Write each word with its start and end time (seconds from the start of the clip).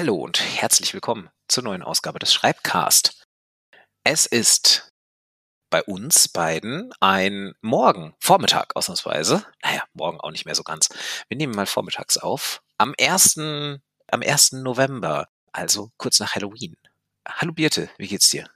Hallo 0.00 0.16
und 0.16 0.40
herzlich 0.40 0.94
willkommen 0.94 1.28
zur 1.46 1.62
neuen 1.62 1.82
Ausgabe 1.82 2.18
des 2.18 2.32
Schreibcast. 2.32 3.22
Es 4.02 4.24
ist 4.24 4.90
bei 5.68 5.82
uns 5.82 6.26
beiden 6.26 6.90
ein 7.00 7.52
Morgen, 7.60 8.14
Vormittag 8.18 8.74
ausnahmsweise. 8.76 9.44
Naja, 9.62 9.84
morgen 9.92 10.18
auch 10.18 10.30
nicht 10.30 10.46
mehr 10.46 10.54
so 10.54 10.62
ganz. 10.62 10.88
Wir 11.28 11.36
nehmen 11.36 11.54
mal 11.54 11.66
vormittags 11.66 12.16
auf. 12.16 12.62
Am 12.78 12.94
1. 12.98 13.36
am 13.36 14.22
1. 14.22 14.52
November, 14.52 15.28
also 15.52 15.90
kurz 15.98 16.18
nach 16.18 16.34
Halloween. 16.34 16.78
Hallo 17.28 17.52
Birte, 17.52 17.90
wie 17.98 18.08
geht's 18.08 18.30
dir? 18.30 18.48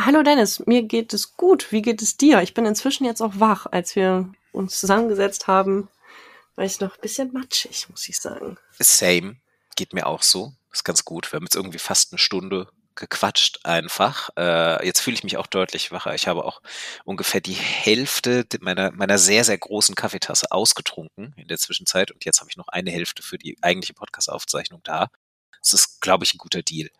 Hallo 0.00 0.22
Dennis, 0.22 0.60
mir 0.64 0.82
geht 0.82 1.12
es 1.12 1.36
gut. 1.36 1.72
Wie 1.72 1.82
geht 1.82 2.00
es 2.00 2.16
dir? 2.16 2.40
Ich 2.40 2.54
bin 2.54 2.64
inzwischen 2.64 3.04
jetzt 3.04 3.20
auch 3.20 3.34
wach. 3.34 3.66
Als 3.70 3.96
wir 3.96 4.32
uns 4.52 4.80
zusammengesetzt 4.80 5.46
haben, 5.46 5.90
war 6.56 6.64
ich 6.64 6.80
noch 6.80 6.94
ein 6.94 7.02
bisschen 7.02 7.34
matschig, 7.34 7.90
muss 7.90 8.08
ich 8.08 8.18
sagen. 8.18 8.56
Same, 8.78 9.36
geht 9.78 9.94
mir 9.94 10.06
auch 10.06 10.22
so. 10.22 10.52
Ist 10.72 10.84
ganz 10.84 11.04
gut. 11.04 11.32
Wir 11.32 11.36
haben 11.36 11.44
jetzt 11.44 11.54
irgendwie 11.54 11.78
fast 11.78 12.12
eine 12.12 12.18
Stunde 12.18 12.68
gequatscht 12.96 13.60
einfach. 13.62 14.30
Äh, 14.36 14.84
jetzt 14.84 15.00
fühle 15.00 15.14
ich 15.14 15.22
mich 15.22 15.36
auch 15.36 15.46
deutlich 15.46 15.92
wacher. 15.92 16.14
Ich 16.16 16.26
habe 16.26 16.44
auch 16.44 16.60
ungefähr 17.04 17.40
die 17.40 17.54
Hälfte 17.54 18.44
meiner, 18.60 18.90
meiner 18.90 19.18
sehr, 19.18 19.44
sehr 19.44 19.56
großen 19.56 19.94
Kaffeetasse 19.94 20.50
ausgetrunken 20.50 21.32
in 21.36 21.46
der 21.46 21.58
Zwischenzeit 21.58 22.10
und 22.10 22.24
jetzt 22.24 22.40
habe 22.40 22.50
ich 22.50 22.56
noch 22.56 22.66
eine 22.66 22.90
Hälfte 22.90 23.22
für 23.22 23.38
die 23.38 23.56
eigentliche 23.62 23.94
Podcast-Aufzeichnung 23.94 24.80
da. 24.82 25.10
Das 25.60 25.72
ist, 25.72 26.00
glaube 26.00 26.24
ich, 26.24 26.34
ein 26.34 26.38
guter 26.38 26.62
Deal. 26.62 26.90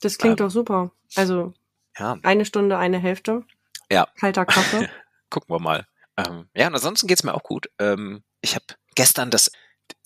Das 0.00 0.18
klingt 0.18 0.40
ähm, 0.40 0.46
doch 0.46 0.50
super. 0.50 0.90
Also 1.14 1.54
ja. 1.96 2.18
eine 2.24 2.44
Stunde, 2.44 2.76
eine 2.76 2.98
Hälfte. 2.98 3.44
Ja. 3.90 4.08
Kalter 4.18 4.46
Kaffee. 4.46 4.90
Gucken 5.30 5.54
wir 5.54 5.60
mal. 5.60 5.86
Ähm, 6.16 6.48
ja, 6.54 6.66
und 6.66 6.74
ansonsten 6.74 7.06
geht's 7.06 7.22
mir 7.22 7.34
auch 7.34 7.44
gut. 7.44 7.70
Ähm, 7.78 8.24
ich 8.40 8.56
habe 8.56 8.64
gestern 8.96 9.30
das 9.30 9.52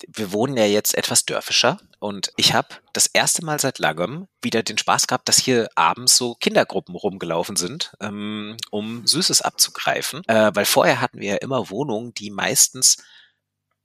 wir 0.07 0.33
wohnen 0.33 0.57
ja 0.57 0.65
jetzt 0.65 0.97
etwas 0.97 1.25
dörfischer 1.25 1.79
und 1.98 2.33
ich 2.37 2.55
habe 2.55 2.69
das 2.93 3.07
erste 3.07 3.45
Mal 3.45 3.59
seit 3.61 3.79
langem 3.79 4.29
wieder 4.43 4.62
den 4.62 4.79
Spaß 4.79 5.07
gehabt, 5.07 5.29
dass 5.29 5.39
hier 5.39 5.69
abends 5.75 6.17
so 6.17 6.34
Kindergruppen 6.34 6.95
rumgelaufen 6.95 7.57
sind, 7.57 7.93
ähm, 8.01 8.56
um 8.71 9.06
Süßes 9.06 9.43
abzugreifen. 9.43 10.23
Äh, 10.29 10.53
weil 10.55 10.65
vorher 10.65 11.01
hatten 11.01 11.21
wir 11.21 11.31
ja 11.31 11.37
immer 11.37 11.71
Wohnungen, 11.71 12.15
die 12.15 12.31
meistens 12.31 12.99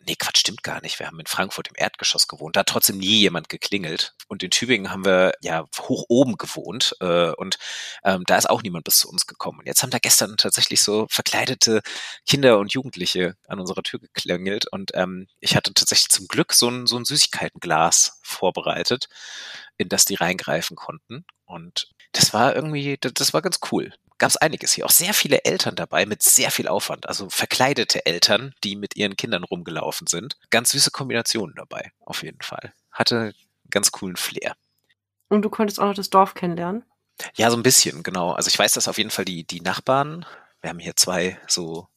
Nee, 0.06 0.16
Quatsch, 0.18 0.40
stimmt 0.40 0.64
gar 0.64 0.82
nicht. 0.82 1.00
Wir 1.00 1.08
haben 1.08 1.20
in 1.20 1.28
Frankfurt 1.28 1.70
im 1.70 1.76
Erdgeschoss 1.78 2.28
gewohnt. 2.28 2.56
Da 2.56 2.62
hat 2.62 2.68
trotzdem 2.68 2.98
nie 2.98 3.20
jemand 3.20 3.48
geklingelt. 3.48 4.14
Und 4.28 4.44
in 4.44 4.52
Tübingen 4.52 4.92
haben 4.92 5.06
wir 5.06 5.34
ja 5.42 5.66
hoch 5.80 6.06
oben 6.10 6.38
gewohnt. 6.38 6.96
Äh, 7.00 7.32
und 7.32 7.58
ähm, 8.04 8.24
da 8.26 8.38
ist 8.38 8.50
auch 8.50 8.64
niemand 8.64 8.84
bis 8.84 8.98
zu 8.98 9.10
uns 9.10 9.28
gekommen. 9.28 9.60
Und 9.60 9.66
jetzt 9.66 9.82
haben 9.82 9.92
da 9.92 10.00
gestern 10.00 10.36
tatsächlich 10.36 10.82
so 10.82 11.08
verkleidete 11.10 11.82
Kinder 12.26 12.60
und 12.60 12.74
Jugendliche 12.74 13.36
an 13.48 13.62
unserer 13.62 13.84
Tür 13.84 14.00
geklingelt. 14.00 14.66
Und 14.72 14.92
ähm, 14.94 15.28
ich 15.40 15.56
hatte 15.56 15.74
tatsächlich 15.74 16.10
zum 16.10 16.28
Glück 16.28 16.52
so 16.54 16.70
ein, 16.70 16.86
so 16.86 16.98
ein 16.98 17.06
Süßigkeitenglas 17.06 18.20
vorbereitet, 18.24 19.08
in 19.78 19.88
das 19.88 20.04
die 20.04 20.16
reingreifen 20.16 20.76
konnten. 20.76 21.26
Und 21.46 21.88
das 22.14 22.34
war 22.34 22.56
irgendwie, 22.56 22.98
das, 23.00 23.14
das 23.14 23.34
war 23.34 23.42
ganz 23.42 23.60
cool 23.72 23.92
gab 24.24 24.30
es 24.30 24.38
einiges 24.38 24.72
hier. 24.72 24.86
Auch 24.86 24.90
sehr 24.90 25.14
viele 25.14 25.44
Eltern 25.44 25.76
dabei 25.76 26.06
mit 26.06 26.24
sehr 26.24 26.50
viel 26.50 26.70
Aufwand. 26.70 27.10
Also 27.10 27.30
verkleidete 27.30 28.06
Eltern, 28.06 28.56
die 28.64 28.78
mit 28.78 28.96
ihren 28.96 29.18
Kindern 29.18 29.44
rumgelaufen 29.44 30.08
sind. 30.08 30.38
Ganz 30.50 30.72
süße 30.72 30.92
Kombinationen 30.92 31.56
dabei, 31.58 31.92
auf 32.00 32.24
jeden 32.24 32.42
Fall. 32.42 32.74
Hatte 32.90 33.20
einen 33.20 33.34
ganz 33.70 33.92
coolen 33.92 34.16
Flair. 34.16 34.56
Und 35.28 35.42
du 35.42 35.50
konntest 35.50 35.78
auch 35.78 35.88
noch 35.88 35.94
das 35.94 36.10
Dorf 36.10 36.36
kennenlernen? 36.36 36.86
Ja, 37.36 37.52
so 37.52 37.58
ein 37.58 37.64
bisschen, 37.64 38.02
genau. 38.02 38.32
Also 38.32 38.48
ich 38.48 38.58
weiß, 38.58 38.72
dass 38.72 38.88
auf 38.88 38.98
jeden 38.98 39.10
Fall 39.10 39.26
die, 39.26 39.44
die 39.44 39.60
Nachbarn, 39.60 40.26
wir 40.62 40.70
haben 40.70 40.80
hier 40.80 40.96
zwei 40.96 41.38
so 41.48 41.90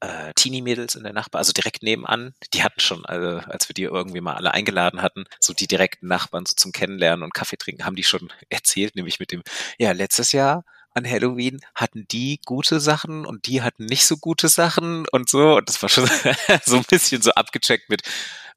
äh, 0.00 0.32
Teenie-Mädels 0.34 0.94
in 0.94 1.04
der 1.04 1.12
Nachbar, 1.12 1.40
also 1.40 1.52
direkt 1.52 1.82
nebenan, 1.82 2.34
die 2.54 2.62
hatten 2.62 2.80
schon, 2.80 3.04
also, 3.04 3.46
als 3.48 3.68
wir 3.68 3.74
die 3.74 3.82
irgendwie 3.82 4.20
mal 4.20 4.34
alle 4.34 4.52
eingeladen 4.52 5.02
hatten, 5.02 5.24
so 5.38 5.52
die 5.52 5.66
direkten 5.66 6.06
Nachbarn 6.06 6.46
so 6.46 6.54
zum 6.54 6.72
Kennenlernen 6.72 7.22
und 7.22 7.34
Kaffee 7.34 7.56
trinken, 7.56 7.84
haben 7.84 7.96
die 7.96 8.04
schon 8.04 8.32
erzählt, 8.48 8.96
nämlich 8.96 9.20
mit 9.20 9.32
dem, 9.32 9.42
ja, 9.78 9.92
letztes 9.92 10.32
Jahr 10.32 10.64
an 10.92 11.08
Halloween 11.08 11.60
hatten 11.74 12.06
die 12.10 12.40
gute 12.44 12.80
Sachen 12.80 13.24
und 13.24 13.46
die 13.46 13.62
hatten 13.62 13.84
nicht 13.84 14.06
so 14.06 14.16
gute 14.16 14.48
Sachen 14.48 15.06
und 15.12 15.28
so. 15.28 15.56
Und 15.56 15.68
das 15.68 15.80
war 15.82 15.88
schon 15.88 16.08
so 16.64 16.76
ein 16.76 16.84
bisschen 16.84 17.22
so 17.22 17.30
abgecheckt 17.32 17.88
mit, 17.88 18.02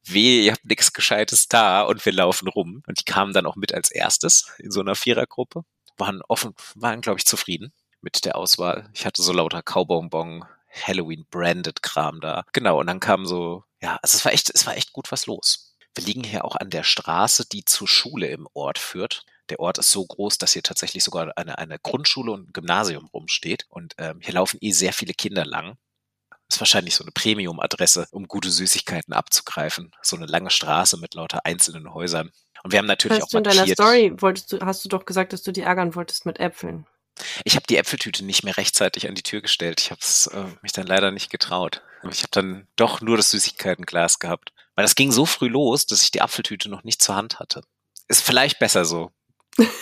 weh, 0.03 0.45
ihr 0.45 0.53
habt 0.53 0.65
nichts 0.65 0.93
Gescheites 0.93 1.47
da 1.47 1.83
und 1.83 2.03
wir 2.05 2.11
laufen 2.11 2.47
rum. 2.47 2.83
Und 2.87 2.99
die 2.99 3.05
kamen 3.05 3.33
dann 3.33 3.45
auch 3.45 3.55
mit 3.55 3.73
als 3.73 3.91
erstes 3.91 4.51
in 4.57 4.71
so 4.71 4.81
einer 4.81 4.95
Vierergruppe. 4.95 5.63
Waren 5.97 6.21
offen, 6.27 6.55
waren, 6.75 7.01
glaube 7.01 7.19
ich, 7.19 7.25
zufrieden 7.25 7.71
mit 8.01 8.25
der 8.25 8.35
Auswahl. 8.35 8.89
Ich 8.93 9.05
hatte 9.05 9.21
so 9.21 9.31
lauter 9.31 9.61
Kaubonbon, 9.61 10.43
Halloween-branded 10.73 11.81
Kram 11.81 12.19
da. 12.21 12.45
Genau, 12.53 12.79
und 12.79 12.87
dann 12.87 12.99
kam 12.99 13.25
so, 13.25 13.63
ja, 13.81 13.99
also 14.01 14.17
es 14.17 14.25
war 14.25 14.33
echt, 14.33 14.49
es 14.53 14.65
war 14.65 14.75
echt 14.75 14.93
gut 14.93 15.11
was 15.11 15.25
los. 15.25 15.75
Wir 15.95 16.03
liegen 16.05 16.23
hier 16.23 16.43
auch 16.45 16.55
an 16.55 16.69
der 16.69 16.83
Straße, 16.83 17.45
die 17.51 17.65
zur 17.65 17.87
Schule 17.87 18.27
im 18.27 18.47
Ort 18.53 18.79
führt. 18.79 19.25
Der 19.49 19.59
Ort 19.59 19.77
ist 19.77 19.91
so 19.91 20.05
groß, 20.05 20.37
dass 20.37 20.53
hier 20.53 20.63
tatsächlich 20.63 21.03
sogar 21.03 21.37
eine, 21.37 21.57
eine 21.57 21.77
Grundschule 21.77 22.31
und 22.31 22.49
ein 22.49 22.53
Gymnasium 22.53 23.07
rumsteht. 23.13 23.65
Und 23.69 23.93
ähm, 23.97 24.19
hier 24.21 24.33
laufen 24.33 24.57
eh 24.61 24.71
sehr 24.71 24.93
viele 24.93 25.13
Kinder 25.13 25.45
lang. 25.45 25.77
Ist 26.49 26.59
wahrscheinlich 26.59 26.95
so 26.95 27.03
eine 27.03 27.11
Premium-Adresse, 27.11 28.07
um 28.11 28.27
gute 28.27 28.49
Süßigkeiten 28.49 29.13
abzugreifen. 29.13 29.91
So 30.01 30.15
eine 30.15 30.25
lange 30.25 30.49
Straße 30.49 30.97
mit 30.97 31.13
lauter 31.13 31.45
einzelnen 31.45 31.93
Häusern. 31.93 32.31
Und 32.63 32.71
wir 32.71 32.79
haben 32.79 32.85
natürlich 32.85 33.17
weißt 33.17 33.27
auch 33.27 33.29
du, 33.31 33.37
in 33.37 33.43
deiner 33.43 33.67
Story 33.67 34.13
wolltest 34.17 34.51
du, 34.51 34.59
hast 34.61 34.85
du 34.85 34.89
doch 34.89 35.05
gesagt, 35.05 35.33
dass 35.33 35.43
du 35.43 35.51
die 35.51 35.61
ärgern 35.61 35.95
wolltest 35.95 36.25
mit 36.25 36.39
Äpfeln. 36.39 36.87
Ich 37.43 37.55
habe 37.55 37.65
die 37.67 37.77
Äpfeltüte 37.77 38.25
nicht 38.25 38.43
mehr 38.43 38.57
rechtzeitig 38.57 39.07
an 39.07 39.15
die 39.15 39.23
Tür 39.23 39.41
gestellt. 39.41 39.81
Ich 39.81 39.91
habe 39.91 40.01
äh, 40.37 40.51
mich 40.61 40.71
dann 40.71 40.87
leider 40.87 41.11
nicht 41.11 41.29
getraut. 41.29 41.81
Ich 42.09 42.19
habe 42.19 42.31
dann 42.31 42.67
doch 42.75 43.01
nur 43.01 43.17
das 43.17 43.29
Süßigkeitenglas 43.31 44.19
gehabt. 44.19 44.51
Weil 44.75 44.83
das 44.83 44.95
ging 44.95 45.11
so 45.11 45.25
früh 45.25 45.47
los, 45.47 45.85
dass 45.85 46.01
ich 46.01 46.11
die 46.11 46.21
Apfeltüte 46.21 46.69
noch 46.69 46.83
nicht 46.83 47.01
zur 47.01 47.15
Hand 47.15 47.39
hatte. 47.39 47.61
Ist 48.07 48.23
vielleicht 48.23 48.59
besser 48.59 48.85
so. 48.85 49.11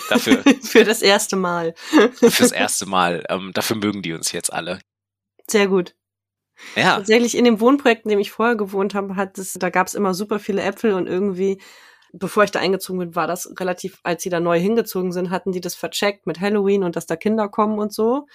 Dafür, 0.09 0.43
Für 0.63 0.83
das 0.83 1.01
erste 1.01 1.37
Mal. 1.37 1.73
fürs 2.21 2.51
erste 2.51 2.85
Mal. 2.85 3.23
Ähm, 3.29 3.51
dafür 3.53 3.77
mögen 3.77 4.01
die 4.01 4.13
uns 4.13 4.31
jetzt 4.33 4.51
alle. 4.51 4.79
Sehr 5.47 5.67
gut. 5.67 5.95
Ja. 6.75 6.97
Tatsächlich 6.97 7.35
in 7.35 7.45
dem 7.45 7.59
Wohnprojekt, 7.59 8.05
in 8.05 8.09
dem 8.09 8.19
ich 8.19 8.31
vorher 8.31 8.55
gewohnt 8.55 8.93
habe, 8.93 9.15
hat 9.15 9.37
es, 9.37 9.53
da 9.53 9.69
gab 9.69 9.87
es 9.87 9.93
immer 9.93 10.13
super 10.13 10.39
viele 10.39 10.61
Äpfel 10.61 10.93
und 10.93 11.07
irgendwie, 11.07 11.61
bevor 12.13 12.43
ich 12.43 12.51
da 12.51 12.59
eingezogen 12.59 12.99
bin, 12.99 13.15
war 13.15 13.27
das 13.27 13.51
relativ, 13.59 13.99
als 14.03 14.23
sie 14.23 14.29
da 14.29 14.39
neu 14.39 14.59
hingezogen 14.59 15.11
sind, 15.11 15.29
hatten 15.29 15.51
die 15.51 15.61
das 15.61 15.75
vercheckt 15.75 16.27
mit 16.27 16.39
Halloween 16.39 16.83
und 16.83 16.95
dass 16.95 17.05
da 17.05 17.15
Kinder 17.15 17.49
kommen 17.49 17.79
und 17.79 17.93
so. 17.93 18.27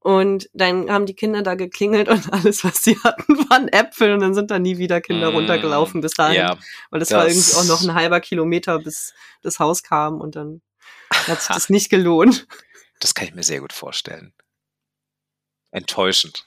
Und 0.00 0.48
dann 0.52 0.88
haben 0.88 1.06
die 1.06 1.14
Kinder 1.14 1.42
da 1.42 1.56
geklingelt 1.56 2.08
und 2.08 2.32
alles, 2.32 2.62
was 2.62 2.82
sie 2.82 2.96
hatten, 3.02 3.38
waren 3.50 3.68
Äpfel 3.68 4.12
und 4.12 4.20
dann 4.20 4.34
sind 4.34 4.50
da 4.50 4.58
nie 4.58 4.78
wieder 4.78 5.00
Kinder 5.00 5.32
mm, 5.32 5.34
runtergelaufen 5.34 6.00
bis 6.00 6.12
dahin. 6.12 6.36
Ja, 6.36 6.58
Weil 6.90 7.00
das, 7.00 7.08
das 7.08 7.18
war 7.18 7.28
irgendwie 7.28 7.54
auch 7.54 7.64
noch 7.64 7.82
ein 7.82 7.94
halber 7.94 8.20
Kilometer, 8.20 8.78
bis 8.78 9.14
das 9.42 9.58
Haus 9.58 9.82
kam 9.82 10.20
und 10.20 10.36
dann 10.36 10.62
hat 11.10 11.42
sich 11.42 11.48
das 11.54 11.70
nicht 11.70 11.90
gelohnt. 11.90 12.46
Das 13.00 13.14
kann 13.14 13.26
ich 13.26 13.34
mir 13.34 13.42
sehr 13.42 13.60
gut 13.60 13.72
vorstellen. 13.72 14.32
Enttäuschend. 15.72 16.45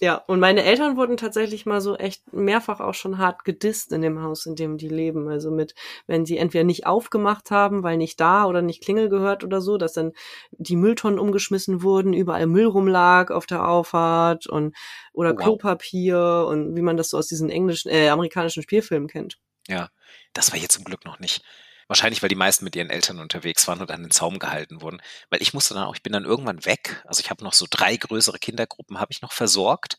Ja, 0.00 0.14
und 0.14 0.38
meine 0.38 0.62
Eltern 0.62 0.96
wurden 0.96 1.16
tatsächlich 1.16 1.66
mal 1.66 1.80
so 1.80 1.96
echt 1.96 2.32
mehrfach 2.32 2.78
auch 2.78 2.94
schon 2.94 3.18
hart 3.18 3.44
gedisst 3.44 3.92
in 3.92 4.00
dem 4.00 4.22
Haus, 4.22 4.46
in 4.46 4.54
dem 4.54 4.78
die 4.78 4.88
leben. 4.88 5.28
Also 5.28 5.50
mit, 5.50 5.74
wenn 6.06 6.24
sie 6.24 6.38
entweder 6.38 6.62
nicht 6.62 6.86
aufgemacht 6.86 7.50
haben, 7.50 7.82
weil 7.82 7.96
nicht 7.96 8.20
da 8.20 8.44
oder 8.44 8.62
nicht 8.62 8.82
Klingel 8.82 9.08
gehört 9.08 9.42
oder 9.42 9.60
so, 9.60 9.76
dass 9.76 9.94
dann 9.94 10.12
die 10.52 10.76
Mülltonnen 10.76 11.18
umgeschmissen 11.18 11.82
wurden, 11.82 12.12
überall 12.12 12.46
Müll 12.46 12.66
rumlag 12.66 13.32
auf 13.32 13.46
der 13.46 13.68
Auffahrt 13.68 14.46
und 14.46 14.76
oder 15.12 15.30
oh, 15.30 15.34
wow. 15.34 15.42
Klopapier 15.42 16.46
und 16.48 16.76
wie 16.76 16.82
man 16.82 16.96
das 16.96 17.10
so 17.10 17.18
aus 17.18 17.26
diesen 17.26 17.50
englischen, 17.50 17.90
äh, 17.90 18.08
amerikanischen 18.08 18.62
Spielfilmen 18.62 19.08
kennt. 19.08 19.38
Ja, 19.66 19.88
das 20.32 20.52
war 20.52 20.58
hier 20.58 20.68
zum 20.68 20.84
Glück 20.84 21.04
noch 21.04 21.18
nicht. 21.18 21.42
Wahrscheinlich, 21.88 22.22
weil 22.22 22.28
die 22.28 22.34
meisten 22.34 22.64
mit 22.64 22.76
ihren 22.76 22.90
Eltern 22.90 23.18
unterwegs 23.18 23.66
waren 23.66 23.80
und 23.80 23.90
an 23.90 24.02
den 24.02 24.10
Zaum 24.10 24.38
gehalten 24.38 24.82
wurden. 24.82 25.00
Weil 25.30 25.42
ich 25.42 25.54
musste 25.54 25.74
dann 25.74 25.84
auch, 25.84 25.94
ich 25.94 26.02
bin 26.02 26.12
dann 26.12 26.24
irgendwann 26.26 26.64
weg. 26.66 27.02
Also 27.06 27.20
ich 27.20 27.30
habe 27.30 27.42
noch 27.42 27.54
so 27.54 27.66
drei 27.68 27.96
größere 27.96 28.38
Kindergruppen 28.38 29.00
habe 29.00 29.12
ich 29.12 29.22
noch 29.22 29.32
versorgt. 29.32 29.96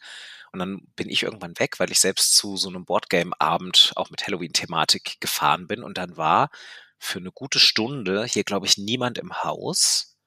Und 0.52 0.60
dann 0.60 0.82
bin 0.96 1.10
ich 1.10 1.24
irgendwann 1.24 1.58
weg, 1.60 1.80
weil 1.80 1.92
ich 1.92 2.00
selbst 2.00 2.36
zu 2.36 2.58
so 2.58 2.70
einem 2.70 2.86
Boardgame-Abend 2.86 3.94
auch 3.96 4.10
mit 4.12 4.26
Halloween-Thematik 4.26 5.20
gefahren 5.20 5.68
bin. 5.68 5.84
Und 5.84 5.98
dann 5.98 6.16
war 6.16 6.50
für 7.00 7.20
eine 7.20 7.32
gute 7.32 7.60
Stunde 7.60 8.26
hier, 8.26 8.44
glaube 8.44 8.68
ich, 8.68 8.78
niemand 8.78 9.18
im 9.18 9.44
Haus. 9.44 10.18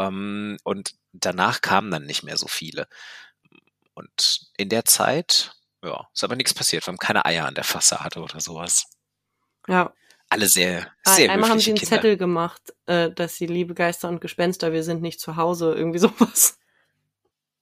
Ähm, 0.00 0.58
und 0.64 0.94
danach 1.12 1.60
kamen 1.60 1.90
dann 1.90 2.04
nicht 2.04 2.24
mehr 2.24 2.36
so 2.36 2.48
viele. 2.48 2.88
Und 3.94 4.50
in 4.56 4.68
der 4.68 4.84
Zeit, 4.84 5.54
ja, 5.82 6.08
ist 6.12 6.24
aber 6.24 6.36
nichts 6.36 6.52
passiert. 6.54 6.84
Wir 6.86 6.92
haben 6.92 6.98
keine 6.98 7.24
Eier 7.24 7.46
an 7.46 7.54
der 7.54 7.64
Fassade 7.64 8.20
oder 8.20 8.40
sowas. 8.40 8.86
Ja, 9.68 9.92
alle 10.28 10.48
sehr, 10.48 10.90
sehr 11.04 11.30
Einmal 11.30 11.50
haben 11.50 11.60
sie 11.60 11.70
einen 11.70 11.78
Kinder. 11.78 11.96
Zettel 11.96 12.16
gemacht, 12.16 12.74
äh, 12.86 13.10
dass 13.10 13.36
sie 13.36 13.46
liebe 13.46 13.74
Geister 13.74 14.08
und 14.08 14.20
Gespenster, 14.20 14.72
wir 14.72 14.82
sind 14.82 15.02
nicht 15.02 15.20
zu 15.20 15.36
Hause, 15.36 15.74
irgendwie 15.74 15.98
sowas. 16.00 16.58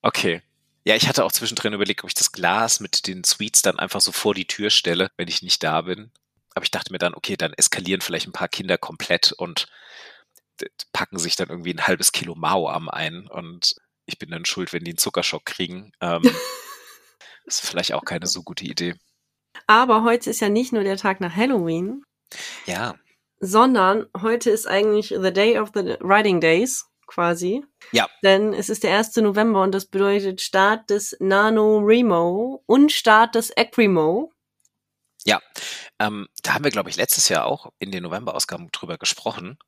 Okay. 0.03 0.43
Ja, 0.87 0.97
ich 0.97 1.09
hatte 1.09 1.25
auch 1.25 1.33
zwischendrin 1.33 1.73
überlegt, 1.73 2.05
ob 2.05 2.11
ich 2.11 2.15
das 2.15 2.33
Glas 2.33 2.81
mit 2.81 3.07
den 3.07 3.25
Sweets 3.25 3.63
dann 3.63 3.79
einfach 3.79 4.03
so 4.03 4.13
vor 4.13 4.35
die 4.35 4.47
Tür 4.47 4.69
stelle, 4.69 5.11
wenn 5.17 5.29
ich 5.29 5.43
nicht 5.43 5.63
da 5.63 5.81
bin. 5.83 6.11
Aber 6.55 6.63
ich 6.63 6.71
dachte 6.71 6.93
mir 6.93 6.99
dann, 6.99 7.15
okay, 7.15 7.37
dann 7.37 7.55
eskalieren 7.55 8.03
vielleicht 8.03 8.29
ein 8.29 8.33
paar 8.33 8.49
Kinder 8.49 8.77
komplett 8.77 9.33
und 9.33 9.67
packen 10.93 11.19
sich 11.19 11.37
dann 11.37 11.49
irgendwie 11.49 11.73
ein 11.73 11.87
halbes 11.87 12.13
Kilo 12.13 12.35
Mao-Am 12.35 12.89
ein 12.89 13.27
und 13.27 13.75
ich 14.07 14.19
bin 14.19 14.31
dann 14.31 14.45
schuld, 14.45 14.73
wenn 14.73 14.85
die 14.85 14.93
einen 14.93 14.99
Zuckerschock 14.99 15.45
kriegen. 15.45 15.93
Ähm, 16.01 16.23
ist 17.45 17.67
vielleicht 17.67 17.93
auch 17.93 18.05
keine 18.05 18.27
so 18.27 18.43
gute 18.43 18.65
Idee. 18.65 18.95
Aber 19.67 20.05
heute 20.05 20.31
ist 20.31 20.41
ja 20.41 20.49
nicht 20.49 20.73
nur 20.73 20.85
der 20.85 20.97
Tag 20.97 21.21
nach 21.21 21.35
Halloween, 21.35 22.05
ja. 22.67 22.95
sondern 23.41 24.07
heute 24.21 24.51
ist 24.51 24.67
eigentlich 24.67 25.09
the 25.09 25.33
day 25.33 25.59
of 25.59 25.71
the 25.75 25.97
writing 26.01 26.41
days 26.41 26.87
quasi. 27.07 27.65
Ja. 27.93 28.09
Denn 28.23 28.53
es 28.53 28.69
ist 28.69 28.83
der 28.83 28.97
1. 28.97 29.17
November 29.17 29.63
und 29.63 29.73
das 29.73 29.87
bedeutet 29.87 30.41
Start 30.41 30.91
des 30.91 31.17
NaNoWriMo 31.21 32.63
und 32.67 32.93
Start 32.93 33.35
des 33.35 33.51
Ecrimo. 33.51 34.33
Ja, 35.25 35.41
ähm, 35.99 36.29
da 36.43 36.55
haben 36.55 36.65
wir, 36.65 36.71
glaube 36.71 36.91
ich, 36.91 36.97
letztes 36.97 37.29
Jahr 37.29 37.47
auch 37.47 37.73
in 37.79 37.91
den 37.91 38.03
November-Ausgaben 38.03 38.71
drüber 38.73 38.99
gesprochen. 38.99 39.59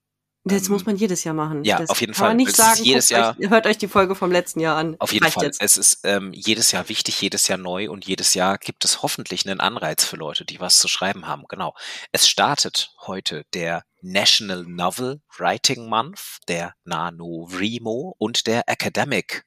Das 0.48 0.68
muss 0.68 0.82
ähm, 0.82 0.86
man 0.86 0.96
jedes 0.96 1.24
Jahr 1.24 1.34
machen. 1.34 1.64
Ja, 1.64 1.78
das 1.78 1.90
auf 1.90 2.00
jeden 2.00 2.14
Fall. 2.14 2.28
Man 2.28 2.36
nicht 2.36 2.50
es 2.50 2.56
sagen, 2.56 2.84
jedes 2.84 3.08
Jahr, 3.08 3.36
euch, 3.36 3.50
hört 3.50 3.66
euch 3.66 3.78
die 3.78 3.88
Folge 3.88 4.14
vom 4.14 4.30
letzten 4.30 4.60
Jahr 4.60 4.76
an. 4.76 4.94
Auf 5.00 5.12
jeden 5.12 5.24
Reicht 5.24 5.34
Fall. 5.34 5.44
Jetzt. 5.44 5.60
Es 5.60 5.76
ist 5.76 6.00
ähm, 6.04 6.32
jedes 6.32 6.70
Jahr 6.70 6.88
wichtig, 6.88 7.20
jedes 7.20 7.48
Jahr 7.48 7.58
neu 7.58 7.90
und 7.90 8.06
jedes 8.06 8.34
Jahr 8.34 8.56
gibt 8.56 8.84
es 8.84 9.02
hoffentlich 9.02 9.44
einen 9.44 9.58
Anreiz 9.58 10.04
für 10.04 10.14
Leute, 10.14 10.44
die 10.44 10.60
was 10.60 10.78
zu 10.78 10.86
schreiben 10.86 11.26
haben. 11.26 11.44
Genau. 11.48 11.74
Es 12.12 12.28
startet 12.28 12.92
heute 13.06 13.44
der 13.54 13.82
National 14.02 14.62
Novel 14.62 15.20
Writing 15.36 15.88
Month, 15.88 16.38
der 16.46 16.74
NaNoWriMo 16.84 18.14
und 18.16 18.46
der 18.46 18.68
Academic 18.68 19.44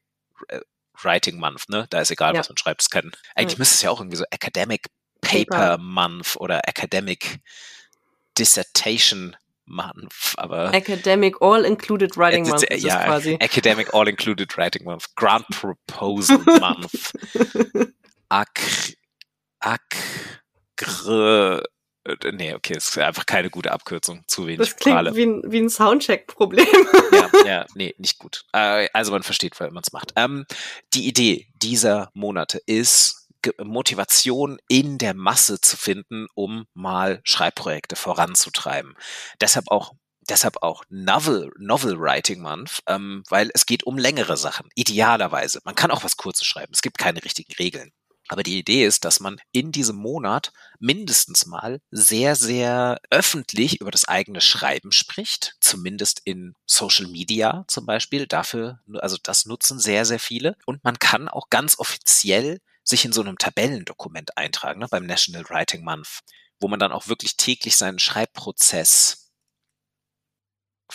äh, 0.50 0.60
Writing 1.02 1.40
Month. 1.40 1.70
Ne? 1.70 1.88
Da 1.90 2.02
ist 2.02 2.12
egal, 2.12 2.34
ja. 2.34 2.42
was 2.42 2.50
man 2.50 2.58
schreibt. 2.58 2.82
Es 2.82 2.90
kann, 2.90 3.14
eigentlich 3.36 3.54
ja. 3.54 3.60
müsste 3.60 3.76
es 3.76 3.82
ja 3.84 3.90
auch 3.90 4.02
irgendwie 4.02 4.18
so 4.18 4.26
Academic 4.32 4.88
Paper, 5.22 5.46
Paper. 5.46 5.78
Month 5.78 6.36
oder 6.36 6.68
Academic 6.68 7.40
Dissertation 8.38 9.38
Month, 9.70 10.34
aber 10.38 10.74
Academic 10.74 11.42
All-Included 11.42 12.18
Writing 12.18 12.48
Month 12.48 12.64
ist 12.64 12.84
ja, 12.84 13.06
quasi. 13.06 13.38
Academic 13.40 13.94
All-Included 13.94 14.58
Writing 14.58 14.84
Month, 14.84 15.16
Grant 15.16 15.48
Proposal 15.50 16.40
Month, 16.60 17.14
Ak, 18.30 18.60
Ak, 19.60 19.96
Gr, 20.76 21.64
äh, 22.06 22.32
nee, 22.32 22.54
okay, 22.54 22.76
ist 22.78 22.98
einfach 22.98 23.26
keine 23.26 23.50
gute 23.50 23.72
Abkürzung, 23.72 24.24
zu 24.28 24.48
wenig 24.48 24.60
Das 24.60 24.76
klingt 24.76 24.96
Prale. 24.96 25.16
wie 25.16 25.26
ein, 25.26 25.44
wie 25.46 25.60
ein 25.60 25.70
Soundcheck-Problem. 25.70 26.68
ja, 27.12 27.30
ja, 27.46 27.66
nee, 27.76 27.94
nicht 27.98 28.20
gut. 28.20 28.46
Äh, 28.54 28.88
also 28.94 29.12
man 29.12 29.24
versteht, 29.24 29.60
weil 29.60 29.72
man 29.72 29.84
es 29.86 29.92
macht. 29.92 30.14
Ähm, 30.16 30.46
die 30.94 31.08
Idee 31.08 31.48
dieser 31.56 32.10
Monate 32.14 32.62
ist, 32.66 33.19
Motivation 33.64 34.60
in 34.68 34.98
der 34.98 35.14
Masse 35.14 35.62
zu 35.62 35.78
finden, 35.78 36.28
um 36.36 36.66
mal 36.74 37.22
Schreibprojekte 37.24 37.96
voranzutreiben. 37.96 38.96
Deshalb 39.42 39.70
auch 39.70 39.94
deshalb 40.30 40.62
auch 40.62 40.84
Novel, 40.90 41.52
Novel 41.58 42.00
Writing 42.00 42.42
Month, 42.42 42.82
ähm, 42.88 43.24
weil 43.30 43.50
es 43.54 43.66
geht 43.66 43.84
um 43.84 43.98
längere 43.98 44.38
Sachen, 44.38 44.70
idealerweise. 44.76 45.60
Man 45.64 45.76
kann 45.76 45.92
auch 45.92 46.04
was 46.04 46.18
Kurzes 46.18 46.46
schreiben, 46.46 46.72
es 46.74 46.84
gibt 46.84 46.98
keine 47.00 47.24
richtigen 47.24 47.54
Regeln. 47.54 47.92
Aber 48.32 48.44
die 48.44 48.60
Idee 48.60 48.86
ist, 48.86 49.06
dass 49.06 49.20
man 49.20 49.42
in 49.52 49.72
diesem 49.72 49.96
Monat 49.96 50.54
mindestens 50.80 51.48
mal 51.48 51.82
sehr, 51.90 52.36
sehr 52.36 53.02
öffentlich 53.10 53.82
über 53.82 53.90
das 53.90 54.08
eigene 54.08 54.40
Schreiben 54.40 54.92
spricht, 54.92 55.56
zumindest 55.60 56.22
in 56.26 56.54
Social 56.68 57.08
Media 57.08 57.66
zum 57.68 57.88
Beispiel. 57.88 58.28
Dafür, 58.28 58.82
also 59.00 59.18
das 59.22 59.48
nutzen 59.48 59.80
sehr, 59.80 60.06
sehr 60.06 60.20
viele. 60.20 60.56
Und 60.68 60.84
man 60.84 61.00
kann 61.00 61.28
auch 61.28 61.50
ganz 61.50 61.80
offiziell 61.80 62.60
sich 62.90 63.06
in 63.06 63.14
so 63.14 63.22
einem 63.22 63.38
Tabellendokument 63.38 64.38
eintragen, 64.38 64.80
ne, 64.80 64.88
beim 64.90 65.06
National 65.06 65.48
Writing 65.50 65.84
Month, 65.84 66.22
wo 66.60 66.68
man 66.68 66.80
dann 66.80 66.92
auch 66.92 67.08
wirklich 67.08 67.38
täglich 67.38 67.78
seinen 67.78 68.00
Schreibprozess 68.00 69.32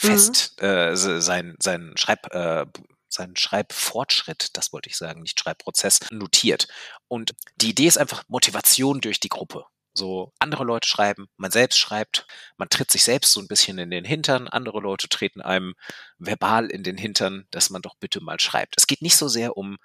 mhm. 0.02 0.08
fest, 0.08 0.62
äh, 0.62 0.96
sein, 0.96 1.56
sein 1.60 1.92
Schreib, 1.96 2.34
äh, 2.34 2.66
seinen 3.08 3.36
Schreibfortschritt, 3.36 4.56
das 4.56 4.72
wollte 4.72 4.90
ich 4.90 4.96
sagen, 4.96 5.22
nicht 5.22 5.38
Schreibprozess, 5.38 6.00
notiert. 6.10 6.66
Und 7.06 7.34
die 7.56 7.70
Idee 7.70 7.86
ist 7.86 7.98
einfach 7.98 8.24
Motivation 8.28 9.00
durch 9.00 9.20
die 9.20 9.28
Gruppe. 9.28 9.64
So 9.96 10.32
andere 10.40 10.64
Leute 10.64 10.88
schreiben, 10.88 11.28
man 11.36 11.52
selbst 11.52 11.78
schreibt, 11.78 12.26
man 12.56 12.68
tritt 12.68 12.90
sich 12.90 13.04
selbst 13.04 13.32
so 13.32 13.38
ein 13.38 13.46
bisschen 13.46 13.78
in 13.78 13.90
den 13.90 14.04
Hintern, 14.04 14.48
andere 14.48 14.80
Leute 14.80 15.08
treten 15.08 15.40
einem 15.40 15.76
verbal 16.18 16.66
in 16.66 16.82
den 16.82 16.96
Hintern, 16.96 17.46
dass 17.52 17.70
man 17.70 17.80
doch 17.80 17.94
bitte 18.00 18.20
mal 18.20 18.40
schreibt. 18.40 18.74
Es 18.76 18.88
geht 18.88 19.02
nicht 19.02 19.16
so 19.16 19.28
sehr 19.28 19.56
um 19.56 19.78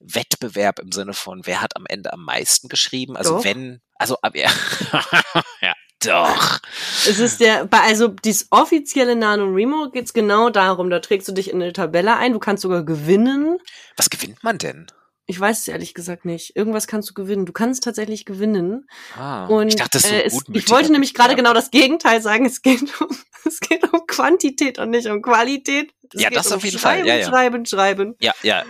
Wettbewerb 0.00 0.78
im 0.78 0.92
Sinne 0.92 1.12
von, 1.12 1.42
wer 1.44 1.60
hat 1.60 1.76
am 1.76 1.86
Ende 1.86 2.12
am 2.12 2.24
meisten 2.24 2.68
geschrieben. 2.68 3.16
Also 3.16 3.36
doch. 3.36 3.44
wenn, 3.44 3.80
also 3.96 4.16
ja, 4.34 4.50
ja, 5.60 5.74
doch. 6.02 6.58
Es 7.06 7.18
ist 7.18 7.40
der, 7.40 7.68
also 7.70 8.08
dieses 8.08 8.48
offizielle 8.50 9.16
NaNoWriMo 9.16 9.90
geht 9.90 10.06
es 10.06 10.12
genau 10.12 10.50
darum, 10.50 10.90
da 10.90 11.00
trägst 11.00 11.28
du 11.28 11.32
dich 11.32 11.50
in 11.50 11.62
eine 11.62 11.72
Tabelle 11.72 12.16
ein, 12.16 12.32
du 12.32 12.38
kannst 12.38 12.62
sogar 12.62 12.82
gewinnen. 12.84 13.58
Was 13.96 14.10
gewinnt 14.10 14.42
man 14.42 14.58
denn? 14.58 14.86
Ich 15.26 15.38
weiß 15.38 15.60
es 15.60 15.68
ehrlich 15.68 15.94
gesagt 15.94 16.24
nicht. 16.24 16.56
Irgendwas 16.56 16.88
kannst 16.88 17.08
du 17.08 17.14
gewinnen. 17.14 17.46
Du 17.46 17.52
kannst 17.52 17.84
tatsächlich 17.84 18.24
gewinnen. 18.24 18.88
Ah, 19.16 19.46
und 19.46 19.68
ich 19.68 19.76
dachte, 19.76 19.98
das 19.98 20.08
so 20.08 20.12
äh, 20.12 20.24
es, 20.24 20.42
Ich 20.52 20.68
wollte 20.70 20.90
nämlich 20.90 21.14
gerade 21.14 21.36
genau 21.36 21.54
das 21.54 21.70
Gegenteil 21.70 22.20
sagen. 22.20 22.46
Es 22.46 22.62
geht 22.62 22.82
um, 23.00 23.16
es 23.44 23.60
geht 23.60 23.84
um 23.92 24.08
Quantität 24.08 24.80
und 24.80 24.90
nicht 24.90 25.06
um 25.06 25.22
Qualität. 25.22 25.92
Es 26.12 26.22
ja, 26.22 26.30
das 26.30 26.48
um 26.48 26.54
auf 26.54 26.64
jeden 26.64 26.80
schreiben, 26.80 27.02
Fall. 27.02 27.08
Ja, 27.08 27.14
ja. 27.14 27.28
Schreiben, 27.28 27.64
schreiben. 27.64 28.16
Ja, 28.18 28.32
ja. 28.42 28.64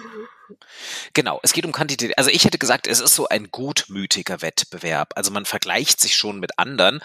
Genau, 1.15 1.41
es 1.43 1.53
geht 1.53 1.67
um 1.67 1.73
Quantität. 1.73 2.17
Also 2.19 2.31
ich 2.31 2.45
hätte 2.45 2.59
gesagt, 2.59 2.87
es 2.87 3.01
ist 3.01 3.15
so 3.15 3.29
ein 3.29 3.51
gutmütiger 3.51 4.43
Wettbewerb. 4.43 5.13
Also 5.17 5.31
man 5.31 5.45
vergleicht 5.45 6.01
sich 6.01 6.17
schon 6.17 6.41
mit 6.41 6.59
anderen, 6.59 7.01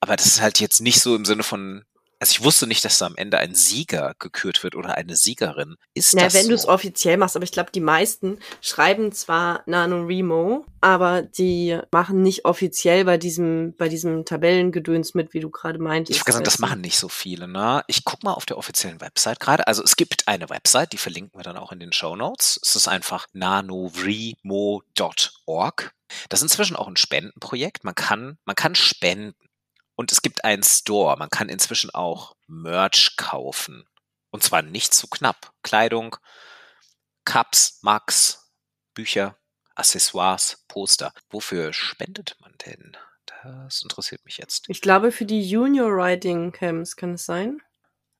aber 0.00 0.16
das 0.16 0.26
ist 0.26 0.40
halt 0.40 0.60
jetzt 0.60 0.80
nicht 0.80 1.00
so 1.00 1.14
im 1.16 1.24
Sinne 1.24 1.42
von, 1.42 1.84
also 2.20 2.32
ich 2.32 2.44
wusste 2.44 2.66
nicht, 2.66 2.84
dass 2.84 2.98
da 2.98 3.06
am 3.06 3.16
Ende 3.16 3.38
ein 3.38 3.54
Sieger 3.54 4.14
gekürt 4.18 4.62
wird 4.62 4.74
oder 4.74 4.94
eine 4.94 5.16
Siegerin. 5.16 5.76
Ist 5.94 6.12
Na, 6.14 6.24
das 6.24 6.34
wenn 6.34 6.42
so? 6.42 6.48
du 6.50 6.54
es 6.54 6.68
offiziell 6.68 7.16
machst, 7.16 7.34
aber 7.34 7.44
ich 7.44 7.52
glaube, 7.52 7.70
die 7.72 7.80
meisten 7.80 8.38
schreiben 8.60 9.10
zwar 9.12 9.62
NaNoWriMo, 9.64 10.66
aber 10.82 11.22
die 11.22 11.78
machen 11.90 12.20
nicht 12.22 12.44
offiziell 12.44 13.06
bei 13.06 13.16
diesem, 13.16 13.74
bei 13.76 13.88
diesem 13.88 14.26
Tabellengedöns 14.26 15.14
mit, 15.14 15.32
wie 15.32 15.40
du 15.40 15.48
gerade 15.48 15.78
meintest. 15.78 16.14
Ich 16.14 16.20
habe 16.20 16.26
gesagt, 16.26 16.46
das 16.46 16.58
machen 16.58 16.82
nicht 16.82 16.98
so 16.98 17.08
viele, 17.08 17.48
ne? 17.48 17.82
Ich 17.86 18.04
guck 18.04 18.22
mal 18.22 18.34
auf 18.34 18.44
der 18.44 18.58
offiziellen 18.58 19.00
Website 19.00 19.40
gerade. 19.40 19.66
Also 19.66 19.82
es 19.82 19.96
gibt 19.96 20.28
eine 20.28 20.50
Website, 20.50 20.92
die 20.92 20.98
verlinken 20.98 21.40
wir 21.40 21.44
dann 21.44 21.56
auch 21.56 21.72
in 21.72 21.80
den 21.80 21.94
Show 21.94 22.16
Notes. 22.16 22.60
Es 22.62 22.76
ist 22.76 22.86
einfach 22.86 23.28
nanowrimo.org. 23.32 25.94
Das 26.28 26.40
ist 26.40 26.44
inzwischen 26.44 26.76
auch 26.76 26.88
ein 26.88 26.96
Spendenprojekt. 26.96 27.84
Man 27.84 27.94
kann, 27.94 28.38
man 28.44 28.56
kann 28.56 28.74
spenden. 28.74 29.34
Und 30.00 30.12
es 30.12 30.22
gibt 30.22 30.44
einen 30.44 30.62
Store. 30.62 31.18
Man 31.18 31.28
kann 31.28 31.50
inzwischen 31.50 31.90
auch 31.90 32.34
Merch 32.46 33.16
kaufen. 33.18 33.86
Und 34.30 34.42
zwar 34.42 34.62
nicht 34.62 34.94
zu 34.94 35.08
knapp. 35.08 35.52
Kleidung, 35.62 36.16
Cups, 37.26 37.80
Max, 37.82 38.50
Bücher, 38.94 39.36
Accessoires, 39.74 40.64
Poster. 40.68 41.12
Wofür 41.28 41.74
spendet 41.74 42.34
man 42.40 42.54
denn? 42.64 42.96
Das 43.42 43.82
interessiert 43.82 44.24
mich 44.24 44.38
jetzt. 44.38 44.70
Ich 44.70 44.80
glaube 44.80 45.12
für 45.12 45.26
die 45.26 45.46
Junior 45.46 45.94
Writing 45.94 46.50
Camps, 46.50 46.96
kann 46.96 47.12
es 47.12 47.26
sein? 47.26 47.60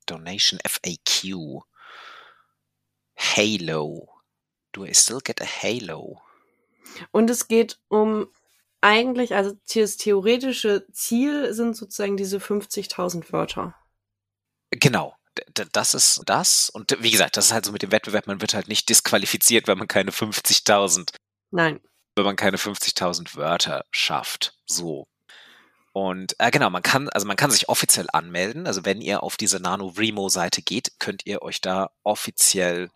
Donation 0.05 0.61
FAQ. 0.63 1.63
Halo. 3.17 4.07
Do 4.73 4.85
I 4.85 4.93
still 4.93 5.21
get 5.25 5.41
a 5.41 5.47
Halo? 5.47 6.21
Und 7.11 7.31
es 7.31 7.49
geht 7.49 7.81
um 7.89 8.29
eigentlich, 8.81 9.35
also 9.35 9.55
das 9.75 9.97
theoretische 9.97 10.87
Ziel 10.93 11.53
sind 11.53 11.77
sozusagen 11.77 12.17
diese 12.17 12.39
50.000 12.39 13.33
Wörter. 13.33 13.75
Genau. 14.71 15.15
Das 15.73 15.95
ist 15.95 16.23
das. 16.27 16.71
Und 16.71 16.97
wie 17.01 17.11
gesagt, 17.11 17.37
das 17.37 17.47
ist 17.47 17.53
halt 17.53 17.65
so 17.65 17.73
mit 17.73 17.83
dem 17.83 17.93
Wettbewerb, 17.93 18.27
man 18.27 18.41
wird 18.41 18.55
halt 18.55 18.69
nicht 18.69 18.89
disqualifiziert, 18.89 19.69
wenn 19.69 19.79
man 19.79 19.89
keine 19.89 20.11
50.000. 20.11 21.15
Nein. 21.51 21.81
Wenn 22.17 22.25
man 22.25 22.37
keine 22.37 22.57
50.000 22.57 23.37
Wörter 23.37 23.85
schafft. 23.91 24.59
So. 24.67 25.07
Und 25.93 26.35
äh, 26.39 26.51
genau, 26.51 26.71
man 26.71 26.83
kann, 26.83 27.09
also 27.09 27.27
man 27.27 27.37
kann 27.37 27.51
sich 27.51 27.69
offiziell 27.69 28.07
anmelden. 28.13 28.67
Also 28.67 28.85
wenn 28.85 29.01
ihr 29.01 29.23
auf 29.23 29.37
diese 29.37 29.61
NaNoWriMo-Seite 29.61 30.63
geht, 30.63 30.93
könnt 30.99 31.27
ihr 31.27 31.43
euch 31.43 31.61
da 31.61 31.91
offiziell 32.03 32.91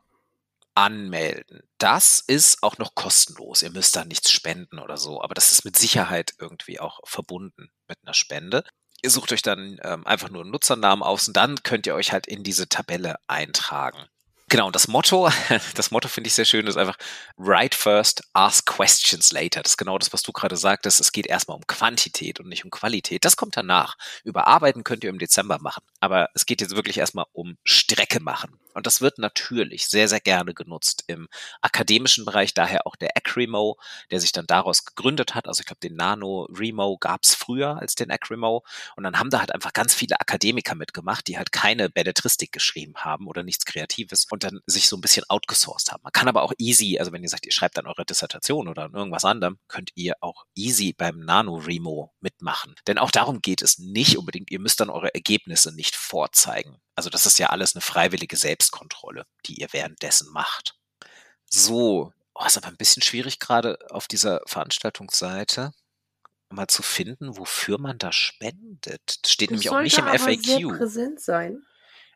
anmelden. 0.75 1.62
Das 1.78 2.21
ist 2.21 2.62
auch 2.62 2.78
noch 2.78 2.95
kostenlos. 2.95 3.62
Ihr 3.62 3.71
müsst 3.71 3.97
da 3.97 4.04
nichts 4.04 4.31
spenden 4.31 4.78
oder 4.78 4.97
so, 4.97 5.23
aber 5.23 5.35
das 5.35 5.52
ist 5.52 5.64
mit 5.64 5.76
Sicherheit 5.76 6.35
irgendwie 6.38 6.81
auch 6.81 7.00
verbunden 7.04 7.71
mit 7.88 7.99
einer 8.04 8.14
Spende. 8.14 8.64
Ihr 9.02 9.11
sucht 9.11 9.33
euch 9.33 9.43
dann 9.43 9.78
ähm, 9.83 10.07
einfach 10.07 10.31
nur 10.31 10.43
einen 10.43 10.50
Nutzernamen 10.50 11.02
aus 11.02 11.28
und 11.28 11.37
dann 11.37 11.62
könnt 11.62 11.87
ihr 11.87 11.95
euch 11.95 12.12
halt 12.12 12.26
in 12.26 12.43
diese 12.43 12.69
Tabelle 12.69 13.16
eintragen. 13.26 14.09
Genau, 14.49 14.66
und 14.66 14.76
das 14.76 14.88
Motto, 14.88 15.31
das 15.75 15.90
Motto 15.90 16.09
finde 16.09 16.28
ich 16.28 16.35
sehr 16.35 16.45
schön, 16.45 16.66
ist 16.66 16.76
einfach 16.76 16.97
Write 17.37 17.76
first, 17.76 18.23
ask 18.35 18.66
questions 18.66 19.33
later. 19.33 19.62
Das 19.62 19.73
ist 19.73 19.76
genau 19.76 19.99
das, 19.99 20.12
was 20.12 20.23
du 20.23 20.33
gerade 20.33 20.57
sagtest. 20.57 21.00
Es 21.00 21.12
geht 21.12 21.26
erstmal 21.26 21.57
um 21.57 21.66
Quantität 21.66 22.40
und 22.40 22.49
nicht 22.49 22.64
um 22.64 22.71
Qualität. 22.71 23.25
Das 23.25 23.37
kommt 23.37 23.57
danach. 23.57 23.97
Überarbeiten 24.23 24.85
könnt 24.85 25.02
ihr 25.02 25.11
im 25.11 25.19
Dezember 25.19 25.59
machen. 25.61 25.83
Aber 26.00 26.28
es 26.35 26.47
geht 26.47 26.61
jetzt 26.61 26.76
wirklich 26.76 26.99
erstmal 26.99 27.26
um 27.33 27.57
Strecke 27.64 28.21
machen. 28.21 28.61
Und 28.75 28.87
das 28.87 29.00
wird 29.00 29.19
natürlich 29.19 29.87
sehr, 29.88 30.09
sehr 30.09 30.21
gerne 30.21 30.54
genutzt 30.54 31.04
im 31.07 31.28
akademischen 31.62 32.25
Bereich, 32.25 32.54
daher 32.54 32.87
auch 32.87 32.97
der 32.97 33.16
Acrimo, 33.16 33.78
der 34.11 34.21
sich 34.21 34.33
dann 34.33 34.47
daraus 34.47 34.85
gegründet 34.85 35.35
hat. 35.35 35.47
Also 35.47 35.61
ich 35.61 35.66
glaube, 35.66 35.81
den 35.81 35.97
Nano 35.97 36.49
Remo 36.50 36.99
gab 36.99 37.23
es 37.23 37.35
früher 37.35 37.78
als 37.78 37.95
den 37.95 38.11
Acrimo. 38.11 38.64
Und 38.97 39.04
dann 39.04 39.19
haben 39.19 39.31
da 39.31 39.40
halt 39.40 39.54
einfach 39.54 39.73
ganz 39.73 39.95
viele 39.95 40.21
Akademiker 40.21 40.75
mitgemacht, 40.75 41.26
die 41.28 41.38
halt 41.38 41.52
keine 41.52 41.88
Belletristik 41.88 42.52
geschrieben 42.52 42.95
haben 42.97 43.26
oder 43.26 43.43
nichts 43.43 43.64
Kreatives 43.64 44.26
und 44.31 44.45
dann 44.45 44.61
sich 44.66 44.88
so 44.88 44.97
ein 44.97 45.00
bisschen 45.00 45.25
outgesourced 45.28 45.93
haben. 45.93 46.02
Man 46.02 46.12
kann 46.12 46.28
aber 46.28 46.43
auch 46.43 46.52
easy, 46.59 46.99
also 46.99 47.12
wenn 47.12 47.23
ihr 47.23 47.28
sagt, 47.28 47.47
ihr 47.47 47.52
schreibt 47.52 47.76
dann 47.76 47.87
eure 47.87 48.04
Dissertation 48.04 48.69
oder 48.69 48.90
irgendwas 48.93 49.25
anderem, 49.25 49.59
könnt 49.69 49.90
ihr 49.95 50.14
auch 50.21 50.45
easy 50.54 50.93
beim 50.93 51.21
Nano 51.21 51.57
Remo 51.57 52.12
mitmachen. 52.21 52.75
Denn 52.87 52.99
auch 52.99 53.11
darum 53.11 53.40
geht 53.40 53.62
es 53.62 53.78
nicht 53.78 54.19
unbedingt. 54.19 54.50
Ihr 54.50 54.61
müsst 54.61 54.81
dann 54.81 54.90
eure 54.90 55.14
Ergebnisse 55.14 55.75
nicht 55.75 55.97
vorzeigen. 55.97 56.76
Also 56.94 57.10
das 57.10 57.26
ist 57.26 57.38
ja 57.38 57.48
alles 57.48 57.74
eine 57.74 57.82
freiwillige 57.82 58.36
Selbstkontrolle, 58.36 59.26
die 59.46 59.60
ihr 59.60 59.72
währenddessen 59.72 60.32
macht. 60.32 60.76
So, 61.46 62.12
oh, 62.34 62.44
ist 62.44 62.56
aber 62.56 62.68
ein 62.68 62.76
bisschen 62.76 63.02
schwierig 63.02 63.38
gerade 63.38 63.78
auf 63.90 64.06
dieser 64.08 64.40
Veranstaltungsseite 64.46 65.72
mal 66.50 66.68
zu 66.68 66.82
finden, 66.82 67.36
wofür 67.36 67.78
man 67.78 67.98
da 67.98 68.12
spendet. 68.12 69.18
Das 69.22 69.32
steht 69.32 69.50
das 69.50 69.54
nämlich 69.54 69.70
auch 69.70 69.80
nicht 69.80 69.98
im 69.98 70.06
aber 70.06 70.18
FAQ. 70.18 70.44
Sehr 70.44 70.68
präsent 70.68 71.20
sein. 71.20 71.62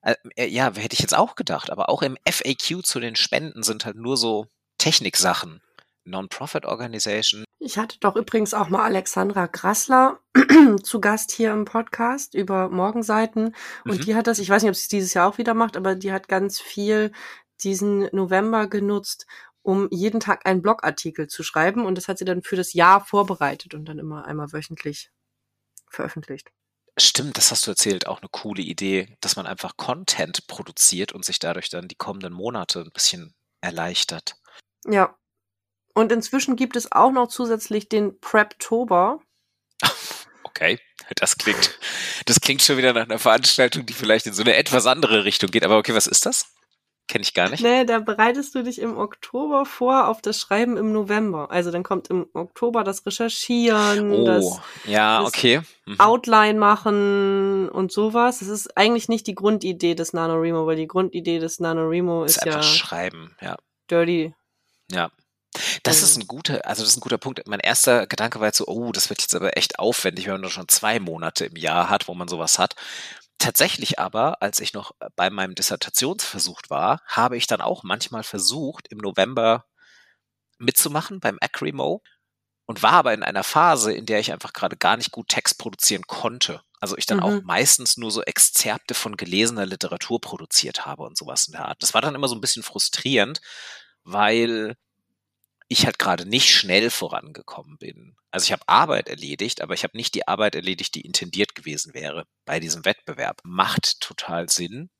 Äh, 0.02 0.14
äh, 0.36 0.46
ja, 0.46 0.72
hätte 0.74 0.94
ich 0.94 1.00
jetzt 1.00 1.16
auch 1.16 1.34
gedacht, 1.34 1.70
aber 1.70 1.88
auch 1.88 2.02
im 2.02 2.16
FAQ 2.28 2.84
zu 2.84 3.00
den 3.00 3.16
Spenden 3.16 3.62
sind 3.62 3.84
halt 3.84 3.96
nur 3.96 4.16
so 4.16 4.46
Techniksachen. 4.78 5.60
Non-Profit 6.10 6.64
Organization. 6.64 7.44
Ich 7.60 7.76
hatte 7.76 7.98
doch 8.00 8.16
übrigens 8.16 8.54
auch 8.54 8.68
mal 8.68 8.84
Alexandra 8.84 9.46
Grassler 9.46 10.20
zu 10.82 11.00
Gast 11.00 11.32
hier 11.32 11.52
im 11.52 11.64
Podcast 11.64 12.34
über 12.34 12.68
Morgenseiten. 12.68 13.54
Und 13.84 13.98
mhm. 13.98 14.04
die 14.04 14.14
hat 14.14 14.26
das, 14.26 14.38
ich 14.38 14.48
weiß 14.48 14.62
nicht, 14.62 14.70
ob 14.70 14.76
sie 14.76 14.82
es 14.82 14.88
dieses 14.88 15.14
Jahr 15.14 15.28
auch 15.28 15.38
wieder 15.38 15.54
macht, 15.54 15.76
aber 15.76 15.94
die 15.94 16.12
hat 16.12 16.28
ganz 16.28 16.60
viel 16.60 17.12
diesen 17.62 18.08
November 18.12 18.68
genutzt, 18.68 19.26
um 19.62 19.88
jeden 19.90 20.20
Tag 20.20 20.46
einen 20.46 20.62
Blogartikel 20.62 21.26
zu 21.26 21.42
schreiben. 21.42 21.84
Und 21.84 21.96
das 21.96 22.06
hat 22.06 22.18
sie 22.18 22.24
dann 22.24 22.42
für 22.42 22.56
das 22.56 22.72
Jahr 22.72 23.04
vorbereitet 23.04 23.74
und 23.74 23.86
dann 23.86 23.98
immer 23.98 24.24
einmal 24.24 24.52
wöchentlich 24.52 25.10
veröffentlicht. 25.90 26.52
Stimmt, 27.00 27.36
das 27.36 27.50
hast 27.50 27.66
du 27.66 27.70
erzählt, 27.72 28.06
auch 28.06 28.20
eine 28.20 28.28
coole 28.30 28.62
Idee, 28.62 29.16
dass 29.20 29.36
man 29.36 29.46
einfach 29.46 29.76
Content 29.76 30.46
produziert 30.46 31.12
und 31.12 31.24
sich 31.24 31.38
dadurch 31.38 31.70
dann 31.70 31.86
die 31.88 31.94
kommenden 31.94 32.32
Monate 32.32 32.80
ein 32.80 32.90
bisschen 32.92 33.34
erleichtert. 33.60 34.36
Ja, 34.84 35.17
und 35.98 36.12
inzwischen 36.12 36.56
gibt 36.56 36.76
es 36.76 36.92
auch 36.92 37.10
noch 37.10 37.28
zusätzlich 37.28 37.88
den 37.88 38.20
Preptober. 38.20 39.20
Okay, 40.44 40.80
das 41.14 41.38
klingt, 41.38 41.78
das 42.26 42.40
klingt 42.40 42.62
schon 42.62 42.78
wieder 42.78 42.92
nach 42.92 43.04
einer 43.04 43.20
Veranstaltung, 43.20 43.86
die 43.86 43.92
vielleicht 43.92 44.26
in 44.26 44.32
so 44.32 44.42
eine 44.42 44.56
etwas 44.56 44.86
andere 44.86 45.24
Richtung 45.24 45.50
geht. 45.50 45.64
Aber 45.64 45.78
okay, 45.78 45.94
was 45.94 46.08
ist 46.08 46.26
das? 46.26 46.52
Kenne 47.06 47.22
ich 47.22 47.32
gar 47.32 47.48
nicht. 47.48 47.62
Nee, 47.62 47.84
da 47.84 48.00
bereitest 48.00 48.56
du 48.56 48.64
dich 48.64 48.80
im 48.80 48.98
Oktober 48.98 49.64
vor 49.66 50.08
auf 50.08 50.20
das 50.20 50.40
Schreiben 50.40 50.76
im 50.76 50.92
November. 50.92 51.52
Also 51.52 51.70
dann 51.70 51.84
kommt 51.84 52.08
im 52.08 52.26
Oktober 52.32 52.82
das 52.82 53.06
Recherchieren, 53.06 54.10
oh, 54.10 54.26
das, 54.26 54.60
ja, 54.84 55.20
das 55.20 55.28
okay. 55.28 55.60
Mhm. 55.86 56.00
Outline 56.00 56.58
machen 56.58 57.68
und 57.68 57.92
sowas. 57.92 58.40
Das 58.40 58.48
ist 58.48 58.76
eigentlich 58.76 59.08
nicht 59.08 59.28
die 59.28 59.34
Grundidee 59.36 59.94
des 59.94 60.12
NaNoWriMo, 60.12 60.66
weil 60.66 60.76
die 60.76 60.88
Grundidee 60.88 61.38
des 61.38 61.60
NaNoWriMo 61.60 62.24
ist, 62.24 62.38
ist 62.38 62.46
ja 62.46 62.62
Schreiben, 62.62 63.36
ja. 63.40 63.56
Dirty. 63.88 64.34
Ja. 64.90 65.12
Das 65.82 66.02
ist 66.02 66.16
ein 66.16 66.26
guter, 66.26 66.66
also 66.66 66.82
das 66.82 66.92
ist 66.92 66.96
ein 66.98 67.00
guter 67.00 67.18
Punkt. 67.18 67.46
Mein 67.46 67.60
erster 67.60 68.06
Gedanke 68.06 68.40
war 68.40 68.48
jetzt 68.48 68.58
so, 68.58 68.66
oh, 68.66 68.92
das 68.92 69.10
wird 69.10 69.22
jetzt 69.22 69.34
aber 69.34 69.56
echt 69.56 69.78
aufwendig, 69.78 70.26
wenn 70.26 70.40
man 70.40 70.50
schon 70.50 70.68
zwei 70.68 71.00
Monate 71.00 71.46
im 71.46 71.56
Jahr 71.56 71.88
hat, 71.88 72.08
wo 72.08 72.14
man 72.14 72.28
sowas 72.28 72.58
hat. 72.58 72.74
Tatsächlich 73.38 73.98
aber, 73.98 74.42
als 74.42 74.60
ich 74.60 74.72
noch 74.72 74.92
bei 75.14 75.30
meinem 75.30 75.54
Dissertationsversuch 75.54 76.62
war, 76.68 77.00
habe 77.06 77.36
ich 77.36 77.46
dann 77.46 77.60
auch 77.60 77.84
manchmal 77.84 78.24
versucht, 78.24 78.88
im 78.88 78.98
November 78.98 79.64
mitzumachen 80.58 81.20
beim 81.20 81.38
Acrimo 81.40 82.02
und 82.66 82.82
war 82.82 82.92
aber 82.92 83.14
in 83.14 83.22
einer 83.22 83.44
Phase, 83.44 83.92
in 83.92 84.06
der 84.06 84.20
ich 84.20 84.32
einfach 84.32 84.52
gerade 84.52 84.76
gar 84.76 84.96
nicht 84.96 85.12
gut 85.12 85.28
Text 85.28 85.58
produzieren 85.58 86.02
konnte. 86.06 86.62
Also 86.80 86.96
ich 86.96 87.06
dann 87.06 87.18
mhm. 87.18 87.22
auch 87.22 87.42
meistens 87.42 87.96
nur 87.96 88.10
so 88.10 88.22
Exzerpte 88.22 88.94
von 88.94 89.16
gelesener 89.16 89.66
Literatur 89.66 90.20
produziert 90.20 90.84
habe 90.84 91.04
und 91.04 91.16
sowas 91.16 91.46
in 91.46 91.52
der 91.52 91.66
Art. 91.66 91.82
Das 91.82 91.94
war 91.94 92.02
dann 92.02 92.14
immer 92.14 92.28
so 92.28 92.34
ein 92.34 92.40
bisschen 92.40 92.62
frustrierend, 92.62 93.40
weil 94.04 94.76
ich 95.68 95.84
halt 95.84 95.98
gerade 95.98 96.26
nicht 96.26 96.50
schnell 96.50 96.90
vorangekommen 96.90 97.76
bin. 97.78 98.16
Also 98.30 98.44
ich 98.44 98.52
habe 98.52 98.66
Arbeit 98.66 99.08
erledigt, 99.08 99.60
aber 99.60 99.74
ich 99.74 99.84
habe 99.84 99.96
nicht 99.96 100.14
die 100.14 100.26
Arbeit 100.26 100.54
erledigt, 100.54 100.94
die 100.94 101.02
intendiert 101.02 101.54
gewesen 101.54 101.94
wäre 101.94 102.24
bei 102.46 102.58
diesem 102.58 102.84
Wettbewerb. 102.84 103.40
Macht 103.44 104.00
total 104.00 104.48
Sinn, 104.48 104.90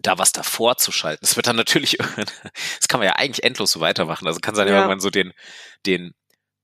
da 0.00 0.18
was 0.18 0.32
davor 0.32 0.76
zu 0.76 0.92
schalten. 0.92 1.20
Das 1.22 1.36
wird 1.36 1.46
dann 1.46 1.56
natürlich, 1.56 1.96
das 2.78 2.88
kann 2.88 3.00
man 3.00 3.06
ja 3.08 3.16
eigentlich 3.16 3.44
endlos 3.44 3.72
so 3.72 3.80
weitermachen. 3.80 4.26
Also 4.26 4.40
kann 4.40 4.54
sein, 4.54 4.68
ja. 4.68 4.76
irgendwann 4.76 5.00
so 5.00 5.10
den, 5.10 5.32
den 5.86 6.14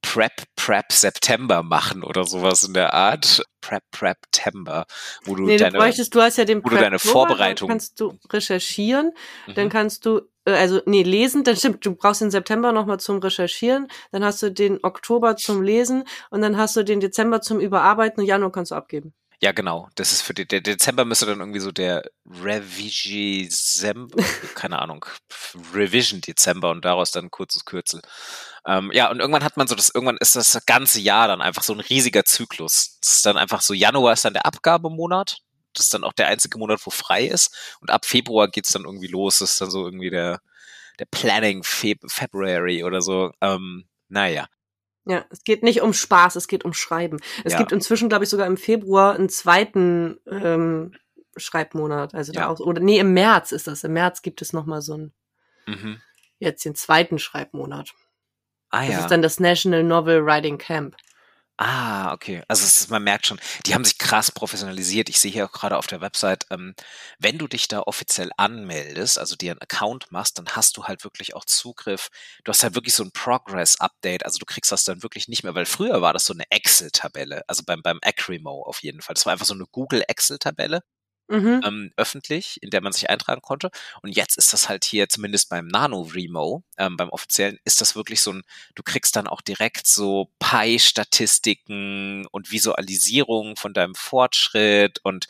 Prep 0.04 0.32
Prep 0.54 0.92
September 0.92 1.62
machen 1.62 2.04
oder 2.04 2.24
sowas 2.24 2.62
in 2.62 2.74
der 2.74 2.94
Art. 2.94 3.42
Prep 3.60 3.82
Prep 3.90 4.18
Tember, 4.30 4.84
wo 5.24 5.34
du 5.34 5.44
nee, 5.44 5.56
deine, 5.56 5.72
du 5.72 5.78
bräuchtest, 5.78 6.14
du 6.14 6.20
hast 6.20 6.36
ja 6.36 6.44
den 6.44 6.58
wo 6.58 6.68
Prep 6.68 6.78
du 6.78 6.84
deine 6.84 6.98
Vorbereitung, 6.98 7.68
dann 7.68 7.78
kannst 7.78 7.98
du 7.98 8.18
recherchieren, 8.30 9.12
mhm. 9.46 9.54
dann 9.54 9.68
kannst 9.70 10.04
du 10.04 10.20
äh, 10.44 10.52
also 10.52 10.82
nee, 10.84 11.02
lesen, 11.02 11.44
dann 11.44 11.56
stimmt, 11.56 11.84
du 11.86 11.94
brauchst 11.94 12.20
den 12.20 12.30
September 12.30 12.72
nochmal 12.72 13.00
zum 13.00 13.18
Recherchieren, 13.18 13.88
dann 14.12 14.22
hast 14.22 14.42
du 14.42 14.50
den 14.50 14.80
Oktober 14.82 15.36
zum 15.36 15.62
Lesen 15.62 16.04
und 16.28 16.42
dann 16.42 16.58
hast 16.58 16.76
du 16.76 16.84
den 16.84 17.00
Dezember 17.00 17.40
zum 17.40 17.58
Überarbeiten 17.58 18.20
und 18.20 18.26
Januar 18.26 18.52
kannst 18.52 18.72
du 18.72 18.74
abgeben. 18.74 19.14
Ja, 19.44 19.52
genau. 19.52 19.90
Das 19.94 20.10
ist 20.10 20.22
für 20.22 20.32
die, 20.32 20.48
der 20.48 20.62
Dezember 20.62 21.04
müsste 21.04 21.26
dann 21.26 21.40
irgendwie 21.40 21.60
so 21.60 21.70
der 21.70 22.02
Revision, 22.24 24.10
keine 24.54 24.78
Ahnung, 24.78 25.04
Revision 25.74 26.22
Dezember 26.22 26.70
und 26.70 26.82
daraus 26.86 27.10
dann 27.10 27.26
ein 27.26 27.30
kurzes 27.30 27.66
Kürzel. 27.66 28.00
Ähm, 28.66 28.90
ja, 28.94 29.10
und 29.10 29.20
irgendwann 29.20 29.44
hat 29.44 29.58
man 29.58 29.66
so 29.66 29.74
das, 29.74 29.90
irgendwann 29.90 30.16
ist 30.16 30.34
das 30.34 30.64
ganze 30.64 30.98
Jahr 30.98 31.28
dann 31.28 31.42
einfach 31.42 31.62
so 31.62 31.74
ein 31.74 31.80
riesiger 31.80 32.24
Zyklus. 32.24 32.98
Das 33.02 33.16
ist 33.16 33.26
dann 33.26 33.36
einfach 33.36 33.60
so, 33.60 33.74
Januar 33.74 34.14
ist 34.14 34.24
dann 34.24 34.32
der 34.32 34.46
Abgabemonat. 34.46 35.36
Das 35.74 35.86
ist 35.86 35.92
dann 35.92 36.04
auch 36.04 36.14
der 36.14 36.28
einzige 36.28 36.56
Monat, 36.56 36.80
wo 36.86 36.90
frei 36.90 37.26
ist. 37.26 37.76
Und 37.82 37.90
ab 37.90 38.06
Februar 38.06 38.48
geht's 38.48 38.72
dann 38.72 38.86
irgendwie 38.86 39.08
los. 39.08 39.40
Das 39.40 39.52
ist 39.52 39.60
dann 39.60 39.70
so 39.70 39.84
irgendwie 39.84 40.08
der, 40.08 40.40
der 40.98 41.04
Planning 41.10 41.64
Feb 41.64 42.00
February 42.06 42.82
oder 42.82 43.02
so. 43.02 43.30
Ähm, 43.42 43.84
naja. 44.08 44.46
Ja, 45.06 45.24
es 45.30 45.44
geht 45.44 45.62
nicht 45.62 45.82
um 45.82 45.92
Spaß, 45.92 46.36
es 46.36 46.48
geht 46.48 46.64
um 46.64 46.72
Schreiben. 46.72 47.20
Es 47.44 47.52
ja. 47.52 47.58
gibt 47.58 47.72
inzwischen, 47.72 48.08
glaube 48.08 48.24
ich, 48.24 48.30
sogar 48.30 48.46
im 48.46 48.56
Februar 48.56 49.14
einen 49.14 49.28
zweiten 49.28 50.18
ähm, 50.26 50.94
Schreibmonat. 51.36 52.14
Also 52.14 52.32
ja. 52.32 52.42
da 52.42 52.48
auch, 52.48 52.60
oder 52.60 52.80
nee, 52.80 52.98
im 52.98 53.12
März 53.12 53.52
ist 53.52 53.66
das. 53.66 53.84
Im 53.84 53.92
März 53.92 54.22
gibt 54.22 54.40
es 54.40 54.52
noch 54.52 54.64
mal 54.64 54.80
so 54.80 54.94
einen 54.94 55.12
mhm. 55.66 56.00
jetzt 56.38 56.64
den 56.64 56.74
zweiten 56.74 57.18
Schreibmonat. 57.18 57.92
Ah, 58.70 58.80
das 58.80 58.90
ja. 58.90 59.00
ist 59.00 59.10
dann 59.10 59.22
das 59.22 59.40
National 59.40 59.84
Novel 59.84 60.24
Writing 60.24 60.58
Camp. 60.58 60.96
Ah, 61.58 62.12
okay. 62.12 62.42
Also 62.48 62.64
ist, 62.64 62.90
man 62.90 63.04
merkt 63.04 63.26
schon, 63.26 63.38
die 63.64 63.74
haben 63.74 63.84
sich 63.84 63.98
krass 63.98 64.32
professionalisiert. 64.32 65.08
Ich 65.08 65.20
sehe 65.20 65.30
hier 65.30 65.44
auch 65.46 65.52
gerade 65.52 65.76
auf 65.78 65.86
der 65.86 66.00
Website, 66.00 66.46
ähm, 66.50 66.74
wenn 67.20 67.38
du 67.38 67.46
dich 67.46 67.68
da 67.68 67.80
offiziell 67.80 68.30
anmeldest, 68.36 69.18
also 69.20 69.36
dir 69.36 69.52
einen 69.52 69.60
Account 69.62 70.10
machst, 70.10 70.36
dann 70.38 70.48
hast 70.48 70.76
du 70.76 70.84
halt 70.84 71.04
wirklich 71.04 71.34
auch 71.36 71.44
Zugriff. 71.44 72.08
Du 72.42 72.50
hast 72.50 72.64
halt 72.64 72.74
wirklich 72.74 72.94
so 72.94 73.04
ein 73.04 73.12
Progress-Update. 73.12 74.24
Also 74.24 74.38
du 74.38 74.46
kriegst 74.46 74.72
das 74.72 74.82
dann 74.82 75.04
wirklich 75.04 75.28
nicht 75.28 75.44
mehr, 75.44 75.54
weil 75.54 75.66
früher 75.66 76.02
war 76.02 76.12
das 76.12 76.24
so 76.24 76.34
eine 76.34 76.44
Excel-Tabelle, 76.50 77.42
also 77.46 77.62
beim, 77.64 77.82
beim 77.82 78.00
Acrimo 78.02 78.62
auf 78.64 78.82
jeden 78.82 79.00
Fall. 79.00 79.14
Das 79.14 79.24
war 79.24 79.32
einfach 79.32 79.46
so 79.46 79.54
eine 79.54 79.66
Google 79.70 80.02
Excel-Tabelle 80.08 80.80
mhm. 81.28 81.60
ähm, 81.64 81.92
öffentlich, 81.96 82.62
in 82.62 82.70
der 82.70 82.80
man 82.80 82.92
sich 82.92 83.10
eintragen 83.10 83.42
konnte. 83.42 83.70
Und 84.02 84.14
jetzt 84.14 84.36
ist 84.36 84.52
das 84.52 84.68
halt 84.68 84.84
hier, 84.84 85.08
zumindest 85.08 85.48
beim 85.48 85.66
Nano-Remo, 85.66 86.62
ähm, 86.78 86.96
beim 86.96 87.08
offiziellen, 87.10 87.58
ist 87.64 87.80
das 87.80 87.96
wirklich 87.96 88.20
so 88.20 88.32
ein, 88.32 88.42
du 88.74 88.82
kriegst 88.82 89.16
dann 89.16 89.26
auch 89.26 89.40
direkt 89.40 89.86
so 89.86 90.30
Pi-Statistiken 90.38 92.26
und 92.30 92.50
Visualisierung 92.50 93.56
von 93.56 93.72
deinem 93.74 93.94
Fortschritt 93.94 95.00
und 95.02 95.26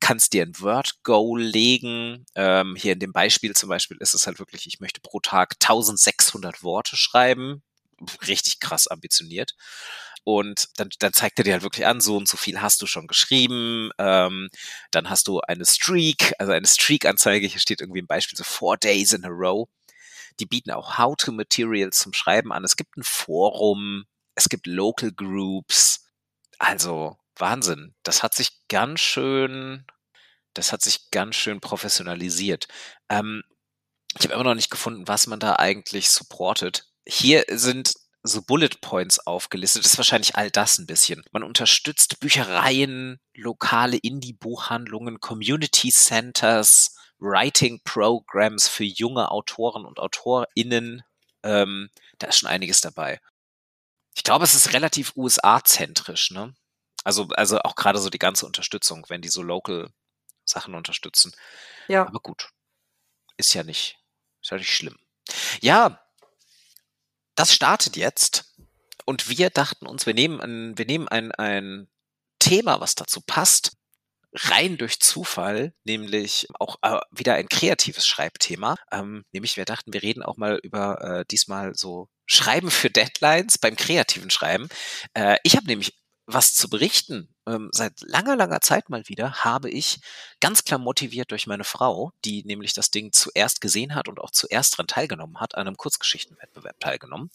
kannst 0.00 0.32
dir 0.32 0.42
ein 0.42 0.58
Word-Goal 0.58 1.40
legen. 1.42 2.26
Ähm, 2.34 2.74
hier 2.76 2.94
in 2.94 2.98
dem 2.98 3.12
Beispiel 3.12 3.54
zum 3.54 3.68
Beispiel 3.68 3.98
ist 4.00 4.14
es 4.14 4.26
halt 4.26 4.38
wirklich, 4.38 4.66
ich 4.66 4.80
möchte 4.80 5.00
pro 5.00 5.20
Tag 5.20 5.56
1600 5.60 6.62
Worte 6.62 6.96
schreiben. 6.96 7.62
Richtig 8.26 8.60
krass 8.60 8.88
ambitioniert. 8.88 9.54
Und 10.24 10.68
dann, 10.76 10.90
dann 10.98 11.12
zeigt 11.12 11.38
er 11.38 11.44
dir 11.44 11.54
halt 11.54 11.62
wirklich 11.62 11.86
an, 11.86 12.00
so 12.00 12.16
und 12.16 12.28
so 12.28 12.36
viel 12.36 12.60
hast 12.60 12.82
du 12.82 12.86
schon 12.86 13.06
geschrieben. 13.06 13.90
Ähm, 13.98 14.48
dann 14.90 15.08
hast 15.10 15.28
du 15.28 15.40
eine 15.40 15.64
Streak, 15.64 16.34
also 16.38 16.52
eine 16.52 16.66
Streak-Anzeige. 16.66 17.46
Hier 17.46 17.60
steht 17.60 17.80
irgendwie 17.80 18.02
ein 18.02 18.06
Beispiel 18.06 18.36
so 18.36 18.44
four 18.44 18.76
days 18.76 19.12
in 19.12 19.24
a 19.24 19.28
row. 19.28 19.68
Die 20.38 20.46
bieten 20.46 20.70
auch 20.70 20.98
How-to-Materials 20.98 21.98
zum 21.98 22.12
Schreiben 22.12 22.52
an. 22.52 22.64
Es 22.64 22.76
gibt 22.76 22.96
ein 22.96 23.02
Forum, 23.02 24.04
es 24.34 24.48
gibt 24.48 24.66
Local 24.66 25.12
Groups. 25.12 26.06
Also 26.58 27.16
Wahnsinn. 27.36 27.94
Das 28.02 28.22
hat 28.22 28.34
sich 28.34 28.50
ganz 28.68 29.00
schön, 29.00 29.86
das 30.54 30.72
hat 30.72 30.82
sich 30.82 31.10
ganz 31.10 31.36
schön 31.36 31.60
professionalisiert. 31.60 32.68
Ähm, 33.08 33.42
ich 34.18 34.24
habe 34.24 34.34
immer 34.34 34.44
noch 34.44 34.54
nicht 34.54 34.70
gefunden, 34.70 35.08
was 35.08 35.26
man 35.26 35.40
da 35.40 35.56
eigentlich 35.56 36.10
supportet. 36.10 36.86
Hier 37.06 37.44
sind 37.48 37.94
so 38.22 38.42
Bullet 38.42 38.80
Points 38.80 39.18
aufgelistet. 39.26 39.84
Das 39.84 39.92
ist 39.92 39.98
wahrscheinlich 39.98 40.36
all 40.36 40.50
das 40.50 40.78
ein 40.78 40.86
bisschen. 40.86 41.22
Man 41.32 41.42
unterstützt 41.42 42.20
Büchereien, 42.20 43.18
lokale 43.34 43.96
Indie-Buchhandlungen, 43.96 45.20
Community 45.20 45.90
Centers, 45.90 46.96
Writing 47.18 47.80
Programs 47.84 48.68
für 48.68 48.84
junge 48.84 49.30
Autoren 49.30 49.86
und 49.86 49.98
AutorInnen. 49.98 51.02
Ähm, 51.42 51.90
da 52.18 52.28
ist 52.28 52.38
schon 52.38 52.48
einiges 52.48 52.80
dabei. 52.80 53.20
Ich 54.14 54.24
glaube, 54.24 54.44
es 54.44 54.54
ist 54.54 54.72
relativ 54.74 55.12
USA-zentrisch, 55.16 56.30
ne? 56.30 56.54
Also, 57.04 57.28
also 57.30 57.60
auch 57.60 57.76
gerade 57.76 57.98
so 57.98 58.10
die 58.10 58.18
ganze 58.18 58.44
Unterstützung, 58.44 59.06
wenn 59.08 59.22
die 59.22 59.28
so 59.28 59.42
local 59.42 59.90
Sachen 60.44 60.74
unterstützen. 60.74 61.32
Ja. 61.88 62.06
Aber 62.06 62.20
gut. 62.20 62.50
Ist 63.38 63.54
ja 63.54 63.62
nicht, 63.62 63.98
ist 64.42 64.50
ja 64.50 64.58
nicht 64.58 64.74
schlimm. 64.74 64.98
Ja, 65.62 66.02
das 67.40 67.54
startet 67.54 67.96
jetzt. 67.96 68.52
Und 69.06 69.30
wir 69.30 69.48
dachten 69.48 69.86
uns, 69.86 70.04
wir 70.04 70.12
nehmen 70.12 70.42
ein, 70.42 70.76
wir 70.76 70.84
nehmen 70.84 71.08
ein, 71.08 71.32
ein 71.32 71.88
Thema, 72.38 72.80
was 72.82 72.94
dazu 72.94 73.22
passt, 73.22 73.72
rein 74.34 74.76
durch 74.76 75.00
Zufall, 75.00 75.72
nämlich 75.84 76.48
auch 76.58 76.76
äh, 76.82 77.00
wieder 77.10 77.34
ein 77.36 77.48
kreatives 77.48 78.06
Schreibthema. 78.06 78.76
Ähm, 78.92 79.24
nämlich 79.32 79.56
wir 79.56 79.64
dachten, 79.64 79.94
wir 79.94 80.02
reden 80.02 80.22
auch 80.22 80.36
mal 80.36 80.60
über 80.62 81.00
äh, 81.00 81.24
diesmal 81.30 81.74
so 81.74 82.08
Schreiben 82.26 82.70
für 82.70 82.90
Deadlines 82.90 83.56
beim 83.56 83.74
kreativen 83.74 84.28
Schreiben. 84.28 84.68
Äh, 85.14 85.38
ich 85.42 85.56
habe 85.56 85.66
nämlich 85.66 85.94
was 86.32 86.54
zu 86.54 86.68
berichten. 86.68 87.28
Ähm, 87.46 87.70
seit 87.72 88.00
langer, 88.02 88.36
langer 88.36 88.60
Zeit 88.60 88.88
mal 88.90 89.08
wieder 89.08 89.44
habe 89.44 89.70
ich 89.70 90.00
ganz 90.40 90.64
klar 90.64 90.78
motiviert 90.78 91.30
durch 91.30 91.46
meine 91.46 91.64
Frau, 91.64 92.12
die 92.24 92.44
nämlich 92.44 92.72
das 92.72 92.90
Ding 92.90 93.12
zuerst 93.12 93.60
gesehen 93.60 93.94
hat 93.94 94.08
und 94.08 94.20
auch 94.20 94.30
zuerst 94.30 94.74
daran 94.74 94.86
teilgenommen 94.86 95.40
hat, 95.40 95.54
an 95.54 95.66
einem 95.66 95.76
Kurzgeschichtenwettbewerb 95.76 96.78
teilgenommen. 96.80 97.30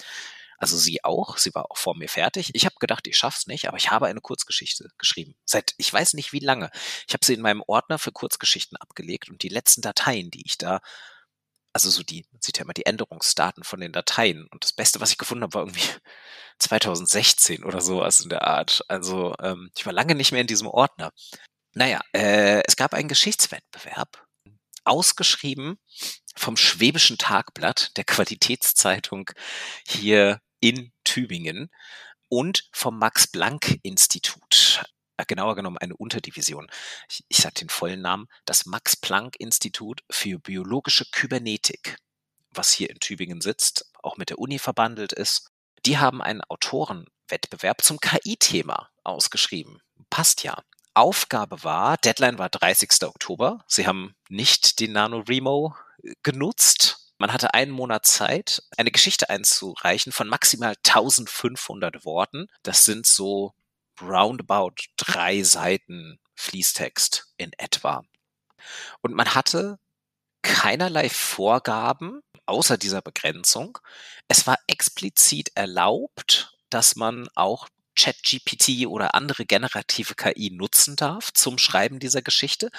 Also 0.58 0.78
sie 0.78 1.04
auch, 1.04 1.38
sie 1.38 1.54
war 1.54 1.70
auch 1.70 1.78
vor 1.78 1.96
mir 1.96 2.08
fertig. 2.08 2.52
Ich 2.54 2.66
habe 2.66 2.76
gedacht, 2.80 3.08
ich 3.08 3.18
schaff's 3.18 3.48
nicht, 3.48 3.68
aber 3.68 3.78
ich 3.78 3.92
habe 3.92 4.08
eine 4.08 4.22
Kurzgeschichte 4.22 4.90
geschrieben. 4.98 5.36
Seit 5.44 5.74
ich 5.78 5.92
weiß 5.92 6.14
nicht 6.14 6.32
wie 6.32 6.40
lange. 6.40 6.72
Ich 7.08 7.14
habe 7.14 7.26
sie 7.26 7.34
in 7.34 7.42
meinem 7.42 7.64
Ordner 7.68 8.00
für 8.00 8.12
Kurzgeschichten 8.12 8.78
abgelegt 8.78 9.30
und 9.30 9.44
die 9.44 9.50
letzten 9.50 9.82
Dateien, 9.82 10.32
die 10.32 10.46
ich 10.46 10.58
da 10.58 10.80
also 11.76 11.90
so 11.90 12.04
die, 12.04 12.26
man 12.32 12.42
sieht 12.42 12.58
ja 12.58 12.64
immer 12.64 12.74
die 12.74 12.86
Änderungsdaten 12.86 13.66
von 13.66 13.82
den 13.82 13.92
Dateien. 13.92 14.48
Und 14.48 14.64
das 14.64 14.72
Beste, 14.72 15.02
was 15.02 15.12
ich 15.12 15.18
gefunden 15.18 15.44
habe, 15.44 15.56
war 15.56 15.64
irgendwie 15.64 15.82
2016 16.60 17.66
oder 17.66 17.82
sowas 17.82 18.22
in 18.22 18.30
der 18.30 18.48
Art. 18.48 18.86
Also 18.88 19.36
ähm, 19.42 19.70
ich 19.78 19.86
war 19.86 19.92
lange 19.92 20.16
nicht 20.16 20.32
mehr 20.32 20.40
in 20.40 20.48
diesem 20.48 20.68
Ordner. 20.68 21.12
Naja, 21.74 22.00
äh, 22.14 22.64
es 22.66 22.78
gab 22.78 22.94
einen 22.94 23.10
Geschichtswettbewerb, 23.10 24.26
ausgeschrieben 24.86 25.78
vom 26.38 26.56
Schwäbischen 26.56 27.18
Tagblatt, 27.18 27.92
der 27.98 28.06
Qualitätszeitung 28.06 29.30
hier 29.86 30.40
in 30.62 30.94
Tübingen 31.04 31.70
und 32.30 32.70
vom 32.72 32.98
Max-Planck-Institut. 33.00 34.86
Äh, 35.18 35.26
genauer 35.26 35.56
genommen 35.56 35.78
eine 35.78 35.96
Unterdivision. 35.96 36.68
Ich, 37.10 37.24
ich 37.28 37.38
sage 37.38 37.56
den 37.56 37.70
vollen 37.70 38.02
Namen, 38.02 38.28
das 38.46 38.66
Max-Planck-Institut 38.66 40.02
für 40.10 40.40
biologische 40.40 41.06
Kybernetik, 41.12 41.98
was 42.52 42.72
hier 42.72 42.90
in 42.90 43.00
Tübingen 43.00 43.42
sitzt, 43.42 43.92
auch 44.04 44.18
mit 44.18 44.30
der 44.30 44.40
Uni 44.40 44.60
verbandelt 44.60 45.14
ist. 45.14 45.50
Die 45.86 45.98
haben 45.98 46.22
einen 46.22 46.42
Autorenwettbewerb 46.42 47.82
zum 47.82 48.00
KI-Thema 48.00 48.90
ausgeschrieben. 49.04 49.80
Passt 50.10 50.44
ja. 50.44 50.62
Aufgabe 50.94 51.64
war, 51.64 51.98
Deadline 51.98 52.38
war 52.38 52.50
30. 52.50 53.04
Oktober. 53.04 53.64
Sie 53.68 53.86
haben 53.86 54.16
nicht 54.30 54.80
den 54.80 54.94
NaNoWriMo 54.94 55.76
äh, 56.04 56.14
genutzt, 56.24 57.06
man 57.18 57.32
hatte 57.32 57.54
einen 57.54 57.72
Monat 57.72 58.06
Zeit, 58.06 58.62
eine 58.78 58.92
Geschichte 58.92 59.30
einzureichen 59.30 60.12
von 60.12 60.28
maximal 60.28 60.76
1500 60.86 62.04
Worten. 62.04 62.48
Das 62.62 62.84
sind 62.84 63.06
so 63.06 63.54
roundabout 64.02 64.76
drei 64.98 65.44
Seiten 65.44 66.20
Fließtext 66.36 67.34
in 67.38 67.52
etwa. 67.58 68.04
Und 69.02 69.14
man 69.14 69.36
hatte 69.36 69.80
keinerlei 70.42 71.10
Vorgaben 71.10 72.22
außer 72.46 72.78
dieser 72.78 73.02
Begrenzung. 73.02 73.78
Es 74.28 74.48
war 74.48 74.58
explizit 74.68 75.52
erlaubt, 75.56 76.56
dass 76.70 76.96
man 76.96 77.28
auch 77.36 77.68
ChatGPT 77.96 78.88
oder 78.88 79.16
andere 79.16 79.46
generative 79.46 80.16
KI 80.16 80.52
nutzen 80.52 80.96
darf 80.96 81.32
zum 81.34 81.58
Schreiben 81.58 82.00
dieser 82.00 82.22
Geschichte. 82.22 82.70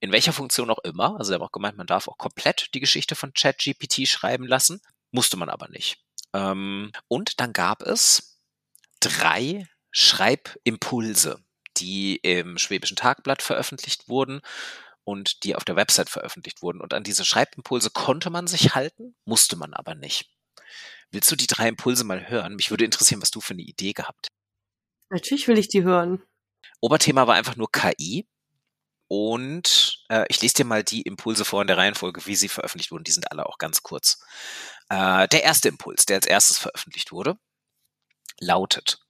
In 0.00 0.12
welcher 0.12 0.32
Funktion 0.32 0.70
auch 0.70 0.78
immer. 0.80 1.16
Also 1.18 1.32
er 1.32 1.36
hat 1.36 1.42
auch 1.42 1.52
gemeint, 1.52 1.76
man 1.76 1.86
darf 1.86 2.06
auch 2.06 2.18
komplett 2.18 2.74
die 2.74 2.80
Geschichte 2.80 3.14
von 3.14 3.32
ChatGPT 3.32 4.06
schreiben 4.06 4.46
lassen. 4.46 4.80
Musste 5.10 5.36
man 5.36 5.48
aber 5.48 5.68
nicht. 5.68 5.98
Ähm, 6.34 6.92
und 7.08 7.40
dann 7.40 7.52
gab 7.52 7.82
es 7.82 8.38
drei 9.00 9.66
Schreibimpulse, 9.98 11.42
die 11.76 12.16
im 12.16 12.58
Schwäbischen 12.58 12.96
Tagblatt 12.96 13.42
veröffentlicht 13.42 14.08
wurden 14.08 14.40
und 15.04 15.42
die 15.44 15.56
auf 15.56 15.64
der 15.64 15.76
Website 15.76 16.08
veröffentlicht 16.08 16.62
wurden. 16.62 16.80
Und 16.80 16.94
an 16.94 17.02
diese 17.02 17.24
Schreibimpulse 17.24 17.90
konnte 17.90 18.30
man 18.30 18.46
sich 18.46 18.74
halten, 18.74 19.16
musste 19.24 19.56
man 19.56 19.74
aber 19.74 19.94
nicht. 19.94 20.30
Willst 21.10 21.30
du 21.30 21.36
die 21.36 21.46
drei 21.46 21.68
Impulse 21.68 22.04
mal 22.04 22.28
hören? 22.28 22.54
Mich 22.56 22.70
würde 22.70 22.84
interessieren, 22.84 23.22
was 23.22 23.30
du 23.30 23.40
für 23.40 23.54
eine 23.54 23.62
Idee 23.62 23.92
gehabt. 23.92 24.28
Natürlich 25.10 25.48
will 25.48 25.58
ich 25.58 25.68
die 25.68 25.82
hören. 25.82 26.22
Oberthema 26.80 27.26
war 27.26 27.34
einfach 27.34 27.56
nur 27.56 27.72
KI. 27.72 28.28
Und 29.08 30.04
äh, 30.10 30.26
ich 30.28 30.42
lese 30.42 30.54
dir 30.54 30.64
mal 30.64 30.84
die 30.84 31.00
Impulse 31.02 31.46
vor 31.46 31.62
in 31.62 31.66
der 31.66 31.78
Reihenfolge, 31.78 32.26
wie 32.26 32.36
sie 32.36 32.48
veröffentlicht 32.48 32.92
wurden. 32.92 33.04
Die 33.04 33.10
sind 33.10 33.32
alle 33.32 33.46
auch 33.46 33.56
ganz 33.56 33.82
kurz. 33.82 34.20
Äh, 34.90 35.26
der 35.28 35.42
erste 35.42 35.68
Impuls, 35.68 36.04
der 36.04 36.16
als 36.16 36.26
erstes 36.26 36.58
veröffentlicht 36.58 37.10
wurde, 37.10 37.38
lautet, 38.38 39.00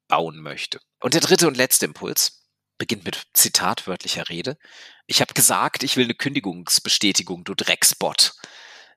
bauen 0.08 0.42
möchte. 0.42 0.80
Und 1.00 1.14
der 1.14 1.22
dritte 1.22 1.48
und 1.48 1.58
letzte 1.58 1.86
Impuls 1.86 2.48
beginnt 2.78 3.06
mit 3.06 3.24
zitatwörtlicher 3.34 4.30
Rede. 4.30 4.58
Ich 5.06 5.22
habe 5.22 5.34
gesagt, 5.34 5.84
ich 5.84 5.98
will 5.98 6.06
eine 6.06 6.16
Kündigungsbestätigung, 6.16 7.44
du 7.44 7.56
Drecksbot. 7.56 8.34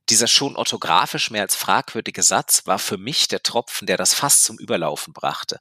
dieser 0.09 0.26
schon 0.26 0.57
orthografisch 0.57 1.31
mehr 1.31 1.42
als 1.42 1.55
fragwürdige 1.55 2.22
Satz 2.22 2.66
war 2.66 2.79
für 2.79 2.98
mich 2.98 3.29
der 3.29 3.42
Tropfen, 3.42 3.87
der 3.87 3.96
das 3.96 4.12
Fass 4.12 4.42
zum 4.42 4.59
Überlaufen 4.59 5.12
brachte. 5.12 5.61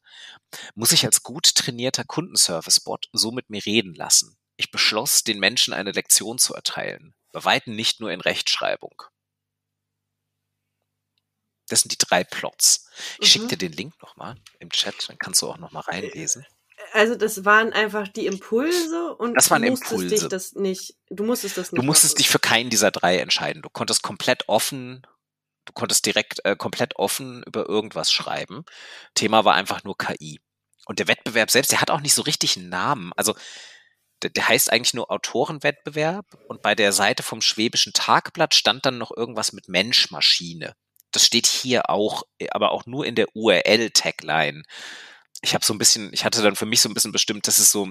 Muss 0.73 0.91
ich 0.91 1.05
als 1.05 1.21
gut 1.21 1.53
trainierter 1.53 2.03
Kundenservice-Bot 2.03 3.09
so 3.13 3.31
mit 3.31 3.49
mir 3.49 3.63
reden 3.65 3.93
lassen? 3.93 4.37
Ich 4.57 4.71
beschloss, 4.71 5.23
den 5.23 5.39
Menschen 5.39 5.73
eine 5.73 5.91
Lektion 5.91 6.39
zu 6.39 6.55
erteilen. 6.55 7.13
Bei 7.31 7.43
weitem 7.43 7.75
nicht 7.75 7.99
nur 7.99 8.11
in 8.11 8.21
Rechtschreibung. 8.21 9.03
Das 11.67 11.81
sind 11.81 11.91
die 11.91 11.97
drei 11.97 12.23
Plots. 12.23 12.89
Ich 13.19 13.19
mhm. 13.19 13.25
schicke 13.25 13.47
dir 13.47 13.57
den 13.57 13.73
Link 13.73 14.01
nochmal 14.01 14.35
im 14.59 14.69
Chat, 14.69 15.07
dann 15.07 15.17
kannst 15.17 15.41
du 15.41 15.47
auch 15.47 15.57
nochmal 15.57 15.83
reinlesen. 15.83 16.45
Also 16.93 17.15
das 17.15 17.45
waren 17.45 17.73
einfach 17.73 18.07
die 18.07 18.25
Impulse 18.25 19.15
und 19.15 19.35
das 19.35 19.51
waren 19.51 19.61
du 19.61 19.69
musstest 19.69 19.91
Impulse. 19.91 20.15
dich 20.15 20.27
das 20.27 20.53
nicht, 20.53 20.95
du 21.09 21.23
musstest 21.23 21.57
das 21.57 21.71
nicht. 21.71 21.79
Du 21.79 21.85
musstest 21.85 22.17
dich 22.17 22.29
für 22.29 22.39
keinen 22.39 22.69
dieser 22.69 22.89
drei 22.89 23.19
entscheiden. 23.19 23.61
Du 23.61 23.69
konntest 23.69 24.01
komplett 24.01 24.47
offen, 24.47 25.05
du 25.65 25.73
konntest 25.73 26.05
direkt 26.05 26.43
äh, 26.45 26.55
komplett 26.55 26.95
offen 26.95 27.43
über 27.43 27.67
irgendwas 27.67 28.11
schreiben. 28.11 28.63
Thema 29.13 29.45
war 29.45 29.55
einfach 29.55 29.83
nur 29.83 29.97
KI. 29.97 30.39
Und 30.85 30.97
der 30.99 31.07
Wettbewerb 31.07 31.51
selbst, 31.51 31.71
der 31.71 31.81
hat 31.81 31.91
auch 31.91 32.01
nicht 32.01 32.15
so 32.15 32.23
richtig 32.23 32.57
einen 32.57 32.69
Namen. 32.69 33.11
Also 33.15 33.35
der, 34.23 34.47
heißt 34.47 34.71
eigentlich 34.71 34.93
nur 34.93 35.11
Autorenwettbewerb 35.11 36.25
und 36.47 36.61
bei 36.61 36.75
der 36.75 36.91
Seite 36.91 37.23
vom 37.23 37.41
Schwäbischen 37.41 37.93
Tagblatt 37.93 38.53
stand 38.55 38.85
dann 38.85 38.97
noch 38.97 39.15
irgendwas 39.15 39.53
mit 39.53 39.69
Mensch-Maschine. 39.69 40.73
Das 41.11 41.25
steht 41.25 41.47
hier 41.47 41.89
auch, 41.89 42.23
aber 42.51 42.71
auch 42.71 42.85
nur 42.85 43.05
in 43.05 43.15
der 43.15 43.35
URL-Tagline. 43.35 44.63
Ich 45.41 45.53
habe 45.53 45.65
so 45.65 45.73
ein 45.73 45.79
bisschen, 45.79 46.11
ich 46.13 46.25
hatte 46.25 46.41
dann 46.41 46.55
für 46.55 46.65
mich 46.65 46.81
so 46.81 46.89
ein 46.89 46.93
bisschen 46.93 47.11
bestimmt, 47.11 47.47
das 47.47 47.59
ist 47.59 47.71
so 47.71 47.89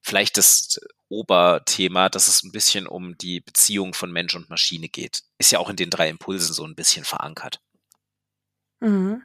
vielleicht 0.00 0.36
das 0.36 0.80
Oberthema, 1.08 2.08
dass 2.08 2.28
es 2.28 2.42
ein 2.42 2.52
bisschen 2.52 2.86
um 2.86 3.16
die 3.18 3.40
Beziehung 3.40 3.94
von 3.94 4.12
Mensch 4.12 4.34
und 4.34 4.48
Maschine 4.48 4.88
geht. 4.88 5.22
Ist 5.38 5.52
ja 5.52 5.58
auch 5.58 5.68
in 5.68 5.76
den 5.76 5.90
drei 5.90 6.08
Impulsen 6.08 6.54
so 6.54 6.64
ein 6.64 6.74
bisschen 6.74 7.04
verankert. 7.04 7.60
Mhm. 8.80 9.22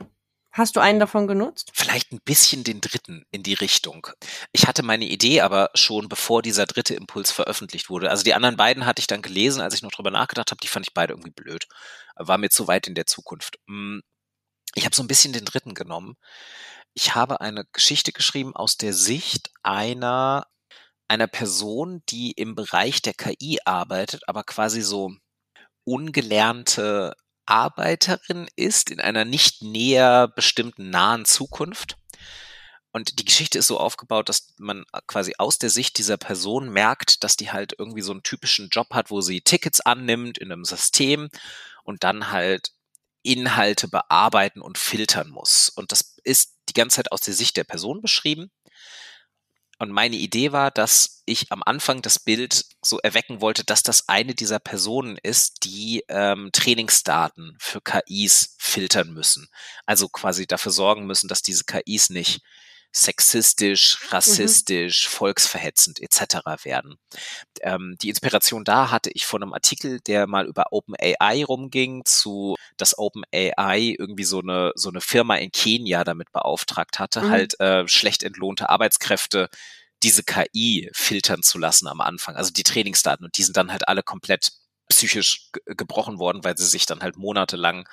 Hast 0.56 0.76
du 0.76 0.80
einen 0.80 1.00
davon 1.00 1.28
genutzt? 1.28 1.72
Vielleicht 1.74 2.12
ein 2.12 2.22
bisschen 2.24 2.64
den 2.64 2.80
dritten 2.80 3.26
in 3.32 3.42
die 3.42 3.56
Richtung. 3.56 4.08
Ich 4.52 4.68
hatte 4.68 4.84
meine 4.84 5.06
Idee 5.06 5.42
aber 5.42 5.72
schon, 5.74 6.08
bevor 6.08 6.44
dieser 6.44 6.68
dritte 6.68 6.94
Impuls 6.94 7.32
veröffentlicht 7.32 7.90
wurde. 7.90 8.12
Also 8.12 8.24
die 8.24 8.36
anderen 8.36 8.56
beiden 8.56 8.86
hatte 8.86 9.00
ich 9.00 9.08
dann 9.08 9.24
gelesen, 9.24 9.62
als 9.62 9.74
ich 9.74 9.82
noch 9.82 9.92
drüber 9.92 10.12
nachgedacht 10.12 10.52
habe. 10.52 10.62
Die 10.62 10.68
fand 10.68 10.86
ich 10.86 10.94
beide 10.94 11.14
irgendwie 11.14 11.32
blöd. 11.32 11.68
War 12.16 12.38
mir 12.38 12.50
zu 12.50 12.68
weit 12.68 12.88
in 12.88 12.94
der 12.94 13.08
Zukunft. 13.08 13.58
Hm, 13.68 14.04
ich 14.76 14.86
habe 14.86 14.96
so 14.96 15.02
ein 15.02 15.08
bisschen 15.08 15.34
den 15.34 15.46
dritten 15.46 15.74
genommen. 15.74 16.18
Ich 16.94 17.16
habe 17.16 17.42
eine 17.42 17.66
Geschichte 17.74 18.12
geschrieben 18.12 18.56
aus 18.56 18.78
der 18.78 18.94
Sicht 18.94 19.50
einer 19.64 20.46
einer 21.08 21.28
Person, 21.28 22.04
die 22.10 22.32
im 22.32 22.56
Bereich 22.56 23.02
der 23.02 23.14
KI 23.14 23.60
arbeitet, 23.66 24.22
aber 24.28 24.44
quasi 24.44 24.82
so 24.82 25.12
ungelernte 25.84 27.16
Arbeiterin 27.46 28.48
ist 28.56 28.90
in 28.90 29.00
einer 29.00 29.26
nicht 29.26 29.62
näher 29.62 30.28
bestimmten 30.28 30.90
nahen 30.90 31.26
Zukunft. 31.26 31.98
Und 32.92 33.20
die 33.20 33.26
Geschichte 33.26 33.58
ist 33.58 33.68
so 33.68 33.80
aufgebaut, 33.80 34.30
dass 34.30 34.54
man 34.60 34.86
quasi 35.08 35.34
aus 35.40 35.58
der 35.58 35.72
Sicht 35.72 35.98
dieser 35.98 36.18
Person 36.18 36.70
merkt, 36.70 37.24
dass 37.24 37.36
die 37.36 37.52
halt 37.52 37.74
irgendwie 37.78 38.04
so 38.04 38.12
einen 38.12 38.22
typischen 38.22 38.70
Job 38.70 38.94
hat, 38.94 39.10
wo 39.10 39.22
sie 39.22 39.42
Tickets 39.42 39.82
annimmt 39.82 40.38
in 40.38 40.52
einem 40.52 40.64
System 40.64 41.30
und 41.84 42.04
dann 42.04 42.32
halt 42.32 42.72
Inhalte 43.24 43.88
bearbeiten 43.88 44.62
und 44.62 44.78
filtern 44.78 45.30
muss. 45.30 45.70
Und 45.70 45.92
das 45.92 46.18
ist 46.24 46.58
die 46.70 46.74
ganze 46.74 46.98
Zeit 46.98 47.12
aus 47.12 47.22
der 47.22 47.34
Sicht 47.34 47.58
der 47.58 47.64
Person 47.64 48.02
beschrieben. 48.02 48.52
Und 49.80 49.92
meine 49.92 50.16
Idee 50.16 50.52
war, 50.52 50.72
dass 50.72 51.24
ich 51.26 51.52
am 51.52 51.64
Anfang 51.66 52.02
das 52.02 52.20
Bild 52.20 52.66
so 52.82 53.00
erwecken 53.00 53.42
wollte, 53.42 53.64
dass 53.64 53.84
das 53.84 54.08
eine 54.08 54.36
dieser 54.36 54.60
Personen 54.60 55.18
ist, 55.22 55.64
die 55.64 56.04
ähm, 56.10 56.50
Trainingsdaten 56.54 57.58
für 57.60 57.82
KIs 57.82 58.56
filtern 58.60 59.14
müssen. 59.14 59.48
Also 59.86 60.10
quasi 60.10 60.46
dafür 60.46 60.72
sorgen 60.72 61.06
müssen, 61.06 61.28
dass 61.28 61.42
diese 61.42 61.64
KIs 61.64 62.10
nicht 62.10 62.42
sexistisch, 62.94 64.00
mhm. 64.02 64.10
rassistisch, 64.10 65.08
mhm. 65.08 65.12
volksverhetzend 65.12 66.00
etc. 66.00 66.64
werden. 66.64 66.96
Ähm, 67.62 67.96
die 68.02 68.10
Inspiration 68.10 68.64
da 68.64 68.92
hatte 68.92 69.10
ich 69.14 69.26
von 69.26 69.42
einem 69.42 69.54
Artikel, 69.54 70.00
der 70.00 70.28
mal 70.28 70.46
über 70.46 70.72
OpenAI 70.72 71.44
rumging, 71.44 72.06
zu 72.06 72.56
dass 72.78 72.98
OpenAI 72.98 73.96
irgendwie 73.98 74.24
so 74.24 74.40
eine 74.40 74.72
so 74.76 74.90
eine 74.90 75.02
Firma 75.02 75.36
in 75.36 75.52
Kenia 75.52 76.04
damit 76.04 76.32
beauftragt 76.32 77.00
hatte, 77.00 77.22
mhm. 77.22 77.30
halt 77.30 77.60
äh, 77.60 77.88
schlecht 77.88 78.24
entlohnte 78.24 78.70
Arbeitskräfte 78.70 79.50
diese 80.04 80.24
KI 80.24 80.90
filtern 80.94 81.44
zu 81.44 81.58
lassen 81.58 81.88
am 81.88 82.02
Anfang, 82.02 82.36
also 82.36 82.52
die 82.52 82.64
Trainingsdaten 82.64 83.26
und 83.26 83.38
die 83.38 83.44
sind 83.44 83.58
dann 83.58 83.72
halt 83.72 83.88
alle 83.88 84.04
komplett 84.04 84.52
psychisch 84.90 85.50
gebrochen 85.66 86.20
worden, 86.20 86.44
weil 86.44 86.58
sie 86.58 86.66
sich 86.66 86.86
dann 86.86 87.02
halt 87.02 87.18
monatelang 87.18 87.88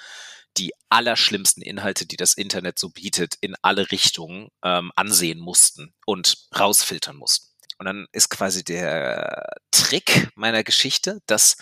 die 0.56 0.72
allerschlimmsten 0.88 1.62
Inhalte, 1.62 2.06
die 2.06 2.16
das 2.16 2.34
Internet 2.34 2.78
so 2.78 2.90
bietet, 2.90 3.36
in 3.40 3.54
alle 3.62 3.90
Richtungen 3.90 4.48
ähm, 4.64 4.92
ansehen 4.96 5.38
mussten 5.38 5.94
und 6.06 6.48
rausfiltern 6.58 7.16
mussten. 7.16 7.48
Und 7.78 7.86
dann 7.86 8.06
ist 8.12 8.28
quasi 8.28 8.62
der 8.62 9.48
Trick 9.70 10.28
meiner 10.34 10.64
Geschichte, 10.64 11.20
dass 11.26 11.56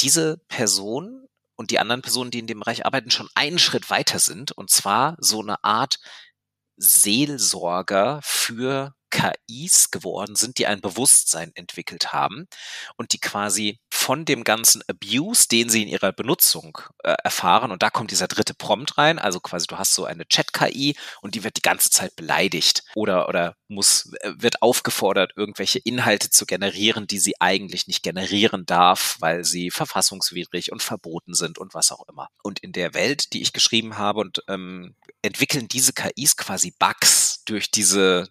diese 0.00 0.38
Person 0.48 1.28
und 1.56 1.70
die 1.70 1.78
anderen 1.78 2.02
Personen, 2.02 2.30
die 2.30 2.40
in 2.40 2.46
dem 2.46 2.60
Bereich 2.60 2.84
arbeiten, 2.84 3.10
schon 3.10 3.28
einen 3.34 3.58
Schritt 3.58 3.88
weiter 3.88 4.18
sind. 4.18 4.52
Und 4.52 4.70
zwar 4.70 5.16
so 5.18 5.40
eine 5.40 5.62
Art 5.62 5.98
Seelsorger 6.76 8.20
für 8.22 8.94
KIs 9.16 9.90
geworden 9.90 10.36
sind, 10.36 10.58
die 10.58 10.66
ein 10.66 10.82
Bewusstsein 10.82 11.50
entwickelt 11.54 12.12
haben 12.12 12.46
und 12.96 13.12
die 13.12 13.18
quasi 13.18 13.80
von 13.90 14.26
dem 14.26 14.44
ganzen 14.44 14.82
Abuse, 14.88 15.48
den 15.48 15.70
sie 15.70 15.82
in 15.82 15.88
ihrer 15.88 16.12
Benutzung 16.12 16.78
äh, 17.02 17.14
erfahren, 17.24 17.72
und 17.72 17.82
da 17.82 17.88
kommt 17.88 18.10
dieser 18.10 18.28
dritte 18.28 18.52
Prompt 18.52 18.98
rein, 18.98 19.18
also 19.18 19.40
quasi 19.40 19.66
du 19.66 19.78
hast 19.78 19.94
so 19.94 20.04
eine 20.04 20.26
Chat-KI 20.26 20.96
und 21.22 21.34
die 21.34 21.44
wird 21.44 21.56
die 21.56 21.62
ganze 21.62 21.88
Zeit 21.90 22.14
beleidigt 22.14 22.84
oder, 22.94 23.28
oder 23.28 23.56
muss, 23.68 24.12
äh, 24.20 24.32
wird 24.36 24.60
aufgefordert, 24.60 25.32
irgendwelche 25.34 25.78
Inhalte 25.78 26.28
zu 26.28 26.44
generieren, 26.44 27.06
die 27.06 27.18
sie 27.18 27.40
eigentlich 27.40 27.86
nicht 27.86 28.02
generieren 28.02 28.66
darf, 28.66 29.16
weil 29.20 29.44
sie 29.44 29.70
verfassungswidrig 29.70 30.72
und 30.72 30.82
verboten 30.82 31.32
sind 31.34 31.58
und 31.58 31.72
was 31.72 31.90
auch 31.90 32.06
immer. 32.08 32.28
Und 32.42 32.58
in 32.60 32.72
der 32.72 32.92
Welt, 32.92 33.32
die 33.32 33.40
ich 33.40 33.54
geschrieben 33.54 33.96
habe 33.96 34.20
und 34.20 34.42
ähm, 34.48 34.94
entwickeln 35.22 35.68
diese 35.68 35.94
KIs 35.94 36.36
quasi 36.36 36.74
Bugs 36.78 37.42
durch 37.46 37.70
diese 37.70 38.28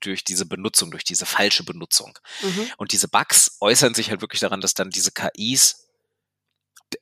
durch 0.00 0.24
diese 0.28 0.46
Benutzung, 0.46 0.90
durch 0.90 1.04
diese 1.04 1.26
falsche 1.26 1.64
Benutzung. 1.64 2.18
Mhm. 2.42 2.70
Und 2.76 2.92
diese 2.92 3.08
Bugs 3.08 3.56
äußern 3.60 3.94
sich 3.94 4.10
halt 4.10 4.20
wirklich 4.20 4.40
daran, 4.40 4.60
dass 4.60 4.74
dann 4.74 4.90
diese 4.90 5.10
KIs 5.12 5.88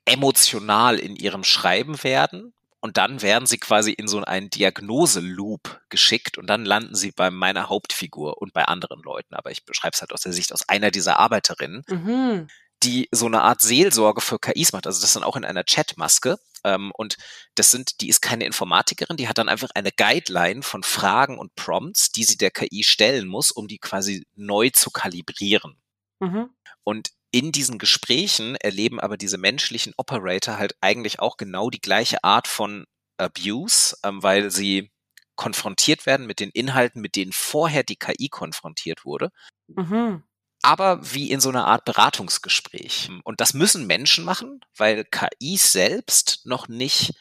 emotional 0.04 0.98
in 0.98 1.16
ihrem 1.16 1.44
Schreiben 1.44 2.02
werden 2.02 2.52
und 2.80 2.96
dann 2.96 3.22
werden 3.22 3.46
sie 3.46 3.58
quasi 3.58 3.92
in 3.92 4.08
so 4.08 4.22
einen 4.22 4.50
Diagnose-Loop 4.50 5.80
geschickt 5.88 6.38
und 6.38 6.46
dann 6.46 6.64
landen 6.64 6.94
sie 6.94 7.10
bei 7.10 7.30
meiner 7.30 7.68
Hauptfigur 7.68 8.40
und 8.40 8.52
bei 8.52 8.64
anderen 8.64 9.02
Leuten. 9.02 9.34
Aber 9.34 9.50
ich 9.50 9.64
beschreibe 9.64 9.94
es 9.94 10.00
halt 10.00 10.12
aus 10.12 10.20
der 10.20 10.32
Sicht 10.32 10.52
aus 10.52 10.68
einer 10.68 10.90
dieser 10.90 11.18
Arbeiterinnen. 11.18 11.82
Mhm 11.88 12.48
die 12.82 13.08
so 13.10 13.26
eine 13.26 13.42
Art 13.42 13.60
Seelsorge 13.60 14.20
für 14.20 14.38
KIs 14.38 14.72
macht. 14.72 14.86
Also 14.86 15.00
das 15.00 15.12
dann 15.12 15.24
auch 15.24 15.36
in 15.36 15.44
einer 15.44 15.64
Chatmaske. 15.64 16.38
Ähm, 16.64 16.92
und 16.96 17.16
das 17.54 17.70
sind, 17.70 18.00
die 18.00 18.08
ist 18.08 18.20
keine 18.20 18.44
Informatikerin, 18.44 19.16
die 19.16 19.28
hat 19.28 19.38
dann 19.38 19.48
einfach 19.48 19.70
eine 19.74 19.92
Guideline 19.92 20.62
von 20.62 20.82
Fragen 20.82 21.38
und 21.38 21.54
Prompts, 21.54 22.12
die 22.12 22.24
sie 22.24 22.36
der 22.36 22.50
KI 22.50 22.82
stellen 22.82 23.28
muss, 23.28 23.50
um 23.50 23.68
die 23.68 23.78
quasi 23.78 24.26
neu 24.34 24.70
zu 24.70 24.90
kalibrieren. 24.90 25.76
Mhm. 26.20 26.50
Und 26.84 27.10
in 27.30 27.52
diesen 27.52 27.78
Gesprächen 27.78 28.56
erleben 28.56 29.00
aber 29.00 29.16
diese 29.16 29.38
menschlichen 29.38 29.92
Operator 29.96 30.58
halt 30.58 30.74
eigentlich 30.80 31.20
auch 31.20 31.36
genau 31.36 31.70
die 31.70 31.80
gleiche 31.80 32.24
Art 32.24 32.48
von 32.48 32.86
Abuse, 33.16 33.96
ähm, 34.02 34.22
weil 34.22 34.50
sie 34.50 34.90
konfrontiert 35.36 36.06
werden 36.06 36.26
mit 36.26 36.40
den 36.40 36.50
Inhalten, 36.50 37.02
mit 37.02 37.14
denen 37.14 37.32
vorher 37.32 37.82
die 37.82 37.96
KI 37.96 38.28
konfrontiert 38.28 39.04
wurde. 39.04 39.30
Mhm 39.68 40.22
aber 40.66 41.14
wie 41.14 41.30
in 41.30 41.38
so 41.38 41.48
einer 41.48 41.68
Art 41.68 41.84
Beratungsgespräch. 41.84 43.08
Und 43.22 43.40
das 43.40 43.54
müssen 43.54 43.86
Menschen 43.86 44.24
machen, 44.24 44.64
weil 44.76 45.04
KIs 45.04 45.70
selbst 45.70 46.40
noch 46.44 46.66
nicht 46.66 47.14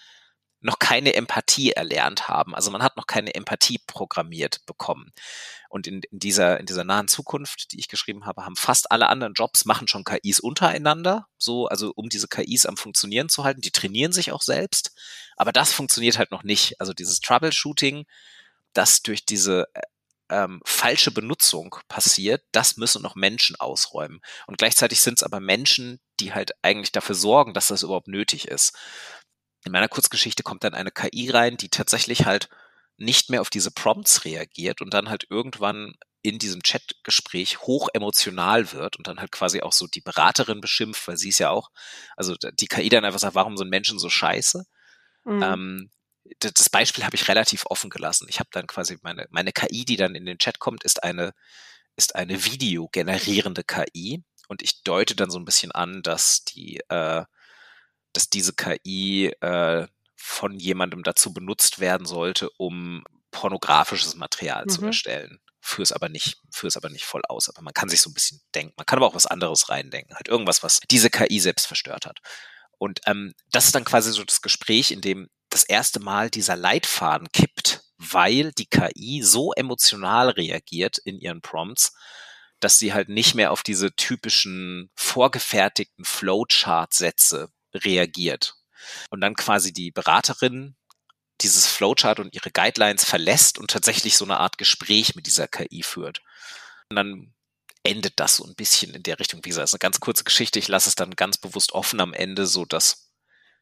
noch 0.62 0.79
keine 0.79 1.13
Empathie 1.13 1.73
erlernt 1.73 2.27
haben. 2.27 2.55
Also 2.55 2.71
man 2.71 2.81
hat 2.81 2.97
noch 2.97 3.05
keine 3.05 3.36
Empathie 3.36 3.77
programmiert 3.86 4.65
bekommen. 4.65 5.12
Und 5.69 5.86
in, 5.86 6.01
in, 6.10 6.17
dieser, 6.17 6.60
in 6.60 6.65
dieser 6.65 6.84
nahen 6.84 7.08
Zukunft, 7.08 7.71
die 7.71 7.77
ich 7.77 7.88
geschrieben 7.88 8.25
habe, 8.25 8.45
haben 8.45 8.55
fast 8.55 8.89
alle 8.89 9.10
anderen 9.10 9.36
Jobs, 9.36 9.65
machen 9.65 9.88
schon 9.88 10.03
KIs 10.03 10.39
untereinander, 10.39 11.27
so, 11.38 11.67
also 11.67 11.91
um 11.95 12.10
diese 12.10 12.27
KIs 12.27 12.65
am 12.65 12.77
Funktionieren 12.77 13.29
zu 13.29 13.43
halten. 13.43 13.62
Die 13.62 13.69
trainieren 13.69 14.12
sich 14.12 14.31
auch 14.31 14.41
selbst. 14.41 14.95
Aber 15.38 15.51
das 15.51 15.71
funktioniert 15.71 16.17
halt 16.17 16.31
noch 16.31 16.41
nicht. 16.41 16.81
Also 16.81 16.93
dieses 16.93 17.19
Troubleshooting, 17.19 18.08
das 18.73 19.03
durch 19.03 19.23
diese 19.23 19.67
ähm, 20.29 20.61
falsche 20.65 21.11
Benutzung 21.11 21.75
passiert, 21.88 22.43
das 22.51 22.77
müssen 22.77 23.01
noch 23.01 23.15
Menschen 23.15 23.55
ausräumen. 23.57 24.21
Und 24.47 24.57
gleichzeitig 24.57 25.01
sind 25.01 25.19
es 25.19 25.23
aber 25.23 25.39
Menschen, 25.39 25.99
die 26.19 26.33
halt 26.33 26.51
eigentlich 26.61 26.91
dafür 26.91 27.15
sorgen, 27.15 27.53
dass 27.53 27.67
das 27.67 27.83
überhaupt 27.83 28.07
nötig 28.07 28.47
ist. 28.47 28.75
In 29.65 29.71
meiner 29.71 29.88
Kurzgeschichte 29.88 30.43
kommt 30.43 30.63
dann 30.63 30.73
eine 30.73 30.91
KI 30.91 31.29
rein, 31.29 31.57
die 31.57 31.69
tatsächlich 31.69 32.25
halt 32.25 32.49
nicht 32.97 33.29
mehr 33.29 33.41
auf 33.41 33.49
diese 33.49 33.71
Prompts 33.71 34.25
reagiert 34.25 34.81
und 34.81 34.93
dann 34.93 35.09
halt 35.09 35.25
irgendwann 35.29 35.95
in 36.21 36.39
diesem 36.39 36.61
Chatgespräch 36.63 37.59
hoch 37.61 37.89
emotional 37.93 38.71
wird 38.71 38.97
und 38.97 39.07
dann 39.07 39.19
halt 39.19 39.31
quasi 39.31 39.61
auch 39.61 39.73
so 39.73 39.85
die 39.85 40.01
Beraterin 40.01 40.59
beschimpft, 40.59 41.07
weil 41.07 41.17
sie 41.17 41.29
ist 41.29 41.39
ja 41.39 41.51
auch, 41.51 41.69
also 42.15 42.35
die 42.35 42.67
KI 42.67 42.89
dann 42.89 43.05
einfach 43.05 43.19
sagt, 43.19 43.35
warum 43.35 43.57
sind 43.57 43.69
Menschen 43.69 43.99
so 43.99 44.09
scheiße? 44.09 44.65
Mhm. 45.25 45.43
Ähm, 45.43 45.89
das 46.39 46.69
Beispiel 46.69 47.03
habe 47.03 47.15
ich 47.15 47.27
relativ 47.27 47.65
offen 47.67 47.89
gelassen. 47.89 48.27
Ich 48.29 48.39
habe 48.39 48.49
dann 48.51 48.67
quasi 48.67 48.97
meine, 49.01 49.27
meine 49.29 49.51
KI, 49.51 49.85
die 49.85 49.97
dann 49.97 50.15
in 50.15 50.25
den 50.25 50.38
Chat 50.38 50.59
kommt, 50.59 50.83
ist 50.83 51.03
eine, 51.03 51.33
ist 51.95 52.15
eine 52.15 52.43
videogenerierende 52.45 53.63
KI 53.63 54.23
und 54.47 54.61
ich 54.61 54.83
deute 54.83 55.15
dann 55.15 55.29
so 55.29 55.39
ein 55.39 55.45
bisschen 55.45 55.71
an, 55.71 56.01
dass 56.01 56.43
die, 56.45 56.79
äh, 56.89 57.23
dass 58.13 58.29
diese 58.29 58.53
KI 58.53 59.27
äh, 59.41 59.88
von 60.15 60.59
jemandem 60.59 61.03
dazu 61.03 61.33
benutzt 61.33 61.79
werden 61.79 62.05
sollte, 62.05 62.49
um 62.57 63.03
pornografisches 63.31 64.15
Material 64.15 64.63
mhm. 64.65 64.69
zu 64.69 64.85
erstellen. 64.85 65.39
Führe 65.59 65.83
es 65.83 65.91
aber 65.91 66.09
nicht, 66.09 66.38
führe 66.51 66.67
es 66.67 66.77
aber 66.77 66.89
nicht 66.89 67.05
voll 67.05 67.23
aus. 67.27 67.49
Aber 67.49 67.61
man 67.61 67.73
kann 67.73 67.89
sich 67.89 68.01
so 68.01 68.09
ein 68.09 68.13
bisschen 68.13 68.39
denken. 68.53 68.73
Man 68.77 68.85
kann 68.85 68.97
aber 68.97 69.07
auch 69.07 69.15
was 69.15 69.25
anderes 69.25 69.69
reindenken. 69.69 70.15
Halt 70.15 70.27
irgendwas, 70.27 70.63
was 70.63 70.79
diese 70.89 71.09
KI 71.09 71.39
selbst 71.39 71.67
verstört 71.67 72.05
hat. 72.05 72.19
Und 72.77 73.01
ähm, 73.07 73.33
das 73.51 73.65
ist 73.65 73.75
dann 73.75 73.83
quasi 73.83 74.11
so 74.11 74.23
das 74.23 74.41
Gespräch, 74.41 74.91
in 74.91 75.01
dem 75.01 75.29
das 75.55 75.63
erste 75.63 76.01
Mal 76.01 76.29
dieser 76.29 76.57
Leitfaden 76.57 77.31
kippt, 77.31 77.85
weil 77.97 78.51
die 78.51 78.65
KI 78.65 79.21
so 79.23 79.53
emotional 79.53 80.29
reagiert 80.29 80.97
in 80.97 81.17
ihren 81.17 81.39
Prompts, 81.39 81.93
dass 82.59 82.77
sie 82.77 82.93
halt 82.93 83.07
nicht 83.07 83.35
mehr 83.35 83.53
auf 83.53 83.63
diese 83.63 83.95
typischen 83.95 84.91
vorgefertigten 84.95 86.03
Flowchart-Sätze 86.03 87.47
reagiert. 87.73 88.55
Und 89.09 89.21
dann 89.21 89.33
quasi 89.35 89.71
die 89.71 89.91
Beraterin 89.91 90.75
dieses 91.39 91.67
Flowchart 91.67 92.19
und 92.19 92.35
ihre 92.35 92.51
Guidelines 92.51 93.05
verlässt 93.05 93.57
und 93.57 93.71
tatsächlich 93.71 94.17
so 94.17 94.25
eine 94.25 94.41
Art 94.41 94.57
Gespräch 94.57 95.15
mit 95.15 95.25
dieser 95.25 95.47
KI 95.47 95.83
führt. 95.83 96.21
Und 96.89 96.97
dann 96.97 97.33
endet 97.83 98.19
das 98.19 98.35
so 98.35 98.43
ein 98.43 98.55
bisschen 98.55 98.93
in 98.93 99.03
der 99.03 99.19
Richtung. 99.19 99.39
Wie 99.45 99.49
gesagt, 99.49 99.63
es 99.63 99.69
ist 99.69 99.75
eine 99.75 99.79
ganz 99.79 100.01
kurze 100.01 100.25
Geschichte. 100.25 100.59
Ich 100.59 100.67
lasse 100.67 100.89
es 100.89 100.95
dann 100.95 101.15
ganz 101.15 101.37
bewusst 101.37 101.71
offen 101.71 102.01
am 102.01 102.13
Ende, 102.13 102.45
so 102.45 102.65
dass 102.65 103.04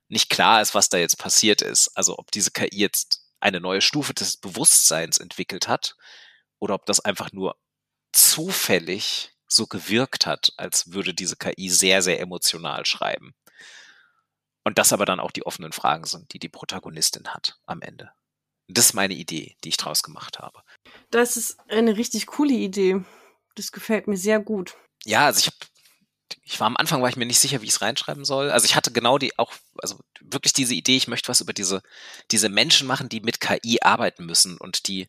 nicht 0.09 0.29
klar 0.29 0.61
ist, 0.61 0.75
was 0.75 0.89
da 0.89 0.97
jetzt 0.97 1.17
passiert 1.17 1.61
ist. 1.61 1.89
Also 1.95 2.17
ob 2.17 2.31
diese 2.31 2.51
KI 2.51 2.77
jetzt 2.77 3.25
eine 3.39 3.59
neue 3.59 3.81
Stufe 3.81 4.13
des 4.13 4.37
Bewusstseins 4.37 5.17
entwickelt 5.17 5.67
hat 5.67 5.95
oder 6.59 6.75
ob 6.75 6.85
das 6.85 6.99
einfach 6.99 7.31
nur 7.31 7.57
zufällig 8.13 9.31
so 9.47 9.67
gewirkt 9.67 10.25
hat, 10.25 10.53
als 10.57 10.91
würde 10.91 11.13
diese 11.13 11.35
KI 11.35 11.69
sehr, 11.69 12.01
sehr 12.01 12.19
emotional 12.19 12.85
schreiben. 12.85 13.33
Und 14.63 14.77
das 14.77 14.93
aber 14.93 15.05
dann 15.05 15.19
auch 15.19 15.31
die 15.31 15.45
offenen 15.45 15.73
Fragen 15.73 16.05
sind, 16.05 16.33
die 16.33 16.39
die 16.39 16.49
Protagonistin 16.49 17.27
hat 17.33 17.59
am 17.65 17.81
Ende. 17.81 18.11
Das 18.69 18.85
ist 18.85 18.93
meine 18.93 19.13
Idee, 19.13 19.57
die 19.63 19.69
ich 19.69 19.77
draus 19.77 20.03
gemacht 20.03 20.39
habe. 20.39 20.61
Das 21.11 21.35
ist 21.35 21.59
eine 21.69 21.97
richtig 21.97 22.27
coole 22.27 22.53
Idee. 22.53 23.03
Das 23.55 23.71
gefällt 23.71 24.07
mir 24.07 24.17
sehr 24.17 24.39
gut. 24.39 24.77
Ja, 25.03 25.25
also 25.25 25.39
ich 25.39 25.47
habe 25.47 25.57
ich 26.43 26.59
war 26.59 26.67
am 26.67 26.77
Anfang 26.77 27.01
war 27.01 27.09
ich 27.09 27.15
mir 27.15 27.25
nicht 27.25 27.39
sicher, 27.39 27.61
wie 27.61 27.65
ich 27.65 27.73
es 27.73 27.81
reinschreiben 27.81 28.25
soll. 28.25 28.51
Also 28.51 28.65
ich 28.65 28.75
hatte 28.75 28.91
genau 28.91 29.17
die 29.17 29.37
auch 29.37 29.53
also 29.77 29.99
wirklich 30.21 30.53
diese 30.53 30.73
Idee, 30.73 30.95
ich 30.95 31.07
möchte 31.07 31.29
was 31.29 31.41
über 31.41 31.53
diese 31.53 31.81
diese 32.31 32.49
Menschen 32.49 32.87
machen, 32.87 33.09
die 33.09 33.21
mit 33.21 33.39
KI 33.39 33.79
arbeiten 33.81 34.25
müssen 34.25 34.57
und 34.57 34.87
die 34.87 35.07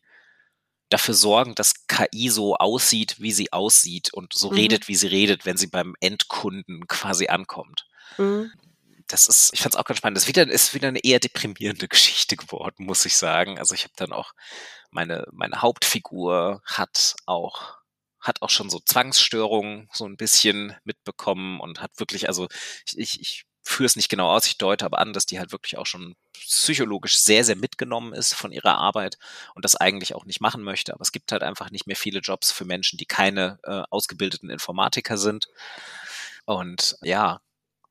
dafür 0.89 1.15
sorgen, 1.15 1.55
dass 1.55 1.87
KI 1.87 2.29
so 2.29 2.55
aussieht, 2.55 3.19
wie 3.19 3.31
sie 3.31 3.51
aussieht 3.51 4.13
und 4.13 4.33
so 4.33 4.51
mhm. 4.51 4.57
redet, 4.57 4.87
wie 4.87 4.95
sie 4.95 5.07
redet, 5.07 5.45
wenn 5.45 5.57
sie 5.57 5.67
beim 5.67 5.95
Endkunden 5.99 6.87
quasi 6.87 7.27
ankommt. 7.27 7.87
Mhm 8.17 8.51
das 9.07 9.27
ist, 9.27 9.51
ich 9.53 9.61
fand 9.61 9.75
es 9.75 9.79
auch 9.79 9.85
ganz 9.85 9.99
spannend. 9.99 10.17
Das 10.17 10.23
ist 10.23 10.29
wieder, 10.29 10.47
ist 10.47 10.73
wieder 10.73 10.87
eine 10.87 11.03
eher 11.03 11.19
deprimierende 11.19 11.87
Geschichte 11.89 12.35
geworden, 12.35 12.85
muss 12.85 13.05
ich 13.05 13.15
sagen. 13.15 13.59
Also 13.59 13.75
ich 13.75 13.83
habe 13.83 13.93
dann 13.95 14.11
auch 14.11 14.33
meine, 14.91 15.27
meine 15.31 15.61
Hauptfigur 15.61 16.61
hat 16.65 17.15
auch 17.25 17.77
hat 18.25 18.41
auch 18.41 18.49
schon 18.49 18.69
so 18.69 18.79
Zwangsstörungen 18.79 19.87
so 19.93 20.05
ein 20.05 20.17
bisschen 20.17 20.75
mitbekommen 20.83 21.59
und 21.59 21.81
hat 21.81 21.99
wirklich, 21.99 22.27
also 22.27 22.47
ich, 22.85 22.97
ich, 22.97 23.21
ich 23.21 23.45
führe 23.63 23.85
es 23.85 23.95
nicht 23.95 24.09
genau 24.09 24.31
aus, 24.31 24.45
ich 24.45 24.57
deute 24.57 24.85
aber 24.85 24.99
an, 24.99 25.13
dass 25.13 25.25
die 25.25 25.39
halt 25.39 25.51
wirklich 25.51 25.77
auch 25.77 25.85
schon 25.85 26.15
psychologisch 26.33 27.19
sehr, 27.19 27.43
sehr 27.43 27.55
mitgenommen 27.55 28.13
ist 28.13 28.33
von 28.33 28.51
ihrer 28.51 28.77
Arbeit 28.77 29.17
und 29.53 29.63
das 29.63 29.75
eigentlich 29.75 30.15
auch 30.15 30.25
nicht 30.25 30.41
machen 30.41 30.63
möchte. 30.63 30.93
Aber 30.93 31.01
es 31.01 31.11
gibt 31.11 31.31
halt 31.31 31.43
einfach 31.43 31.69
nicht 31.71 31.87
mehr 31.87 31.95
viele 31.95 32.19
Jobs 32.19 32.51
für 32.51 32.65
Menschen, 32.65 32.97
die 32.97 33.05
keine 33.05 33.59
äh, 33.63 33.83
ausgebildeten 33.89 34.49
Informatiker 34.49 35.17
sind. 35.17 35.47
Und 36.45 36.97
ja, 37.01 37.41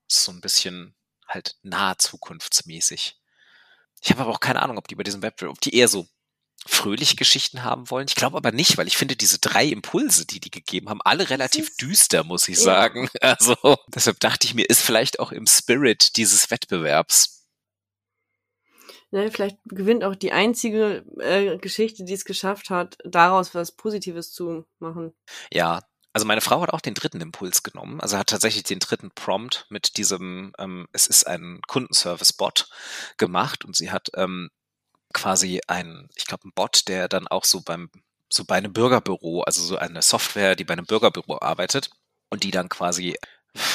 so 0.07 0.33
ein 0.33 0.41
bisschen 0.41 0.95
halt 1.27 1.57
nahe 1.63 1.97
zukunftsmäßig. 1.97 3.17
Ich 4.01 4.11
habe 4.11 4.23
aber 4.23 4.31
auch 4.31 4.41
keine 4.41 4.63
Ahnung, 4.63 4.79
ob 4.79 4.89
die 4.89 4.97
bei 4.97 5.03
diesem 5.03 5.23
Web, 5.23 5.43
ob 5.43 5.61
die 5.61 5.75
eher 5.75 5.89
so 5.89 6.07
fröhliche 6.67 7.17
Geschichten 7.17 7.63
haben 7.63 7.91
wollen. 7.91 8.07
Ich 8.09 8.15
glaube 8.15 8.37
aber 8.37 8.53
nicht, 8.53 8.79
weil 8.79 8.87
ich 8.87 8.97
finde 8.97 9.17
diese 9.17 9.39
drei 9.39 9.67
Impulse, 9.67 10.27
die 10.27 10.41
die 10.41 10.51
gegeben 10.51 10.89
haben, 10.89 11.03
alle 11.03 11.31
relativ 11.31 11.77
düster, 11.77 12.25
muss 12.25 12.49
ich 12.49 12.57
ja. 12.59 12.63
sagen. 12.63 13.09
Also 13.21 13.57
deshalb 13.89 14.21
dachte 14.21 14.47
ich 14.47 14.55
mir, 14.55 14.69
ist 14.69 14.83
vielleicht 14.83 15.19
auch 15.19 15.33
im 15.33 15.47
Spirit 15.47 16.17
dieses 16.17 16.51
Wettbewerbs. 16.51 17.47
Ja, 19.11 19.31
vielleicht 19.31 19.59
gewinnt 19.65 20.05
auch 20.05 20.15
die 20.15 20.33
einzige 20.33 21.05
äh, 21.21 21.57
Geschichte, 21.59 22.05
die 22.05 22.13
es 22.13 22.25
geschafft 22.25 22.69
hat, 22.69 22.99
daraus 23.05 23.55
was 23.55 23.73
Positives 23.73 24.33
zu 24.33 24.67
machen. 24.79 25.15
Ja, 25.53 25.81
also 26.13 26.27
meine 26.27 26.41
Frau 26.41 26.61
hat 26.61 26.71
auch 26.71 26.81
den 26.81 26.95
dritten 26.95 27.21
Impuls 27.21 27.63
genommen, 27.63 28.01
also 28.01 28.17
hat 28.17 28.29
tatsächlich 28.29 28.63
den 28.63 28.79
dritten 28.79 29.11
Prompt 29.11 29.67
mit 29.69 29.97
diesem, 29.97 30.53
ähm, 30.59 30.87
es 30.93 31.09
ist 31.09 31.27
ein 31.27 31.61
Kundenservice-Bot 31.67 32.69
gemacht 33.17 33.65
und 33.65 33.75
sie 33.77 33.91
hat 33.91 34.11
ähm, 34.15 34.51
quasi 35.15 35.61
ein, 35.67 36.09
ich 36.17 36.27
glaube, 36.27 36.47
ein 36.49 36.53
Bot, 36.55 36.89
der 36.89 37.09
dann 37.09 37.27
auch 37.29 37.45
so 37.45 37.63
beim, 37.63 37.91
so 38.31 38.45
bei 38.45 38.57
einem 38.57 38.73
Bürgerbüro, 38.73 39.43
also 39.43 39.63
so 39.63 39.77
eine 39.79 40.03
Software, 40.03 40.57
die 40.57 40.65
bei 40.65 40.75
einem 40.75 40.87
Bürgerbüro 40.87 41.39
arbeitet 41.41 41.91
und 42.31 42.45
die 42.45 42.51
dann 42.51 42.69
quasi 42.69 43.17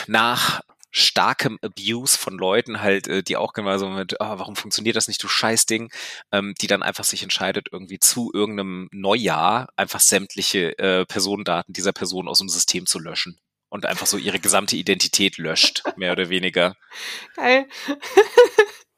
nach 0.07 0.61
starkem 0.91 1.59
Abuse 1.61 2.17
von 2.17 2.37
Leuten 2.37 2.81
halt, 2.81 3.07
äh, 3.07 3.23
die 3.23 3.37
auch 3.37 3.53
immer 3.55 3.79
so 3.79 3.89
mit, 3.89 4.15
oh, 4.19 4.39
warum 4.39 4.55
funktioniert 4.55 4.95
das 4.95 5.07
nicht, 5.07 5.21
du 5.23 5.27
Scheißding, 5.27 5.91
ähm, 6.31 6.55
die 6.59 6.67
dann 6.67 6.83
einfach 6.83 7.03
sich 7.03 7.23
entscheidet, 7.23 7.67
irgendwie 7.71 7.99
zu 7.99 8.31
irgendeinem 8.33 8.89
Neujahr 8.91 9.69
einfach 9.75 9.99
sämtliche 9.99 10.77
äh, 10.79 11.05
Personendaten 11.05 11.73
dieser 11.73 11.93
Person 11.93 12.27
aus 12.27 12.39
dem 12.39 12.49
System 12.49 12.85
zu 12.85 12.99
löschen 12.99 13.39
und 13.69 13.85
einfach 13.85 14.07
so 14.07 14.17
ihre 14.17 14.39
gesamte 14.39 14.75
Identität 14.75 15.37
löscht, 15.37 15.83
mehr 15.95 16.11
oder 16.11 16.29
weniger. 16.29 16.75
Geil. 17.35 17.67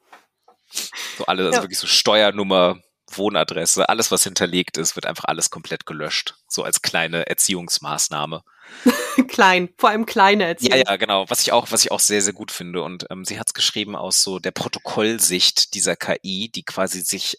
so 1.17 1.25
alle, 1.25 1.45
also 1.45 1.57
ja. 1.57 1.63
wirklich 1.63 1.79
so 1.79 1.87
Steuernummer, 1.87 2.79
Wohnadresse, 3.09 3.89
alles, 3.89 4.11
was 4.11 4.23
hinterlegt 4.23 4.77
ist, 4.77 4.95
wird 4.95 5.05
einfach 5.05 5.25
alles 5.25 5.49
komplett 5.49 5.85
gelöscht. 5.85 6.35
So 6.47 6.63
als 6.63 6.81
kleine 6.81 7.27
Erziehungsmaßnahme. 7.27 8.43
Klein, 9.27 9.69
vor 9.77 9.89
allem 9.89 10.05
kleine 10.05 10.45
Erziehung. 10.45 10.77
Ja, 10.77 10.91
ja, 10.91 10.95
genau. 10.95 11.25
Was 11.29 11.41
ich 11.41 11.51
auch, 11.51 11.71
was 11.71 11.83
ich 11.83 11.91
auch 11.91 11.99
sehr, 11.99 12.21
sehr 12.21 12.31
gut 12.31 12.51
finde. 12.51 12.83
Und 12.83 13.05
ähm, 13.09 13.25
sie 13.25 13.37
hat 13.37 13.47
es 13.47 13.53
geschrieben 13.53 13.97
aus 13.97 14.21
so 14.21 14.39
der 14.39 14.51
Protokollsicht 14.51 15.73
dieser 15.73 15.97
KI, 15.97 16.49
die 16.49 16.63
quasi 16.63 17.01
sich 17.01 17.37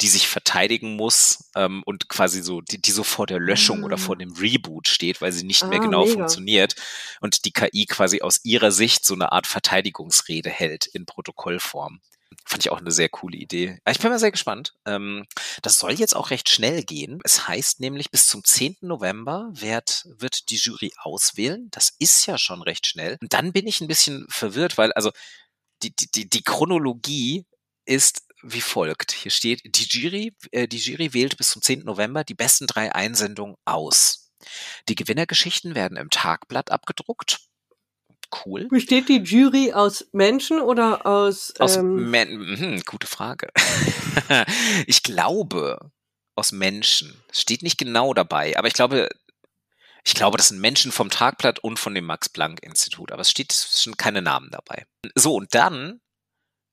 die 0.00 0.08
sich 0.08 0.28
verteidigen 0.28 0.96
muss 0.96 1.50
ähm, 1.54 1.82
und 1.84 2.08
quasi 2.08 2.42
so, 2.42 2.60
die, 2.60 2.80
die 2.80 2.90
so 2.90 3.02
vor 3.02 3.26
der 3.26 3.38
Löschung 3.38 3.82
ah. 3.82 3.86
oder 3.86 3.98
vor 3.98 4.14
ah. 4.14 4.18
dem 4.18 4.32
Reboot 4.32 4.88
steht, 4.88 5.20
weil 5.20 5.32
sie 5.32 5.44
nicht 5.44 5.62
ah, 5.62 5.66
mehr 5.66 5.80
genau 5.80 6.04
mega. 6.04 6.14
funktioniert 6.14 6.74
und 7.20 7.44
die 7.44 7.52
KI 7.52 7.86
quasi 7.86 8.22
aus 8.22 8.40
ihrer 8.44 8.72
Sicht 8.72 9.04
so 9.04 9.14
eine 9.14 9.32
Art 9.32 9.46
Verteidigungsrede 9.46 10.48
hält 10.48 10.86
in 10.86 11.06
Protokollform. 11.06 12.00
Fand 12.44 12.64
ich 12.64 12.70
auch 12.70 12.78
eine 12.78 12.92
sehr 12.92 13.08
coole 13.08 13.36
Idee. 13.36 13.78
Ich 13.88 13.98
bin 13.98 14.10
mal 14.10 14.18
sehr 14.18 14.30
gespannt. 14.30 14.74
Ähm, 14.86 15.26
das 15.62 15.78
soll 15.78 15.92
jetzt 15.92 16.14
auch 16.14 16.30
recht 16.30 16.48
schnell 16.48 16.82
gehen. 16.82 17.20
Es 17.24 17.48
heißt 17.48 17.80
nämlich, 17.80 18.10
bis 18.10 18.28
zum 18.28 18.44
10. 18.44 18.76
November 18.82 19.50
wird, 19.52 20.06
wird 20.06 20.50
die 20.50 20.56
Jury 20.56 20.92
auswählen. 20.96 21.68
Das 21.70 21.92
ist 21.98 22.26
ja 22.26 22.38
schon 22.38 22.62
recht 22.62 22.86
schnell. 22.86 23.18
Und 23.20 23.32
dann 23.32 23.52
bin 23.52 23.66
ich 23.66 23.80
ein 23.80 23.88
bisschen 23.88 24.26
verwirrt, 24.28 24.78
weil 24.78 24.92
also 24.92 25.10
die, 25.82 25.94
die, 25.94 26.28
die 26.28 26.42
Chronologie 26.42 27.46
ist 27.84 28.22
wie 28.42 28.60
folgt. 28.60 29.12
Hier 29.12 29.30
steht, 29.30 29.62
die 29.64 29.84
Jury, 29.84 30.34
äh, 30.52 30.68
die 30.68 30.78
Jury 30.78 31.12
wählt 31.12 31.36
bis 31.36 31.50
zum 31.50 31.62
10. 31.62 31.84
November 31.84 32.24
die 32.24 32.34
besten 32.34 32.66
drei 32.66 32.94
Einsendungen 32.94 33.56
aus. 33.64 34.30
Die 34.88 34.94
Gewinnergeschichten 34.94 35.74
werden 35.74 35.98
im 35.98 36.10
Tagblatt 36.10 36.70
abgedruckt 36.70 37.49
cool. 38.44 38.68
Besteht 38.68 39.08
die 39.08 39.18
Jury 39.18 39.72
aus 39.72 40.06
Menschen 40.12 40.60
oder 40.60 41.06
aus. 41.06 41.54
Aus 41.58 41.76
ähm 41.76 42.10
Men 42.10 42.28
hm, 42.56 42.82
gute 42.86 43.06
Frage. 43.06 43.48
ich 44.86 45.02
glaube 45.02 45.90
aus 46.36 46.52
Menschen. 46.52 47.22
Steht 47.32 47.62
nicht 47.62 47.78
genau 47.78 48.14
dabei, 48.14 48.56
aber 48.56 48.68
ich 48.68 48.74
glaube, 48.74 49.08
ich 50.04 50.14
glaube, 50.14 50.38
das 50.38 50.48
sind 50.48 50.60
Menschen 50.60 50.92
vom 50.92 51.10
Tagblatt 51.10 51.58
und 51.58 51.78
von 51.78 51.94
dem 51.94 52.06
Max-Planck-Institut, 52.06 53.12
aber 53.12 53.20
es 53.20 53.30
steht 53.30 53.52
schon 53.52 53.96
keine 53.96 54.22
Namen 54.22 54.50
dabei. 54.50 54.86
So, 55.14 55.34
und 55.34 55.54
dann, 55.54 56.00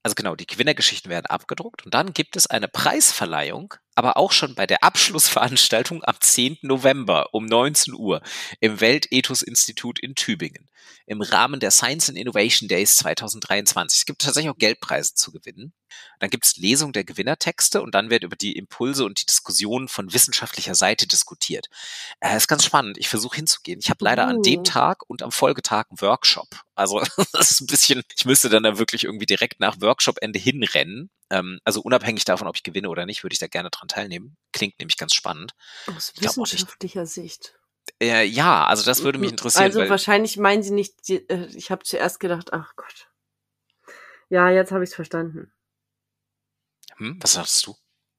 also 0.03 0.15
genau, 0.15 0.35
die 0.35 0.47
Gewinnergeschichten 0.47 1.11
werden 1.11 1.25
abgedruckt 1.25 1.83
und 1.85 1.93
dann 1.93 2.13
gibt 2.13 2.37
es 2.37 2.47
eine 2.47 2.67
Preisverleihung 2.67 3.73
aber 3.97 4.15
auch 4.15 4.31
schon 4.31 4.53
bei 4.53 4.67
der 4.67 4.83
Abschlussveranstaltung 4.83 6.03
am 6.03 6.15
10. 6.19 6.59
November 6.61 7.33
um 7.33 7.45
19 7.45 7.95
Uhr 7.95 8.21
im 8.59 8.79
Weltethos-Institut 8.79 9.99
in 9.99 10.13
Tübingen 10.13 10.69
im 11.07 11.21
Rahmen 11.21 11.59
der 11.59 11.71
Science 11.71 12.09
and 12.09 12.17
Innovation 12.17 12.67
Days 12.67 12.97
2023. 12.97 13.99
Es 13.99 14.05
gibt 14.05 14.21
tatsächlich 14.21 14.51
auch 14.51 14.57
Geldpreise 14.57 15.15
zu 15.15 15.31
gewinnen. 15.31 15.73
Dann 16.19 16.29
gibt 16.29 16.45
es 16.45 16.57
Lesung 16.57 16.93
der 16.93 17.03
Gewinnertexte 17.03 17.81
und 17.81 17.95
dann 17.95 18.09
wird 18.09 18.23
über 18.23 18.35
die 18.35 18.55
Impulse 18.55 19.05
und 19.05 19.21
die 19.21 19.25
Diskussionen 19.25 19.87
von 19.87 20.13
wissenschaftlicher 20.13 20.75
Seite 20.75 21.07
diskutiert. 21.07 21.67
Äh, 22.19 22.37
ist 22.37 22.47
ganz 22.47 22.63
spannend. 22.63 22.97
Ich 22.97 23.09
versuche 23.09 23.35
hinzugehen. 23.35 23.79
Ich 23.79 23.89
habe 23.89 24.03
leider 24.03 24.25
uh. 24.25 24.29
an 24.29 24.41
dem. 24.43 24.63
Tag 24.67 25.09
und 25.09 25.23
am 25.23 25.31
Folgetag 25.31 25.85
einen 25.89 26.01
Workshop. 26.01 26.47
Also 26.75 26.99
das 27.31 27.51
ist 27.51 27.61
ein 27.61 27.67
bisschen, 27.67 28.03
ich 28.15 28.25
müsste 28.25 28.49
dann 28.49 28.63
da 28.63 28.77
wirklich 28.77 29.05
irgendwie 29.05 29.25
direkt 29.25 29.59
nach 29.59 29.81
Workshop-Ende 29.81 30.39
hinrennen. 30.39 31.09
Ähm, 31.29 31.59
also 31.63 31.81
unabhängig 31.81 32.25
davon, 32.25 32.47
ob 32.47 32.55
ich 32.55 32.63
gewinne 32.63 32.89
oder 32.89 33.05
nicht, 33.05 33.23
würde 33.23 33.33
ich 33.33 33.39
da 33.39 33.47
gerne 33.47 33.69
dran 33.69 33.87
teilnehmen. 33.87 34.37
Klingt 34.51 34.79
nämlich 34.79 34.97
ganz 34.97 35.13
spannend. 35.13 35.53
Aus 35.95 36.13
wissenschaftlicher 36.19 37.05
Sicht. 37.05 37.55
Äh, 38.01 38.25
ja, 38.25 38.65
also 38.65 38.83
das 38.83 39.03
würde 39.03 39.17
mich 39.17 39.31
interessieren. 39.31 39.63
Also 39.63 39.87
wahrscheinlich 39.89 40.37
meinen 40.37 40.63
Sie 40.63 40.73
nicht, 40.73 41.07
die, 41.07 41.27
äh, 41.29 41.47
ich 41.55 41.71
habe 41.71 41.83
zuerst 41.83 42.19
gedacht, 42.19 42.53
ach 42.53 42.75
Gott. 42.75 43.09
Ja, 44.29 44.49
jetzt 44.49 44.71
habe 44.71 44.83
ich 44.83 44.89
es 44.89 44.95
verstanden. 44.95 45.51
Hm, 46.97 47.17
was 47.21 47.33
sagst 47.33 47.65
du? 47.65 47.75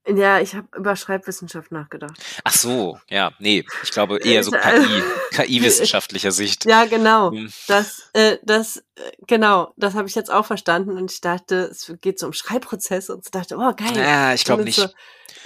Ja, 0.06 0.40
ich 0.40 0.54
habe 0.54 0.66
über 0.74 0.96
Schreibwissenschaft 0.96 1.70
nachgedacht. 1.70 2.18
Ach 2.42 2.52
so, 2.52 2.98
ja, 3.10 3.32
nee, 3.40 3.64
ich 3.82 3.90
glaube 3.90 4.18
eher 4.24 4.42
so 4.42 4.52
KI, 4.52 5.02
KI-wissenschaftlicher 5.32 6.32
Sicht. 6.32 6.64
Ja, 6.64 6.86
genau. 6.86 7.30
Hm. 7.30 7.52
Das, 7.66 8.08
äh, 8.14 8.38
das, 8.42 8.78
äh, 8.78 8.82
genau, 9.26 9.74
das 9.76 9.94
habe 9.94 10.08
ich 10.08 10.14
jetzt 10.14 10.30
auch 10.30 10.46
verstanden 10.46 10.96
und 10.96 11.10
ich 11.12 11.20
dachte, 11.20 11.68
es 11.70 11.92
geht 12.00 12.18
so 12.18 12.26
um 12.26 12.32
Schreibprozesse 12.32 13.14
und 13.14 13.26
ich 13.26 13.30
dachte, 13.30 13.56
oh 13.56 13.72
geil. 13.74 13.96
Ja, 13.96 14.32
ich 14.32 14.44
glaube 14.44 14.64
nicht. 14.64 14.80
So, 14.80 14.88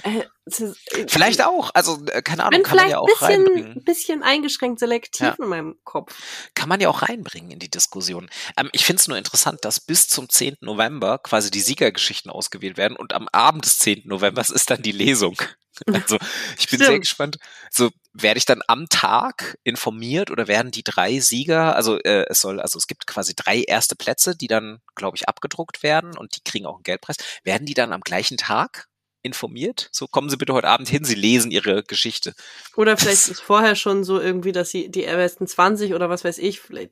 äh, 0.03 0.19
äh, 0.45 1.07
vielleicht 1.07 1.41
auch, 1.41 1.71
also 1.73 2.05
äh, 2.07 2.21
keine 2.21 2.43
Ahnung, 2.43 2.63
kann 2.63 2.77
man 2.77 2.89
ja 2.89 2.99
auch 2.99 3.05
bisschen, 3.05 3.27
reinbringen. 3.27 3.77
Ein 3.77 3.83
bisschen 3.83 4.23
eingeschränkt 4.23 4.79
selektiv 4.79 5.27
ja. 5.27 5.35
in 5.39 5.47
meinem 5.47 5.75
Kopf. 5.83 6.13
Kann 6.53 6.67
man 6.67 6.81
ja 6.81 6.89
auch 6.89 7.01
reinbringen 7.01 7.51
in 7.51 7.59
die 7.59 7.71
Diskussion. 7.71 8.29
Ähm, 8.57 8.69
ich 8.73 8.85
finde 8.85 8.99
es 8.99 9.07
nur 9.07 9.17
interessant, 9.17 9.63
dass 9.63 9.79
bis 9.79 10.09
zum 10.09 10.29
10. 10.29 10.57
November 10.61 11.19
quasi 11.19 11.49
die 11.49 11.61
Siegergeschichten 11.61 12.29
ausgewählt 12.29 12.77
werden 12.77 12.97
und 12.97 13.13
am 13.13 13.29
Abend 13.31 13.65
des 13.65 13.79
10. 13.79 14.03
November 14.05 14.41
ist 14.41 14.69
dann 14.69 14.81
die 14.81 14.91
Lesung. 14.91 15.37
Also 15.91 16.17
ich 16.59 16.69
bin 16.69 16.77
Stimmt. 16.77 16.85
sehr 16.85 16.99
gespannt. 16.99 17.37
So 17.71 17.89
werde 18.13 18.37
ich 18.37 18.45
dann 18.45 18.61
am 18.67 18.89
Tag 18.89 19.57
informiert 19.63 20.29
oder 20.29 20.47
werden 20.47 20.69
die 20.69 20.83
drei 20.83 21.19
Sieger, 21.19 21.75
also 21.75 21.97
äh, 21.97 22.25
es 22.29 22.41
soll, 22.41 22.61
also 22.61 22.77
es 22.77 22.85
gibt 22.85 23.07
quasi 23.07 23.33
drei 23.35 23.63
erste 23.63 23.95
Plätze, 23.95 24.35
die 24.35 24.45
dann, 24.45 24.81
glaube 24.93 25.17
ich, 25.17 25.27
abgedruckt 25.27 25.81
werden 25.81 26.15
und 26.15 26.35
die 26.35 26.43
kriegen 26.43 26.67
auch 26.67 26.75
einen 26.75 26.83
Geldpreis. 26.83 27.17
Werden 27.43 27.65
die 27.65 27.73
dann 27.73 27.91
am 27.91 28.01
gleichen 28.01 28.37
Tag 28.37 28.87
informiert. 29.23 29.89
So 29.91 30.07
kommen 30.07 30.29
Sie 30.29 30.37
bitte 30.37 30.53
heute 30.53 30.67
Abend 30.67 30.87
hin, 30.87 31.03
Sie 31.03 31.15
lesen 31.15 31.49
Ihre 31.49 31.83
Geschichte. 31.83 32.35
Oder 32.75 32.97
vielleicht 32.97 33.29
ist 33.29 33.41
vorher 33.41 33.75
schon 33.75 34.03
so 34.03 34.19
irgendwie, 34.19 34.51
dass 34.51 34.69
Sie 34.69 34.89
die 34.89 35.01
besten 35.01 35.47
20 35.47 35.93
oder 35.93 36.09
was 36.09 36.23
weiß 36.23 36.37
ich, 36.37 36.59
vielleicht, 36.59 36.91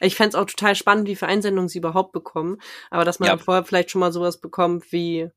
ich 0.00 0.16
fände 0.16 0.28
es 0.28 0.34
auch 0.34 0.46
total 0.46 0.74
spannend, 0.74 1.08
wie 1.08 1.16
viele 1.16 1.30
Einsendungen 1.30 1.68
Sie 1.68 1.78
überhaupt 1.78 2.12
bekommen, 2.12 2.58
aber 2.90 3.04
dass 3.04 3.20
man 3.20 3.28
ja. 3.28 3.38
vorher 3.38 3.64
vielleicht 3.64 3.90
schon 3.90 4.00
mal 4.00 4.12
sowas 4.12 4.40
bekommt 4.40 4.92
wie 4.92 5.30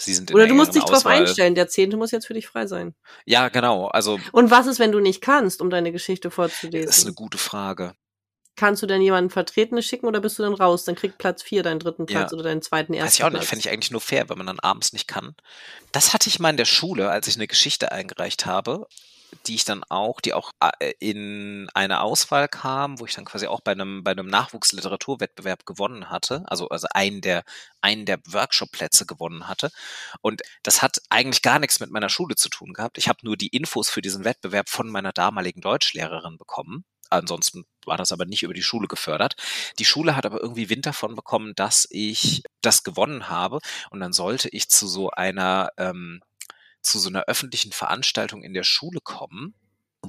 Sie 0.00 0.14
sind 0.14 0.32
Oder 0.32 0.46
du 0.46 0.54
musst 0.54 0.74
dich 0.74 0.84
drauf 0.84 1.06
einstellen, 1.06 1.56
der 1.56 1.68
zehnte 1.68 1.96
muss 1.96 2.12
jetzt 2.12 2.26
für 2.26 2.34
dich 2.34 2.46
frei 2.46 2.66
sein. 2.66 2.94
Ja, 3.26 3.48
genau. 3.48 3.88
Also 3.88 4.20
Und 4.30 4.50
was 4.50 4.68
ist, 4.68 4.78
wenn 4.78 4.92
du 4.92 5.00
nicht 5.00 5.20
kannst, 5.20 5.60
um 5.60 5.70
deine 5.70 5.90
Geschichte 5.90 6.30
vorzulesen? 6.30 6.86
Das 6.86 6.98
ist 6.98 7.06
eine 7.06 7.14
gute 7.14 7.36
Frage. 7.36 7.94
Kannst 8.58 8.82
du 8.82 8.88
denn 8.88 9.00
jemanden 9.00 9.30
Vertretenes 9.30 9.86
schicken 9.86 10.06
oder 10.06 10.20
bist 10.20 10.36
du 10.36 10.42
dann 10.42 10.52
raus? 10.52 10.84
Dann 10.84 10.96
kriegt 10.96 11.16
Platz 11.16 11.44
vier 11.44 11.62
deinen 11.62 11.78
dritten 11.78 12.06
Platz 12.06 12.32
ja. 12.32 12.34
oder 12.34 12.42
deinen 12.42 12.60
zweiten 12.60 12.92
ersten 12.92 13.06
Weiß 13.06 13.14
ich 13.14 13.22
auch 13.22 13.30
nicht, 13.30 13.44
fände 13.44 13.60
ich 13.60 13.70
eigentlich 13.70 13.92
nur 13.92 14.00
fair, 14.00 14.28
wenn 14.28 14.36
man 14.36 14.48
dann 14.48 14.58
abends 14.58 14.92
nicht 14.92 15.06
kann. 15.06 15.36
Das 15.92 16.12
hatte 16.12 16.28
ich 16.28 16.40
mal 16.40 16.50
in 16.50 16.56
der 16.56 16.64
Schule, 16.64 17.08
als 17.08 17.28
ich 17.28 17.36
eine 17.36 17.46
Geschichte 17.46 17.92
eingereicht 17.92 18.46
habe, 18.46 18.88
die 19.46 19.54
ich 19.54 19.64
dann 19.64 19.84
auch, 19.84 20.20
die 20.20 20.32
auch 20.32 20.50
äh, 20.80 20.92
in 20.98 21.68
eine 21.72 22.00
Auswahl 22.00 22.48
kam, 22.48 22.98
wo 22.98 23.06
ich 23.06 23.14
dann 23.14 23.24
quasi 23.24 23.46
auch 23.46 23.60
bei 23.60 23.70
einem, 23.70 24.02
bei 24.02 24.10
einem 24.10 24.26
Nachwuchsliteraturwettbewerb 24.26 25.64
gewonnen 25.64 26.10
hatte, 26.10 26.42
also, 26.46 26.68
also 26.68 26.88
einen 26.92 27.20
der, 27.20 27.44
einen 27.80 28.06
der 28.06 28.18
Workshop-Plätze 28.26 29.06
gewonnen 29.06 29.46
hatte. 29.46 29.70
Und 30.20 30.42
das 30.64 30.82
hat 30.82 31.00
eigentlich 31.10 31.42
gar 31.42 31.60
nichts 31.60 31.78
mit 31.78 31.92
meiner 31.92 32.08
Schule 32.08 32.34
zu 32.34 32.48
tun 32.48 32.72
gehabt. 32.72 32.98
Ich 32.98 33.08
habe 33.08 33.20
nur 33.22 33.36
die 33.36 33.48
Infos 33.56 33.88
für 33.88 34.02
diesen 34.02 34.24
Wettbewerb 34.24 34.68
von 34.68 34.88
meiner 34.88 35.12
damaligen 35.12 35.60
Deutschlehrerin 35.60 36.38
bekommen. 36.38 36.84
Ansonsten 37.10 37.64
war 37.86 37.96
das 37.96 38.12
aber 38.12 38.26
nicht 38.26 38.42
über 38.42 38.54
die 38.54 38.62
Schule 38.62 38.88
gefördert. 38.88 39.36
Die 39.78 39.84
Schule 39.84 40.16
hat 40.16 40.26
aber 40.26 40.40
irgendwie 40.40 40.68
Wind 40.70 40.86
davon 40.86 41.14
bekommen, 41.14 41.54
dass 41.54 41.86
ich 41.90 42.42
das 42.60 42.84
gewonnen 42.84 43.28
habe. 43.28 43.60
Und 43.90 44.00
dann 44.00 44.12
sollte 44.12 44.48
ich 44.50 44.68
zu 44.68 44.86
so 44.86 45.10
einer, 45.10 45.70
ähm, 45.78 46.20
zu 46.82 46.98
so 46.98 47.08
einer 47.08 47.24
öffentlichen 47.24 47.72
Veranstaltung 47.72 48.42
in 48.42 48.54
der 48.54 48.64
Schule 48.64 49.00
kommen 49.02 49.54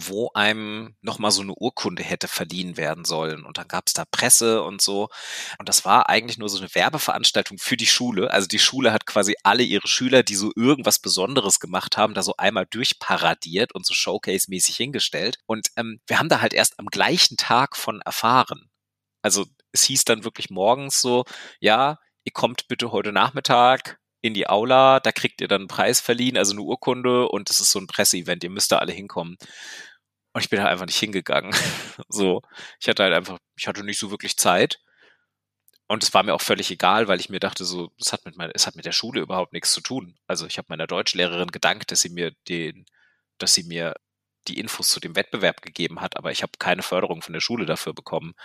wo 0.07 0.31
einem 0.33 0.95
nochmal 1.01 1.31
so 1.31 1.41
eine 1.41 1.53
Urkunde 1.53 2.03
hätte 2.03 2.27
verliehen 2.27 2.77
werden 2.77 3.05
sollen. 3.05 3.45
Und 3.45 3.57
dann 3.57 3.67
gab 3.67 3.85
es 3.87 3.93
da 3.93 4.05
Presse 4.05 4.63
und 4.63 4.81
so. 4.81 5.09
Und 5.57 5.69
das 5.69 5.85
war 5.85 6.09
eigentlich 6.09 6.37
nur 6.37 6.49
so 6.49 6.57
eine 6.59 6.73
Werbeveranstaltung 6.73 7.57
für 7.57 7.77
die 7.77 7.87
Schule. 7.87 8.31
Also 8.31 8.47
die 8.47 8.59
Schule 8.59 8.93
hat 8.93 9.05
quasi 9.05 9.35
alle 9.43 9.63
ihre 9.63 9.87
Schüler, 9.87 10.23
die 10.23 10.35
so 10.35 10.51
irgendwas 10.55 10.99
Besonderes 10.99 11.59
gemacht 11.59 11.97
haben, 11.97 12.13
da 12.13 12.23
so 12.23 12.35
einmal 12.37 12.65
durchparadiert 12.69 13.73
und 13.73 13.85
so 13.85 13.93
Showcase-mäßig 13.93 14.75
hingestellt. 14.75 15.37
Und 15.45 15.69
ähm, 15.75 15.99
wir 16.07 16.19
haben 16.19 16.29
da 16.29 16.41
halt 16.41 16.53
erst 16.53 16.79
am 16.79 16.87
gleichen 16.87 17.37
Tag 17.37 17.75
von 17.75 18.01
erfahren. 18.01 18.69
Also 19.21 19.45
es 19.71 19.83
hieß 19.83 20.05
dann 20.05 20.23
wirklich 20.23 20.49
morgens 20.49 21.01
so, 21.01 21.25
ja, 21.59 21.99
ihr 22.23 22.31
kommt 22.31 22.67
bitte 22.67 22.91
heute 22.91 23.11
Nachmittag 23.11 23.99
in 24.21 24.33
die 24.33 24.47
Aula, 24.47 24.99
da 24.99 25.11
kriegt 25.11 25.41
ihr 25.41 25.47
dann 25.47 25.61
einen 25.61 25.67
Preis 25.67 26.01
verliehen, 26.01 26.37
also 26.37 26.51
eine 26.53 26.61
Urkunde 26.61 27.29
und 27.29 27.49
es 27.49 27.59
ist 27.59 27.71
so 27.71 27.79
ein 27.79 27.87
Presseevent, 27.87 28.43
ihr 28.43 28.49
müsst 28.49 28.71
da 28.71 28.77
alle 28.77 28.91
hinkommen. 28.91 29.37
Und 30.33 30.41
ich 30.41 30.49
bin 30.49 30.59
halt 30.59 30.71
einfach 30.71 30.85
nicht 30.85 30.99
hingegangen. 30.99 31.53
so, 32.09 32.41
ich 32.79 32.87
hatte 32.87 33.03
halt 33.03 33.13
einfach, 33.13 33.37
ich 33.57 33.67
hatte 33.67 33.83
nicht 33.83 33.99
so 33.99 34.11
wirklich 34.11 34.37
Zeit. 34.37 34.79
Und 35.87 36.03
es 36.03 36.13
war 36.13 36.23
mir 36.23 36.35
auch 36.35 36.41
völlig 36.41 36.69
egal, 36.69 37.07
weil 37.07 37.19
ich 37.19 37.29
mir 37.29 37.39
dachte, 37.39 37.65
so, 37.65 37.91
es 37.99 38.13
hat 38.13 38.25
mit 38.25 38.37
meiner, 38.37 38.53
es 38.55 38.67
hat 38.67 38.75
mit 38.75 38.85
der 38.85 38.91
Schule 38.91 39.21
überhaupt 39.21 39.53
nichts 39.53 39.73
zu 39.73 39.81
tun. 39.81 40.17
Also 40.27 40.45
ich 40.45 40.57
habe 40.57 40.67
meiner 40.69 40.85
Deutschlehrerin 40.87 41.49
gedankt, 41.49 41.91
dass 41.91 42.01
sie 42.01 42.09
mir 42.09 42.31
den, 42.47 42.85
dass 43.39 43.55
sie 43.55 43.63
mir 43.63 43.95
die 44.47 44.59
Infos 44.59 44.89
zu 44.89 44.99
dem 44.99 45.15
Wettbewerb 45.15 45.61
gegeben 45.61 46.01
hat, 46.01 46.17
aber 46.17 46.31
ich 46.31 46.43
habe 46.43 46.53
keine 46.59 46.83
Förderung 46.83 47.21
von 47.21 47.33
der 47.33 47.41
Schule 47.41 47.65
dafür 47.65 47.93
bekommen. 47.93 48.35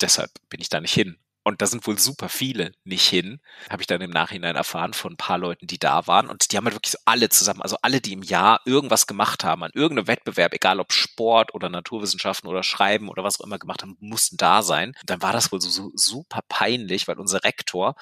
Deshalb 0.00 0.30
bin 0.50 0.60
ich 0.60 0.68
da 0.68 0.80
nicht 0.80 0.94
hin 0.94 1.18
und 1.48 1.62
da 1.62 1.66
sind 1.66 1.86
wohl 1.86 1.98
super 1.98 2.28
viele 2.28 2.72
nicht 2.84 3.06
hin, 3.08 3.40
habe 3.70 3.82
ich 3.82 3.86
dann 3.86 4.00
im 4.00 4.10
Nachhinein 4.10 4.56
erfahren 4.56 4.92
von 4.92 5.14
ein 5.14 5.16
paar 5.16 5.38
Leuten, 5.38 5.66
die 5.66 5.78
da 5.78 6.06
waren 6.06 6.28
und 6.28 6.52
die 6.52 6.56
haben 6.56 6.64
halt 6.64 6.74
wirklich 6.76 6.92
so 6.92 6.98
alle 7.04 7.28
zusammen, 7.28 7.62
also 7.62 7.76
alle, 7.82 8.00
die 8.00 8.12
im 8.12 8.22
Jahr 8.22 8.60
irgendwas 8.64 9.06
gemacht 9.06 9.44
haben, 9.44 9.64
an 9.64 9.72
irgendeinem 9.74 10.06
Wettbewerb, 10.06 10.54
egal 10.54 10.80
ob 10.80 10.92
Sport 10.92 11.54
oder 11.54 11.68
Naturwissenschaften 11.68 12.48
oder 12.48 12.62
Schreiben 12.62 13.08
oder 13.08 13.24
was 13.24 13.40
auch 13.40 13.44
immer 13.46 13.58
gemacht 13.58 13.82
haben, 13.82 13.96
mussten 14.00 14.36
da 14.36 14.62
sein. 14.62 14.90
Und 15.00 15.10
dann 15.10 15.22
war 15.22 15.32
das 15.32 15.50
wohl 15.52 15.60
so, 15.60 15.70
so 15.70 15.90
super 15.94 16.40
peinlich, 16.48 17.08
weil 17.08 17.18
unser 17.18 17.44
Rektor 17.44 17.94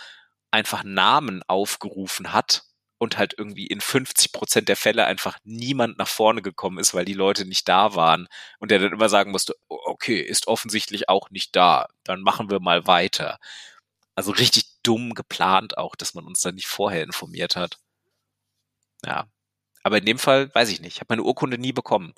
einfach 0.51 0.85
Namen 0.85 1.43
aufgerufen 1.47 2.33
hat 2.33 2.66
und 2.99 3.19
halt 3.19 3.35
irgendwie 3.37 3.67
in 3.67 3.81
50 3.81 4.33
Prozent 4.33 4.69
der 4.69 4.77
Fälle 4.77 5.07
einfach 5.07 5.39
niemand 5.45 5.99
nach 5.99 6.09
vorne 6.09 6.43
gekommen 6.43 6.79
ist, 6.79 6.95
weil 6.95 7.05
die 7.05 7.13
Leute 7.13 7.45
nicht 7.45 7.69
da 7.69 7.95
waren 7.95 8.29
und 8.59 8.71
der 8.71 8.79
dann 8.79 8.93
immer 8.93 9.09
sagen 9.09 9.31
musste, 9.31 9.55
okay, 9.69 10.21
ist 10.21 10.49
offensichtlich 10.49 11.09
auch 11.09 11.31
nicht 11.31 11.55
da, 11.55 11.89
dann 12.05 12.23
machen 12.23 12.51
wir 12.51 12.61
mal 12.61 12.87
weiter. 12.87 13.39
Also 14.15 14.33
richtig 14.33 14.65
dumm 14.83 15.15
geplant 15.15 15.77
auch, 15.77 15.95
dass 15.95 16.15
man 16.15 16.25
uns 16.25 16.41
da 16.41 16.53
nicht 16.53 16.67
vorher 16.67 17.03
informiert 17.03 17.57
hat. 17.57 17.79
Ja. 19.05 19.27
Aber 19.83 19.99
in 19.99 20.07
dem 20.07 20.19
Fall 20.19 20.53
weiß 20.55 20.71
ich 20.71 20.81
nicht. 20.81 20.95
Ich 20.95 21.01
habe 21.01 21.09
meine 21.11 21.23
Urkunde 21.23 21.59
nie 21.59 21.73
bekommen. 21.73 22.15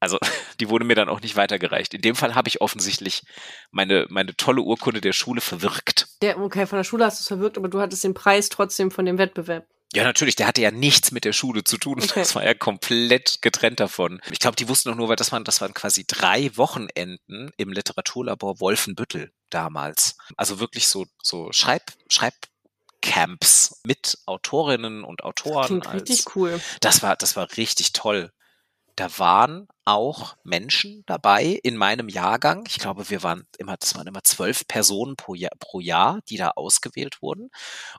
Also 0.00 0.18
die 0.60 0.68
wurde 0.70 0.84
mir 0.84 0.94
dann 0.94 1.08
auch 1.08 1.20
nicht 1.20 1.36
weitergereicht. 1.36 1.92
In 1.92 2.00
dem 2.00 2.14
Fall 2.14 2.34
habe 2.34 2.48
ich 2.48 2.60
offensichtlich 2.60 3.22
meine, 3.70 4.06
meine 4.08 4.34
tolle 4.36 4.62
Urkunde 4.62 5.00
der 5.00 5.12
Schule 5.12 5.40
verwirkt. 5.40 6.08
Der, 6.22 6.38
okay, 6.38 6.66
von 6.66 6.78
der 6.78 6.84
Schule 6.84 7.04
hast 7.04 7.20
du 7.20 7.22
es 7.22 7.28
verwirkt, 7.28 7.58
aber 7.58 7.68
du 7.68 7.80
hattest 7.80 8.04
den 8.04 8.14
Preis 8.14 8.48
trotzdem 8.48 8.90
von 8.90 9.04
dem 9.04 9.18
Wettbewerb. 9.18 9.66
Ja, 9.94 10.04
natürlich, 10.04 10.36
der 10.36 10.46
hatte 10.46 10.60
ja 10.60 10.70
nichts 10.70 11.12
mit 11.12 11.24
der 11.24 11.32
Schule 11.32 11.64
zu 11.64 11.78
tun. 11.78 11.98
Okay. 12.02 12.20
Das 12.20 12.34
war 12.34 12.44
ja 12.44 12.54
komplett 12.54 13.40
getrennt 13.40 13.80
davon. 13.80 14.20
Ich 14.30 14.38
glaube, 14.38 14.56
die 14.56 14.68
wussten 14.68 14.90
auch 14.90 14.94
nur, 14.94 15.08
weil 15.08 15.16
das 15.16 15.32
waren, 15.32 15.44
das 15.44 15.60
waren 15.60 15.72
quasi 15.72 16.04
drei 16.06 16.54
Wochenenden 16.56 17.52
im 17.56 17.72
Literaturlabor 17.72 18.60
Wolfenbüttel 18.60 19.32
damals. 19.48 20.16
Also 20.36 20.60
wirklich 20.60 20.88
so, 20.88 21.06
so 21.22 21.52
Schreib, 21.52 21.84
Schreibcamps 22.10 23.80
mit 23.84 24.18
Autorinnen 24.26 25.04
und 25.04 25.24
Autoren. 25.24 25.66
Klingt 25.66 25.86
als, 25.86 26.02
richtig 26.02 26.36
cool. 26.36 26.60
Das 26.80 27.02
war, 27.02 27.16
das 27.16 27.34
war 27.36 27.48
richtig 27.56 27.94
toll 27.94 28.30
da 28.98 29.16
waren 29.18 29.68
auch 29.84 30.36
Menschen 30.42 31.04
dabei 31.06 31.60
in 31.62 31.76
meinem 31.76 32.08
Jahrgang. 32.08 32.64
Ich 32.66 32.78
glaube, 32.78 33.08
wir 33.10 33.22
waren 33.22 33.46
immer, 33.56 33.76
das 33.76 33.94
waren 33.94 34.08
immer 34.08 34.24
zwölf 34.24 34.66
Personen 34.66 35.14
pro 35.14 35.34
Jahr, 35.34 35.52
pro 35.60 35.78
Jahr, 35.78 36.20
die 36.28 36.36
da 36.36 36.50
ausgewählt 36.50 37.22
wurden. 37.22 37.50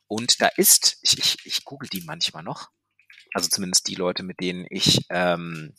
Und 0.08 0.42
da 0.42 0.50
ist, 0.58 0.98
ich, 1.02 1.18
ich, 1.18 1.38
ich 1.46 1.64
google 1.64 1.88
die 1.88 2.02
manchmal 2.02 2.44
noch, 2.44 2.68
also 3.34 3.48
zumindest 3.48 3.88
die 3.88 3.96
Leute, 3.96 4.24
mit 4.24 4.42
denen 4.42 4.66
ich 4.70 5.06
ähm, 5.10 5.74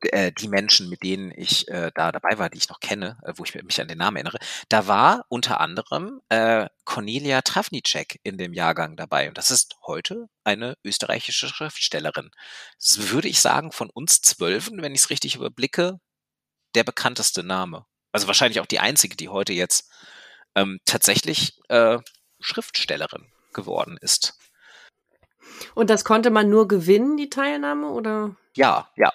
äh, 0.00 0.32
die 0.32 0.48
Menschen, 0.48 0.88
mit 0.88 1.02
denen 1.02 1.32
ich 1.34 1.68
äh, 1.68 1.90
da 1.94 2.12
dabei 2.12 2.38
war, 2.38 2.50
die 2.50 2.58
ich 2.58 2.68
noch 2.68 2.80
kenne, 2.80 3.18
äh, 3.24 3.32
wo 3.36 3.44
ich 3.44 3.54
mich 3.54 3.80
an 3.80 3.88
den 3.88 3.98
Namen 3.98 4.16
erinnere, 4.16 4.38
da 4.68 4.86
war 4.86 5.24
unter 5.28 5.60
anderem 5.60 6.20
äh, 6.28 6.66
Cornelia 6.84 7.42
Travnicek 7.42 8.20
in 8.22 8.38
dem 8.38 8.52
Jahrgang 8.52 8.96
dabei. 8.96 9.28
Und 9.28 9.38
das 9.38 9.50
ist 9.50 9.76
heute 9.86 10.28
eine 10.44 10.76
österreichische 10.84 11.48
Schriftstellerin. 11.48 12.30
Das 12.78 13.10
würde 13.10 13.28
ich 13.28 13.40
sagen, 13.40 13.72
von 13.72 13.90
uns 13.90 14.20
Zwölfen, 14.20 14.82
wenn 14.82 14.94
ich 14.94 15.02
es 15.02 15.10
richtig 15.10 15.36
überblicke, 15.36 15.98
der 16.74 16.84
bekannteste 16.84 17.42
Name. 17.42 17.86
Also 18.12 18.26
wahrscheinlich 18.26 18.60
auch 18.60 18.66
die 18.66 18.80
einzige, 18.80 19.16
die 19.16 19.28
heute 19.28 19.52
jetzt 19.52 19.90
ähm, 20.54 20.78
tatsächlich 20.84 21.58
äh, 21.68 21.98
Schriftstellerin 22.40 23.32
geworden 23.52 23.98
ist. 24.00 24.38
Und 25.74 25.90
das 25.90 26.04
konnte 26.04 26.30
man 26.30 26.50
nur 26.50 26.68
gewinnen, 26.68 27.16
die 27.16 27.30
Teilnahme, 27.30 27.88
oder? 27.88 28.36
Ja, 28.56 28.90
ja. 28.96 29.12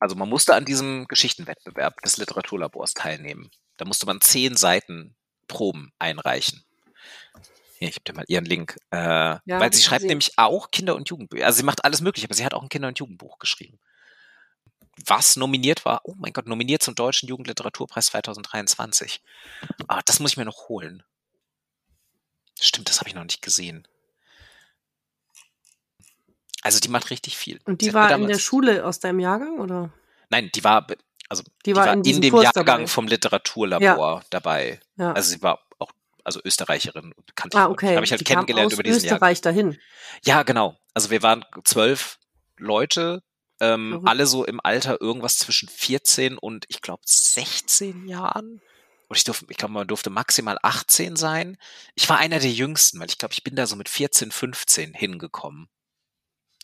Also 0.00 0.16
man 0.16 0.28
musste 0.28 0.54
an 0.54 0.64
diesem 0.64 1.06
Geschichtenwettbewerb 1.08 2.00
des 2.02 2.16
Literaturlabors 2.16 2.94
teilnehmen. 2.94 3.50
Da 3.76 3.84
musste 3.84 4.06
man 4.06 4.20
zehn 4.20 4.56
Seiten 4.56 5.16
Proben 5.48 5.92
einreichen. 5.98 6.64
Hier, 7.78 7.88
ich 7.88 7.96
habe 7.96 8.04
dir 8.04 8.14
mal 8.14 8.24
ihren 8.28 8.44
Link. 8.44 8.76
Äh, 8.90 8.96
ja, 8.96 9.40
weil 9.46 9.72
sie 9.72 9.82
schreibt 9.82 10.04
nämlich 10.04 10.38
auch 10.38 10.70
Kinder- 10.70 10.96
und 10.96 11.08
Jugendbücher. 11.08 11.46
Also 11.46 11.58
sie 11.58 11.64
macht 11.64 11.84
alles 11.84 12.00
Mögliche, 12.00 12.26
aber 12.26 12.34
sie 12.34 12.44
hat 12.44 12.54
auch 12.54 12.62
ein 12.62 12.68
Kinder- 12.68 12.88
und 12.88 12.98
Jugendbuch 12.98 13.38
geschrieben. 13.38 13.78
Was 15.06 15.36
nominiert 15.36 15.84
war, 15.84 16.02
oh 16.04 16.14
mein 16.16 16.32
Gott, 16.32 16.46
nominiert 16.46 16.82
zum 16.82 16.94
Deutschen 16.94 17.28
Jugendliteraturpreis 17.28 18.06
2023. 18.06 19.22
Ah, 19.88 20.00
das 20.04 20.20
muss 20.20 20.32
ich 20.32 20.36
mir 20.36 20.44
noch 20.44 20.68
holen. 20.68 21.02
Stimmt, 22.60 22.88
das 22.88 23.00
habe 23.00 23.08
ich 23.08 23.14
noch 23.14 23.24
nicht 23.24 23.42
gesehen. 23.42 23.88
Also 26.64 26.80
die 26.80 26.88
macht 26.88 27.10
richtig 27.10 27.36
viel. 27.36 27.60
Und 27.66 27.82
die 27.82 27.92
war 27.92 28.10
in 28.10 28.26
der 28.26 28.38
Schule 28.38 28.84
aus 28.86 28.98
deinem 28.98 29.20
Jahrgang, 29.20 29.58
oder? 29.60 29.92
Nein, 30.30 30.50
die 30.54 30.64
war, 30.64 30.86
also 31.28 31.42
die, 31.42 31.50
die 31.66 31.76
war, 31.76 31.92
in, 31.92 32.02
in 32.04 32.22
dem 32.22 32.32
Kurs 32.32 32.44
Jahrgang 32.44 32.64
dabei. 32.64 32.86
vom 32.86 33.06
Literaturlabor 33.06 34.18
ja. 34.18 34.22
dabei. 34.30 34.80
Ja. 34.96 35.12
Also 35.12 35.30
sie 35.30 35.42
war 35.42 35.60
auch, 35.78 35.92
also 36.24 36.40
Österreicherin 36.42 37.12
und 37.12 37.36
kannte 37.36 37.58
ah, 37.58 37.68
okay. 37.68 37.94
habe 37.94 38.04
ich 38.04 38.10
halt 38.10 38.22
die 38.22 38.24
kennengelernt 38.24 38.72
über 38.72 38.82
diesen 38.82 39.04
Österreich 39.04 39.38
Jahrgang. 39.44 39.72
dahin. 39.72 39.80
Ja, 40.24 40.42
genau. 40.42 40.76
Also 40.94 41.10
wir 41.10 41.22
waren 41.22 41.44
zwölf 41.64 42.18
Leute, 42.56 43.22
ähm, 43.60 44.00
alle 44.06 44.26
so 44.26 44.46
im 44.46 44.58
Alter 44.62 45.02
irgendwas 45.02 45.36
zwischen 45.36 45.68
14 45.68 46.38
und 46.38 46.64
ich 46.68 46.80
glaube 46.80 47.02
16 47.04 48.08
Jahren. 48.08 48.62
Und 49.08 49.16
ich 49.18 49.24
durfte, 49.24 49.44
ich 49.50 49.58
glaube, 49.58 49.74
man 49.74 49.86
durfte 49.86 50.08
maximal 50.08 50.56
18 50.62 51.16
sein. 51.16 51.58
Ich 51.94 52.08
war 52.08 52.16
einer 52.18 52.38
der 52.38 52.50
jüngsten, 52.50 52.98
weil 53.00 53.08
ich 53.10 53.18
glaube, 53.18 53.34
ich 53.34 53.44
bin 53.44 53.54
da 53.54 53.66
so 53.66 53.76
mit 53.76 53.90
14, 53.90 54.30
15 54.30 54.94
hingekommen. 54.94 55.68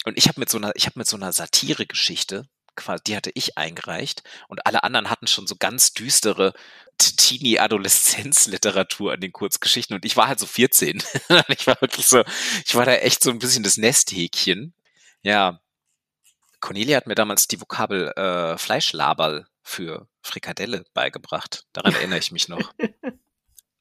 Und 0.04 0.16
ich 0.16 0.28
habe 0.28 0.40
mit 0.40 0.48
so 0.48 0.58
einer, 0.58 0.72
ich 0.74 0.86
habe 0.86 0.98
mit 0.98 1.06
so 1.06 1.16
einer 1.16 1.32
Satire-Geschichte, 1.32 2.48
quasi, 2.74 3.02
die 3.06 3.16
hatte 3.16 3.30
ich 3.34 3.58
eingereicht 3.58 4.22
und 4.48 4.66
alle 4.66 4.82
anderen 4.82 5.10
hatten 5.10 5.26
schon 5.26 5.46
so 5.46 5.56
ganz 5.56 5.92
düstere 5.92 6.54
Teenie-Adoleszenz-Literatur 6.98 9.12
an 9.12 9.20
den 9.20 9.32
Kurzgeschichten 9.32 9.94
und 9.94 10.04
ich 10.04 10.16
war 10.16 10.28
halt 10.28 10.38
so 10.38 10.46
14. 10.46 10.98
ich 11.48 11.66
war 11.66 11.80
wirklich 11.80 12.06
so, 12.06 12.22
ich 12.64 12.74
war 12.74 12.86
da 12.86 12.94
echt 12.94 13.22
so 13.22 13.30
ein 13.30 13.38
bisschen 13.38 13.62
das 13.62 13.76
Nesthäkchen. 13.76 14.74
Ja. 15.22 15.60
Cornelia 16.60 16.96
hat 16.96 17.06
mir 17.06 17.14
damals 17.14 17.48
die 17.48 17.60
Vokabel 17.60 18.08
äh, 18.16 18.58
Fleischlaberl 18.58 19.46
für 19.62 20.08
Frikadelle 20.22 20.84
beigebracht. 20.92 21.66
Daran 21.72 21.94
erinnere 21.94 22.18
ich 22.18 22.32
mich 22.32 22.48
noch. 22.48 22.72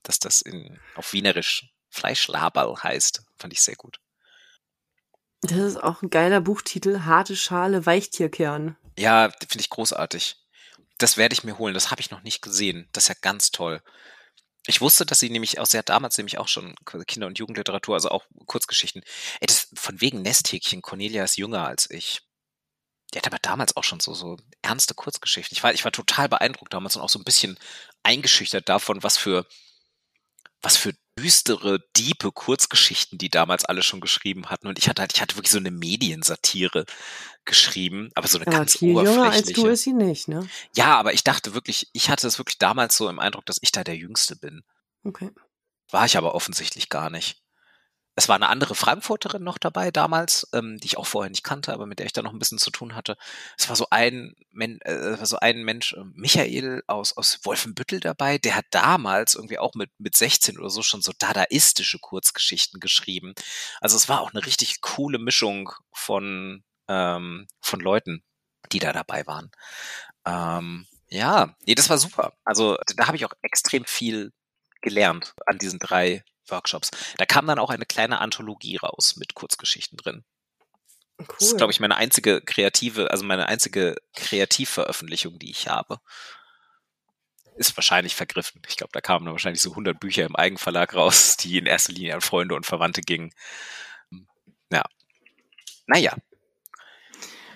dass 0.03 0.19
das 0.19 0.41
in, 0.41 0.79
auf 0.95 1.13
Wienerisch 1.13 1.69
Fleischlaberl 1.89 2.81
heißt. 2.81 3.23
Fand 3.37 3.53
ich 3.53 3.61
sehr 3.61 3.75
gut. 3.75 3.99
Das 5.41 5.57
ist 5.57 5.77
auch 5.77 6.01
ein 6.01 6.09
geiler 6.09 6.41
Buchtitel. 6.41 7.01
Harte 7.01 7.35
Schale, 7.35 7.85
Weichtierkern. 7.85 8.75
Ja, 8.97 9.31
finde 9.39 9.61
ich 9.61 9.69
großartig. 9.69 10.35
Das 10.97 11.15
werde 11.15 11.33
ich 11.33 11.43
mir 11.43 11.57
holen. 11.57 11.73
Das 11.73 11.91
habe 11.91 12.01
ich 12.01 12.11
noch 12.11 12.23
nicht 12.23 12.41
gesehen. 12.41 12.89
Das 12.91 13.05
ist 13.05 13.07
ja 13.09 13.15
ganz 13.21 13.51
toll. 13.51 13.81
Ich 14.67 14.81
wusste, 14.81 15.05
dass 15.05 15.19
sie 15.19 15.29
nämlich 15.29 15.59
auch, 15.59 15.65
sie 15.65 15.77
hat 15.77 15.89
damals 15.89 16.17
nämlich 16.17 16.37
auch 16.37 16.49
schon 16.49 16.75
Kinder- 17.07 17.27
und 17.27 17.39
Jugendliteratur, 17.39 17.95
also 17.95 18.09
auch 18.09 18.25
Kurzgeschichten. 18.45 19.01
Ey, 19.39 19.47
das 19.47 19.69
von 19.73 20.01
wegen 20.01 20.21
Nesthäkchen. 20.21 20.81
Cornelia 20.81 21.23
ist 21.23 21.37
jünger 21.37 21.65
als 21.65 21.89
ich. 21.89 22.21
Die 23.13 23.17
hat 23.17 23.25
aber 23.25 23.39
damals 23.39 23.75
auch 23.77 23.83
schon 23.83 23.99
so, 23.99 24.13
so 24.13 24.37
ernste 24.61 24.93
Kurzgeschichten. 24.93 25.55
Ich 25.55 25.63
war, 25.63 25.73
ich 25.73 25.85
war 25.85 25.91
total 25.91 26.29
beeindruckt 26.29 26.73
damals 26.73 26.95
und 26.95 27.01
auch 27.01 27.09
so 27.09 27.17
ein 27.17 27.23
bisschen 27.23 27.57
eingeschüchtert 28.03 28.69
davon, 28.69 29.01
was 29.01 29.17
für, 29.17 29.47
was 30.61 30.77
für 30.77 30.93
düstere, 31.19 31.79
diepe 31.97 32.31
Kurzgeschichten, 32.31 33.17
die 33.17 33.29
damals 33.29 33.65
alle 33.65 33.83
schon 33.83 33.99
geschrieben 33.99 34.47
hatten. 34.47 34.67
Und 34.67 34.79
ich 34.79 34.87
hatte 34.87 35.01
halt, 35.01 35.13
ich 35.13 35.21
hatte 35.21 35.35
wirklich 35.35 35.51
so 35.51 35.57
eine 35.57 35.71
Mediensatire 35.71 36.85
geschrieben, 37.45 38.09
aber 38.15 38.27
so 38.27 38.37
eine 38.37 38.47
aber 38.47 38.57
ganz 38.57 38.77
viel 38.77 38.91
oberflächliche. 38.91 39.19
Jünger 39.21 39.33
als 39.33 39.51
du 39.51 39.67
ist 39.67 39.83
sie 39.83 39.93
nicht, 39.93 40.27
ne? 40.27 40.47
Ja, 40.75 40.97
aber 40.97 41.13
ich 41.13 41.23
dachte 41.23 41.53
wirklich, 41.53 41.89
ich 41.93 42.09
hatte 42.09 42.27
es 42.27 42.37
wirklich 42.37 42.57
damals 42.57 42.95
so 42.95 43.09
im 43.09 43.19
Eindruck, 43.19 43.45
dass 43.45 43.57
ich 43.61 43.71
da 43.71 43.83
der 43.83 43.97
Jüngste 43.97 44.35
bin. 44.35 44.63
Okay. 45.03 45.31
War 45.91 46.05
ich 46.05 46.17
aber 46.17 46.35
offensichtlich 46.35 46.89
gar 46.89 47.09
nicht. 47.09 47.41
Es 48.19 48.27
war 48.27 48.35
eine 48.35 48.49
andere 48.49 48.75
Frankfurterin 48.75 49.45
noch 49.45 49.57
dabei 49.57 49.91
damals, 49.91 50.45
ähm, 50.51 50.77
die 50.77 50.87
ich 50.87 50.97
auch 50.97 51.07
vorher 51.07 51.29
nicht 51.29 51.45
kannte, 51.45 51.71
aber 51.71 51.85
mit 51.85 51.99
der 51.99 52.05
ich 52.05 52.11
da 52.11 52.21
noch 52.21 52.33
ein 52.33 52.39
bisschen 52.39 52.57
zu 52.57 52.69
tun 52.69 52.93
hatte. 52.93 53.15
Es 53.57 53.69
war 53.69 53.77
so 53.77 53.87
ein, 53.91 54.35
Men 54.51 54.81
äh, 54.81 55.17
war 55.17 55.25
so 55.25 55.39
ein 55.39 55.63
Mensch, 55.63 55.93
äh, 55.93 56.03
Michael 56.15 56.83
aus, 56.87 57.15
aus 57.15 57.39
Wolfenbüttel 57.43 58.01
dabei, 58.01 58.37
der 58.37 58.57
hat 58.57 58.65
damals 58.71 59.35
irgendwie 59.35 59.57
auch 59.57 59.73
mit, 59.73 59.89
mit 59.99 60.17
16 60.17 60.59
oder 60.59 60.69
so 60.69 60.83
schon 60.83 61.01
so 61.01 61.13
dadaistische 61.17 61.97
Kurzgeschichten 61.97 62.81
geschrieben. 62.81 63.35
Also 63.79 63.95
es 63.95 64.09
war 64.09 64.19
auch 64.19 64.33
eine 64.33 64.45
richtig 64.45 64.81
coole 64.81 65.17
Mischung 65.17 65.71
von, 65.93 66.65
ähm, 66.89 67.47
von 67.61 67.79
Leuten, 67.79 68.21
die 68.73 68.79
da 68.79 68.91
dabei 68.91 69.25
waren. 69.27 69.49
Ähm, 70.25 70.87
ja, 71.07 71.55
nee, 71.65 71.75
das 71.75 71.89
war 71.89 71.97
super. 71.97 72.33
Also 72.43 72.77
da 72.97 73.07
habe 73.07 73.15
ich 73.15 73.23
auch 73.23 73.33
extrem 73.43 73.85
viel 73.85 74.33
gelernt 74.81 75.35
an 75.45 75.57
diesen 75.57 75.79
drei 75.79 76.25
Workshops. 76.51 76.91
Da 77.17 77.25
kam 77.25 77.47
dann 77.47 77.59
auch 77.59 77.69
eine 77.69 77.85
kleine 77.85 78.19
Anthologie 78.19 78.77
raus 78.77 79.15
mit 79.17 79.33
Kurzgeschichten 79.33 79.97
drin. 79.97 80.23
Cool. 81.19 81.27
Das 81.37 81.47
ist, 81.47 81.57
glaube 81.57 81.71
ich, 81.71 81.79
meine 81.79 81.97
einzige 81.97 82.41
kreative, 82.41 83.11
also 83.11 83.25
meine 83.25 83.47
einzige 83.47 83.95
Kreativveröffentlichung, 84.15 85.37
die 85.37 85.51
ich 85.51 85.67
habe. 85.67 85.99
Ist 87.55 87.75
wahrscheinlich 87.75 88.15
vergriffen. 88.15 88.61
Ich 88.67 88.77
glaube, 88.77 88.91
da 88.93 89.01
kamen 89.01 89.25
dann 89.25 89.33
wahrscheinlich 89.33 89.61
so 89.61 89.71
100 89.71 89.99
Bücher 89.99 90.25
im 90.25 90.35
Eigenverlag 90.35 90.95
raus, 90.95 91.35
die 91.35 91.57
in 91.57 91.65
erster 91.65 91.91
Linie 91.91 92.15
an 92.15 92.21
Freunde 92.21 92.55
und 92.55 92.65
Verwandte 92.65 93.01
gingen. 93.01 93.33
Ja. 94.71 94.83
Naja. 95.87 96.15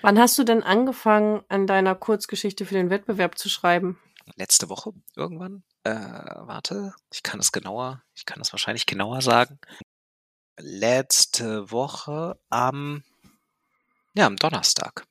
Wann 0.01 0.19
hast 0.19 0.37
du 0.37 0.43
denn 0.43 0.63
angefangen, 0.63 1.43
an 1.47 1.65
deiner 1.65 1.95
Kurzgeschichte 1.95 2.65
für 2.65 2.73
den 2.73 2.89
Wettbewerb 2.89 3.37
zu 3.37 3.47
schreiben? 3.47 3.97
Letzte 4.35 4.67
Woche 4.67 4.91
irgendwann 5.15 5.63
äh, 5.83 5.91
warte, 5.91 6.93
ich 7.11 7.23
kann 7.23 7.39
es 7.39 7.51
genauer, 7.51 8.03
ich 8.15 8.25
kann 8.25 8.41
es 8.41 8.51
wahrscheinlich 8.53 8.85
genauer 8.85 9.21
sagen. 9.21 9.59
Letzte 10.57 11.71
Woche 11.71 12.39
am, 12.49 13.03
ja, 14.13 14.27
am 14.27 14.35
Donnerstag. 14.35 15.05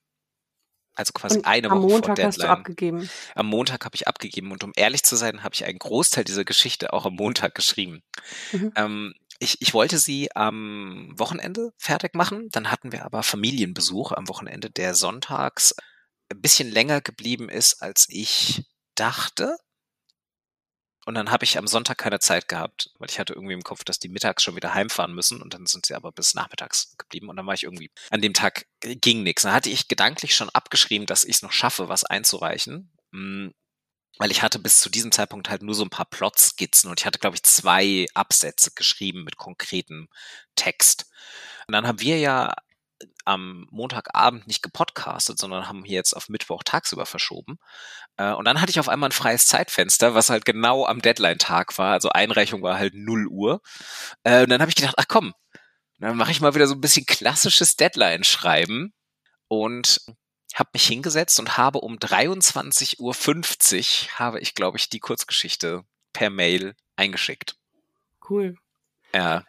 Also 0.95 1.13
quasi 1.13 1.39
und 1.39 1.47
eine 1.47 1.71
Woche 1.71 2.03
vor 2.05 2.15
Deadline. 2.15 2.15
Am 2.15 2.17
Montag 2.17 2.27
hast 2.27 2.43
du 2.43 2.49
abgegeben. 2.49 3.11
Am 3.35 3.47
Montag 3.47 3.85
habe 3.85 3.97
ich 3.97 4.07
abgegeben 4.07 4.53
und 4.53 4.63
um 4.63 4.73
ehrlich 4.77 5.03
zu 5.03 5.17
sein, 5.17 5.43
habe 5.43 5.55
ich 5.55 5.65
einen 5.65 5.79
Großteil 5.79 6.25
dieser 6.25 6.45
Geschichte 6.45 6.93
auch 6.93 7.07
am 7.07 7.15
Montag 7.15 7.55
geschrieben. 7.55 8.03
Mhm. 8.53 8.73
Ähm, 8.77 9.15
ich, 9.39 9.61
ich 9.61 9.75
wollte 9.75 9.99
sie 9.99 10.35
am 10.37 11.13
Wochenende 11.17 11.73
fertig 11.77 12.15
machen, 12.15 12.49
dann 12.53 12.71
hatten 12.71 12.93
wir 12.93 13.05
aber 13.05 13.23
Familienbesuch 13.23 14.13
am 14.13 14.29
Wochenende, 14.29 14.71
der 14.71 14.95
sonntags 14.95 15.75
ein 16.31 16.41
bisschen 16.41 16.71
länger 16.71 17.01
geblieben 17.01 17.49
ist, 17.49 17.83
als 17.83 18.07
ich 18.09 18.65
dachte. 18.95 19.57
Und 21.05 21.15
dann 21.15 21.31
habe 21.31 21.45
ich 21.45 21.59
am 21.59 21.67
Sonntag 21.67 21.99
keine 21.99 22.21
Zeit 22.21 22.49
gehabt, 22.49 22.91
weil 22.99 23.11
ich 23.11 23.19
hatte 23.19 23.33
irgendwie 23.33 23.55
im 23.55 23.65
Kopf, 23.65 23.83
dass 23.83 23.99
die 23.99 24.09
mittags 24.09 24.43
schon 24.43 24.55
wieder 24.55 24.73
heimfahren 24.73 25.15
müssen 25.15 25.43
und 25.43 25.53
dann 25.53 25.67
sind 25.67 25.87
sie 25.87 25.95
aber 25.95 26.13
bis 26.13 26.35
nachmittags 26.35 26.97
geblieben 26.97 27.29
und 27.29 27.37
dann 27.37 27.47
war 27.47 27.55
ich 27.55 27.65
irgendwie, 27.65 27.91
an 28.11 28.21
dem 28.21 28.35
Tag 28.35 28.67
ging 28.81 29.25
nichts. 29.25 29.43
Dann 29.43 29.53
hatte 29.53 29.71
ich 29.71 29.89
gedanklich 29.89 30.35
schon 30.37 30.51
abgeschrieben, 30.51 31.07
dass 31.07 31.25
ich 31.25 31.37
es 31.37 31.43
noch 31.43 31.53
schaffe, 31.53 31.89
was 31.89 32.05
einzureichen. 32.05 32.93
Hm, 33.13 33.53
weil 34.19 34.31
ich 34.31 34.43
hatte 34.43 34.59
bis 34.59 34.81
zu 34.81 34.91
diesem 34.91 35.11
Zeitpunkt 35.11 35.49
halt 35.49 35.63
nur 35.63 35.75
so 35.75 35.83
ein 35.83 35.91
paar 35.91 36.07
Plotskizzen 36.07 36.91
und 36.91 37.01
ich 37.01 37.07
hatte, 37.07 37.19
glaube 37.19 37.37
ich, 37.37 37.43
zwei 37.43 38.07
Absätze 38.15 38.71
geschrieben 38.75 39.25
mit 39.25 39.37
konkretem 39.37 40.09
Text. 40.55 41.07
Und 41.67 41.73
dann 41.73 41.87
haben 41.87 42.01
wir 42.01 42.19
ja 42.19 42.55
am 43.25 43.67
Montagabend 43.71 44.47
nicht 44.47 44.63
gepodcastet, 44.63 45.39
sondern 45.39 45.69
haben 45.69 45.85
hier 45.85 45.97
jetzt 45.97 46.15
auf 46.15 46.29
Mittwoch 46.29 46.63
tagsüber 46.63 47.07
verschoben. 47.07 47.59
Äh, 48.17 48.33
und 48.33 48.45
dann 48.45 48.61
hatte 48.61 48.71
ich 48.71 48.81
auf 48.81 48.89
einmal 48.89 49.09
ein 49.09 49.13
freies 49.13 49.47
Zeitfenster, 49.47 50.15
was 50.15 50.31
halt 50.31 50.45
genau 50.45 50.87
am 50.87 51.03
Deadline-Tag 51.03 51.79
war. 51.79 51.93
Also 51.93 52.11
Einreichung 52.11 52.63
war 52.63 52.79
halt 52.79 52.95
0 52.95 53.27
Uhr. 53.29 53.61
Äh, 54.25 54.43
und 54.43 54.51
dann 54.51 54.61
habe 54.61 54.71
ich 54.71 54.77
gedacht, 54.77 54.95
ach 54.97 55.09
komm, 55.09 55.35
dann 55.99 56.17
mache 56.17 56.33
ich 56.33 56.41
mal 56.41 56.55
wieder 56.55 56.67
so 56.67 56.75
ein 56.75 56.81
bisschen 56.81 57.07
klassisches 57.07 57.77
Deadline-Schreiben 57.77 58.93
und 59.49 60.01
habe 60.55 60.71
mich 60.75 60.87
hingesetzt 60.87 61.39
und 61.41 61.57
habe 61.57 61.79
um 61.79 61.97
23.50 61.97 62.99
Uhr 62.99 64.19
habe 64.19 64.41
ich, 64.41 64.55
glaube 64.55 64.79
ich, 64.79 64.89
die 64.89 65.01
Kurzgeschichte 65.01 65.85
per 66.13 66.31
Mail 66.31 66.75
eingeschickt. 66.97 67.57
Cool. 68.29 68.57
Ja, 69.15 69.45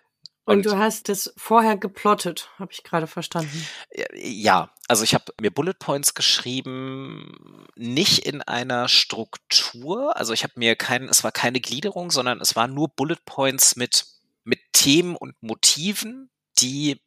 Und, 0.46 0.58
und, 0.58 0.66
du 0.66 0.78
hast 0.78 1.08
es 1.08 1.34
vorher 1.38 1.78
geplottet, 1.78 2.50
habe 2.60 2.72
ich 2.74 2.84
gerade 2.84 3.08
verstanden. 3.08 3.66
Ja, 4.14 4.72
also 4.90 5.04
ich 5.04 5.14
habe 5.14 5.26
mir 5.40 5.52
Bullet 5.52 5.76
Points 5.80 6.16
geschrieben, 6.16 7.66
nicht 7.76 8.20
in 8.20 8.42
einer 8.42 8.90
Struktur. 8.90 10.18
Also 10.18 10.34
ich 10.34 10.44
habe 10.44 10.54
mir 10.58 10.76
kein, 10.76 11.08
es 11.08 11.24
war 11.24 11.32
keine 11.32 11.62
Gliederung, 11.62 12.12
sondern 12.12 12.42
es 12.42 12.56
waren 12.58 12.74
nur 12.74 12.90
Bullet 12.90 13.24
Points 13.26 13.78
mit 13.78 14.06
mit 14.44 14.60
Themen 14.74 15.16
und 15.16 15.42
Motiven, 15.42 16.30
die 16.60 17.02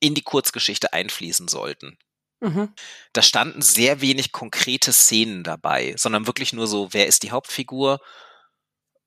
in 0.00 0.14
die 0.14 0.22
Kurzgeschichte 0.22 0.92
einfließen 0.92 1.48
sollten. 1.48 1.98
Mhm. 2.40 2.72
Da 3.12 3.22
standen 3.22 3.62
sehr 3.62 4.00
wenig 4.00 4.32
konkrete 4.32 4.92
Szenen 4.92 5.44
dabei, 5.44 5.94
sondern 5.96 6.26
wirklich 6.26 6.52
nur 6.52 6.66
so, 6.66 6.92
wer 6.92 7.06
ist 7.06 7.22
die 7.22 7.30
Hauptfigur, 7.30 8.00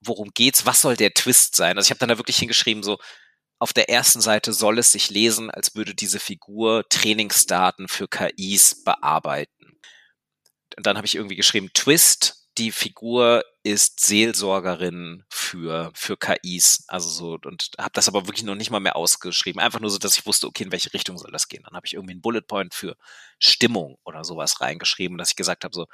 worum 0.02 0.32
geht's, 0.34 0.66
was 0.66 0.82
soll 0.82 0.96
der 0.96 1.14
Twist 1.14 1.56
sein? 1.56 1.78
Also 1.78 1.88
ich 1.88 1.92
habe 1.92 2.00
dann 2.00 2.10
da 2.10 2.18
wirklich 2.18 2.38
hingeschrieben, 2.38 2.84
so, 2.84 2.98
auf 3.60 3.74
der 3.74 3.90
ersten 3.90 4.22
Seite 4.22 4.54
soll 4.54 4.80
es 4.80 4.92
sich 4.92 5.10
lesen, 5.10 5.50
als 5.50 5.76
würde 5.76 5.96
diese 5.96 6.20
Figur 6.20 6.88
Trainingsdaten 6.90 7.88
für 7.88 8.08
KIs 8.08 8.84
bearbeiten. 8.84 9.80
Und 10.78 10.86
dann 10.86 10.98
habe 10.98 11.08
ich 11.08 11.16
irgendwie 11.16 11.36
geschrieben, 11.36 11.72
Twist, 11.74 12.48
die 12.58 12.72
Figur 12.72 13.44
ist 13.64 14.00
Seelsorgerin 14.00 15.24
für, 15.30 15.92
für 15.94 16.18
KIs. 16.18 16.86
Also 16.88 17.10
so, 17.10 17.40
und 17.46 17.72
habe 17.80 17.92
das 17.94 18.08
aber 18.08 18.28
wirklich 18.28 18.44
noch 18.44 18.56
nicht 18.56 18.70
mal 18.70 18.80
mehr 18.80 18.96
ausgeschrieben. 18.96 19.62
Einfach 19.62 19.80
nur 19.80 19.90
so, 19.90 19.98
dass 19.98 20.18
ich 20.18 20.26
wusste, 20.26 20.48
okay, 20.48 20.64
in 20.64 20.72
welche 20.72 20.94
Richtung 20.94 21.18
soll 21.18 21.32
das 21.32 21.48
gehen. 21.48 21.64
Dann 21.64 21.76
habe 21.76 21.86
ich 21.86 21.94
irgendwie 21.94 22.14
einen 22.14 22.22
Bullet 22.22 22.42
Point 22.42 22.74
für 22.74 22.96
Stimmung 23.40 23.98
oder 24.04 24.24
sowas 24.24 24.62
reingeschrieben, 24.62 25.18
dass 25.18 25.32
ich 25.32 25.36
gesagt 25.36 25.64
habe, 25.64 25.74
so, 25.74 25.88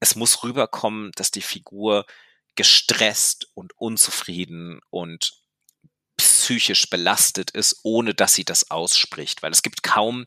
es 0.00 0.16
muss 0.16 0.42
rüberkommen, 0.42 1.12
dass 1.16 1.30
die 1.30 1.42
Figur 1.42 2.06
gestresst 2.54 3.48
und 3.54 3.72
unzufrieden 3.78 4.80
und 4.90 5.45
psychisch 6.46 6.88
belastet 6.88 7.50
ist, 7.50 7.80
ohne 7.82 8.14
dass 8.14 8.34
sie 8.34 8.44
das 8.44 8.70
ausspricht. 8.70 9.42
Weil 9.42 9.50
es 9.50 9.62
gibt 9.62 9.82
kaum 9.82 10.26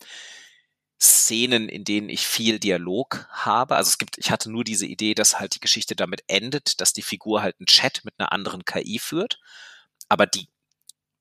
Szenen, 1.00 1.70
in 1.70 1.86
denen 1.86 2.10
ich 2.10 2.28
viel 2.28 2.60
Dialog 2.60 3.26
habe. 3.32 3.78
Also 3.78 3.88
es 3.88 3.98
gibt, 3.98 4.18
ich 4.18 4.30
hatte 4.30 4.52
nur 4.52 4.66
diese 4.66 4.86
Idee, 4.86 5.14
dass 5.14 5.40
halt 5.40 5.56
die 5.56 5.62
Geschichte 5.62 5.96
damit 5.96 6.24
endet, 6.28 6.82
dass 6.82 6.92
die 6.92 7.04
Figur 7.04 7.42
halt 7.42 7.56
einen 7.60 7.68
Chat 7.68 8.02
mit 8.04 8.16
einer 8.18 8.34
anderen 8.34 8.66
KI 8.66 9.00
führt, 9.00 9.40
aber 10.10 10.26
die 10.26 10.50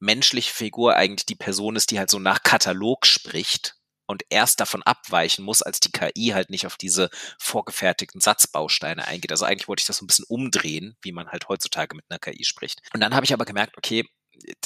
menschliche 0.01 0.53
Figur 0.53 0.97
eigentlich 0.97 1.27
die 1.27 1.37
Person 1.37 1.77
ist, 1.77 1.93
die 1.93 1.99
halt 2.01 2.11
so 2.11 2.19
nach 2.19 2.43
Katalog 2.43 3.07
spricht 3.07 3.77
und 4.07 4.25
erst 4.31 4.59
davon 4.59 4.83
abweichen 4.83 5.45
muss, 5.45 5.63
als 5.63 5.79
die 5.79 5.93
KI 5.93 6.31
halt 6.35 6.51
nicht 6.51 6.67
auf 6.67 6.77
diese 6.77 7.09
vorgefertigten 7.39 8.21
Satzbausteine 8.21 9.07
eingeht. 9.07 9.31
Also 9.31 9.45
eigentlich 9.45 9.69
wollte 9.69 9.83
ich 9.83 9.87
das 9.87 9.99
so 9.99 10.05
ein 10.05 10.09
bisschen 10.09 10.25
umdrehen, 10.29 10.97
wie 11.03 11.13
man 11.13 11.29
halt 11.29 11.49
heutzutage 11.49 11.95
mit 11.95 12.07
einer 12.09 12.19
KI 12.19 12.45
spricht. 12.45 12.83
Und 12.95 13.01
dann 13.01 13.15
habe 13.15 13.27
ich 13.27 13.33
aber 13.33 13.45
gemerkt, 13.45 13.77
okay, 13.77 14.09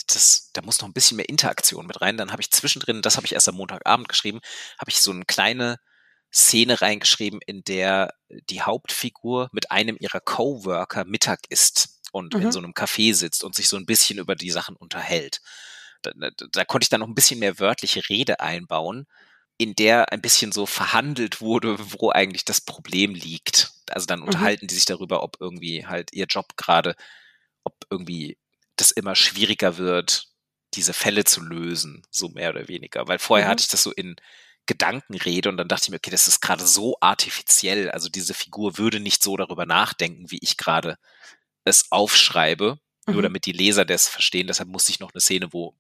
das, 0.09 0.51
da 0.53 0.63
muss 0.63 0.81
noch 0.81 0.89
ein 0.89 0.93
bisschen 0.93 1.17
mehr 1.17 1.29
Interaktion 1.29 1.87
mit 1.87 2.01
rein. 2.01 2.17
Dann 2.17 2.33
habe 2.33 2.43
ich 2.43 2.51
zwischendrin, 2.51 3.03
das 3.03 3.17
habe 3.17 3.27
ich 3.27 3.33
erst 3.33 3.49
am 3.49 3.57
Montagabend 3.57 4.09
geschrieben, 4.09 4.41
habe 4.79 4.91
ich 4.91 5.01
so 5.01 5.11
eine 5.11 5.25
kleine 5.25 5.79
Szene 6.33 6.81
reingeschrieben, 6.81 7.41
in 7.47 7.63
der 7.65 8.15
die 8.49 8.63
Hauptfigur 8.63 9.49
mit 9.53 9.71
einem 9.71 9.97
ihrer 10.01 10.21
Coworker 10.21 11.05
Mittag 11.05 11.41
isst 11.51 12.01
und 12.13 12.35
mhm. 12.35 12.43
in 12.43 12.53
so 12.53 12.59
einem 12.59 12.73
Café 12.73 13.15
sitzt 13.15 13.45
und 13.45 13.55
sich 13.55 13.69
so 13.69 13.77
ein 13.77 13.87
bisschen 13.87 14.19
über 14.19 14.35
die 14.35 14.51
Sachen 14.51 14.77
unterhält. 14.77 15.41
Da, 16.03 16.13
da, 16.15 16.31
da 16.51 16.65
konnte 16.65 16.85
ich 16.85 16.89
dann 16.89 17.01
noch 17.01 17.09
ein 17.09 17.15
bisschen 17.15 17.39
mehr 17.39 17.59
wörtliche 17.59 18.09
Rede 18.09 18.41
einbauen, 18.41 19.07
in 19.59 19.75
der 19.75 20.11
ein 20.13 20.23
bisschen 20.23 20.53
so 20.53 20.67
verhandelt 20.67 21.41
wurde, 21.41 21.77
wo 21.79 22.11
eigentlich 22.11 22.45
das 22.45 22.61
Problem 22.61 23.15
liegt. 23.15 23.73
Also 23.91 24.07
dann 24.07 24.21
mhm. 24.21 24.27
unterhalten 24.27 24.65
mhm. 24.65 24.69
die 24.69 24.75
sich 24.75 24.87
darüber, 24.87 25.23
ob 25.23 25.37
irgendwie 25.41 25.87
halt 25.87 26.11
ihr 26.13 26.27
Job 26.27 26.57
gerade, 26.57 26.97
ob 27.63 27.75
irgendwie 27.91 28.39
das 28.83 28.91
immer 28.91 29.15
schwieriger 29.15 29.79
wird, 29.79 30.27
diese 30.75 30.93
Fälle 30.93 31.25
zu 31.25 31.41
lösen, 31.41 32.03
so 32.11 32.29
mehr 32.31 32.51
oder 32.51 32.67
weniger. 32.67 33.07
Weil 33.07 33.19
vorher 33.19 33.47
mhm. 33.47 33.51
hatte 33.53 33.63
ich 33.63 33.69
das 33.69 33.83
so 33.83 33.93
in 33.93 34.17
Gedankenrede 34.67 35.49
und 35.49 35.57
dann 35.57 35.69
dachte 35.69 35.85
ich 35.85 35.91
mir, 35.91 35.97
okay, 35.97 36.11
das 36.11 36.27
ist 36.27 36.41
gerade 36.41 36.67
so 36.67 36.97
artifiziell. 37.01 37.91
Also 37.91 38.09
diese 38.09 38.35
Figur 38.35 38.79
würde 38.79 39.01
nicht 39.01 39.23
so 39.23 39.37
darüber 39.37 39.67
nachdenken, 39.67 40.31
wie 40.31 40.39
ich 40.41 40.57
gerade 40.57 40.97
es 41.65 41.93
aufschreibe, 41.93 42.79
mhm. 43.07 43.13
nur 43.13 43.23
damit 43.23 43.47
die 43.47 43.53
Leser 43.53 43.85
das 43.85 44.09
verstehen. 44.09 44.49
Deshalb 44.49 44.69
musste 44.69 44.91
ich 44.91 45.01
noch 45.01 45.13
eine 45.13 45.21
Szene, 45.21 45.53
wo 45.53 45.77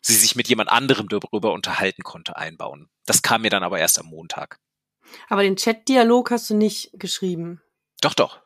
sie 0.00 0.14
sich 0.14 0.34
mit 0.34 0.48
jemand 0.48 0.70
anderem 0.70 1.08
darüber 1.08 1.52
unterhalten 1.52 2.02
konnte, 2.02 2.36
einbauen. 2.36 2.88
Das 3.06 3.22
kam 3.22 3.42
mir 3.42 3.50
dann 3.50 3.62
aber 3.62 3.78
erst 3.78 3.98
am 3.98 4.06
Montag. 4.06 4.58
Aber 5.28 5.42
den 5.42 5.56
Chat-Dialog 5.56 6.30
hast 6.32 6.50
du 6.50 6.54
nicht 6.54 6.90
geschrieben. 6.94 7.62
Doch, 8.00 8.14
doch. 8.14 8.40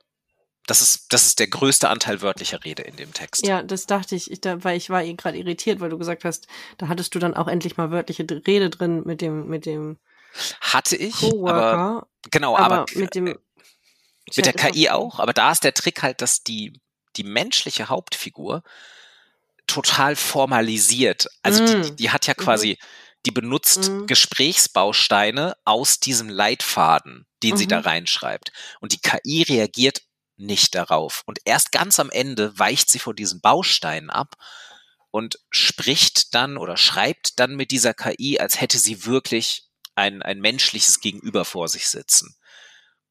Das 0.67 0.81
ist, 0.81 1.13
das 1.13 1.27
ist 1.27 1.41
der 1.41 1.49
größte 1.49 1.89
Anteil 1.89 2.23
wörtlicher 2.23 2.65
Rede 2.65 2.83
in 2.83 2.97
dem 2.97 3.13
Text. 3.13 3.47
Ja, 3.47 3.63
das 3.63 3.87
dachte 3.87 4.15
ich, 4.15 4.31
ich 4.31 4.41
da, 4.41 4.63
weil 4.63 4.77
ich 4.77 4.91
war 4.91 5.03
eh 5.03 5.15
gerade 5.15 5.39
irritiert, 5.39 5.81
weil 5.81 5.91
du 5.91 5.99
gesagt 5.99 6.25
hast, 6.25 6.47
da 6.79 6.89
hattest 6.89 7.15
du 7.15 7.19
dann 7.19 7.35
auch 7.35 7.49
endlich 7.49 7.77
mal 7.77 7.91
wörtliche 7.91 8.25
Rede 8.47 8.71
drin 8.71 9.03
mit 9.05 9.21
dem, 9.21 9.49
mit 9.49 9.67
dem 9.67 9.99
hatte 10.61 10.97
ich, 10.97 11.25
aber 11.25 12.07
genau, 12.31 12.57
aber, 12.57 12.83
aber 12.83 12.87
mit 12.95 13.17
dem 13.17 13.27
äh, 13.27 13.35
mit 14.37 14.47
der 14.47 14.53
KI 14.53 14.91
auch, 14.91 15.19
aber 15.19 15.33
da 15.33 15.51
ist 15.51 15.65
der 15.65 15.75
Trick 15.75 16.03
halt, 16.03 16.23
dass 16.23 16.45
die 16.45 16.81
die 17.17 17.25
menschliche 17.25 17.89
Hauptfigur 17.89 18.63
total 19.67 20.17
formalisiert. 20.17 21.27
Also 21.43 21.63
mm. 21.63 21.83
die, 21.83 21.97
die, 21.97 22.11
hat 22.11 22.27
ja 22.27 22.35
mhm. 22.37 22.43
quasi, 22.43 22.79
die 23.27 23.31
benutzt 23.31 23.91
mm. 23.91 24.07
Gesprächsbausteine 24.07 25.55
aus 25.65 26.01
diesem 26.01 26.29
Leitfaden, 26.29 27.27
den 27.43 27.55
mm 27.55 27.57
sie 27.57 27.67
da 27.67 27.79
mhm. 27.79 27.85
reinschreibt. 27.85 28.53
Und 28.81 28.93
die 28.93 29.01
KI 29.01 29.43
reagiert 29.43 30.03
nicht 30.41 30.75
darauf. 30.75 31.23
Und 31.27 31.39
erst 31.45 31.73
ganz 31.73 32.01
am 32.01 32.11
Ende 32.11 32.59
weicht 32.59 32.91
sie 32.91 32.99
vor 32.99 33.15
diesen 33.15 33.41
Bausteinen 33.41 34.11
ab 34.11 34.37
und 35.11 35.39
spricht 35.51 36.35
dann 36.35 36.57
oder 36.57 36.77
schreibt 36.77 37.39
dann 37.39 37.57
mit 37.57 37.71
dieser 37.71 37.95
KI, 37.95 38.39
als 38.39 38.61
hätte 38.61 38.79
sie 38.79 39.07
wirklich 39.07 39.69
ein, 39.95 40.23
ein 40.23 40.41
menschliches 40.41 41.01
Gegenüber 41.01 41.45
vor 41.45 41.69
sich 41.69 41.89
sitzen. 41.89 42.37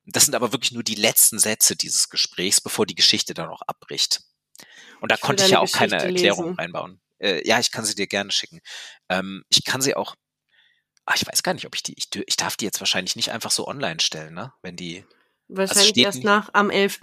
Das 0.05 0.25
sind 0.25 0.35
aber 0.35 0.51
wirklich 0.51 0.71
nur 0.71 0.83
die 0.83 0.95
letzten 0.95 1.39
Sätze 1.39 1.75
dieses 1.75 2.09
Gesprächs, 2.09 2.61
bevor 2.61 2.85
die 2.85 2.95
Geschichte 2.95 3.33
dann 3.33 3.49
auch 3.49 3.61
abbricht. 3.61 4.21
Und 5.01 5.11
da 5.11 5.15
ich 5.15 5.21
konnte 5.21 5.43
ich 5.45 5.51
ja 5.51 5.59
auch 5.59 5.71
Geschichte 5.71 5.89
keine 5.89 6.03
Erklärung 6.03 6.45
lesen. 6.45 6.59
reinbauen. 6.59 7.01
Äh, 7.19 7.47
ja, 7.47 7.59
ich 7.59 7.71
kann 7.71 7.85
sie 7.85 7.95
dir 7.95 8.07
gerne 8.07 8.31
schicken. 8.31 8.61
Ähm, 9.09 9.43
ich 9.49 9.63
kann 9.63 9.81
sie 9.81 9.95
auch, 9.95 10.15
ach, 11.05 11.15
ich 11.15 11.27
weiß 11.27 11.43
gar 11.43 11.53
nicht, 11.53 11.65
ob 11.65 11.75
ich 11.75 11.83
die, 11.83 11.93
ich, 11.97 12.07
ich 12.25 12.37
darf 12.37 12.57
die 12.57 12.65
jetzt 12.65 12.79
wahrscheinlich 12.79 13.15
nicht 13.15 13.31
einfach 13.31 13.51
so 13.51 13.67
online 13.67 13.99
stellen, 13.99 14.33
ne? 14.33 14.53
Wenn 14.61 14.75
die, 14.75 15.05
wahrscheinlich 15.49 16.05
also 16.05 16.19
erst 16.19 16.23
nach 16.23 16.49
am 16.53 16.69
11. 16.69 16.99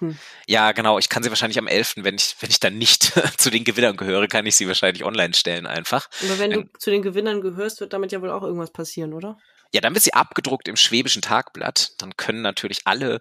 Ja, 0.47 0.73
genau. 0.73 0.99
Ich 0.99 1.09
kann 1.09 1.23
sie 1.23 1.29
wahrscheinlich 1.29 1.59
am 1.59 1.67
11., 1.67 1.97
wenn 1.99 2.15
ich, 2.15 2.37
wenn 2.41 2.51
ich 2.51 2.61
dann 2.61 2.79
nicht 2.79 3.13
zu 3.39 3.51
den 3.51 3.65
Gewinnern 3.65 3.97
gehöre, 3.97 4.29
kann 4.29 4.47
ich 4.47 4.57
sie 4.57 4.67
wahrscheinlich 4.67 5.05
online 5.05 5.35
stellen 5.35 5.67
einfach. 5.67 6.09
Aber 6.23 6.39
wenn 6.39 6.51
du 6.51 6.61
ähm, 6.61 6.71
zu 6.79 6.91
den 6.91 7.03
Gewinnern 7.03 7.41
gehörst, 7.41 7.81
wird 7.81 7.93
damit 7.93 8.13
ja 8.13 8.23
wohl 8.23 8.31
auch 8.31 8.43
irgendwas 8.43 8.73
passieren, 8.73 9.13
oder? 9.13 9.37
Ja, 9.75 9.81
dann 9.81 9.95
wird 9.95 10.05
sie 10.05 10.15
abgedruckt 10.15 10.69
im 10.69 10.77
Schwäbischen 10.77 11.23
Tagblatt. 11.23 11.93
Dann 11.99 12.17
können 12.17 12.41
natürlich 12.41 12.81
alle 12.85 13.21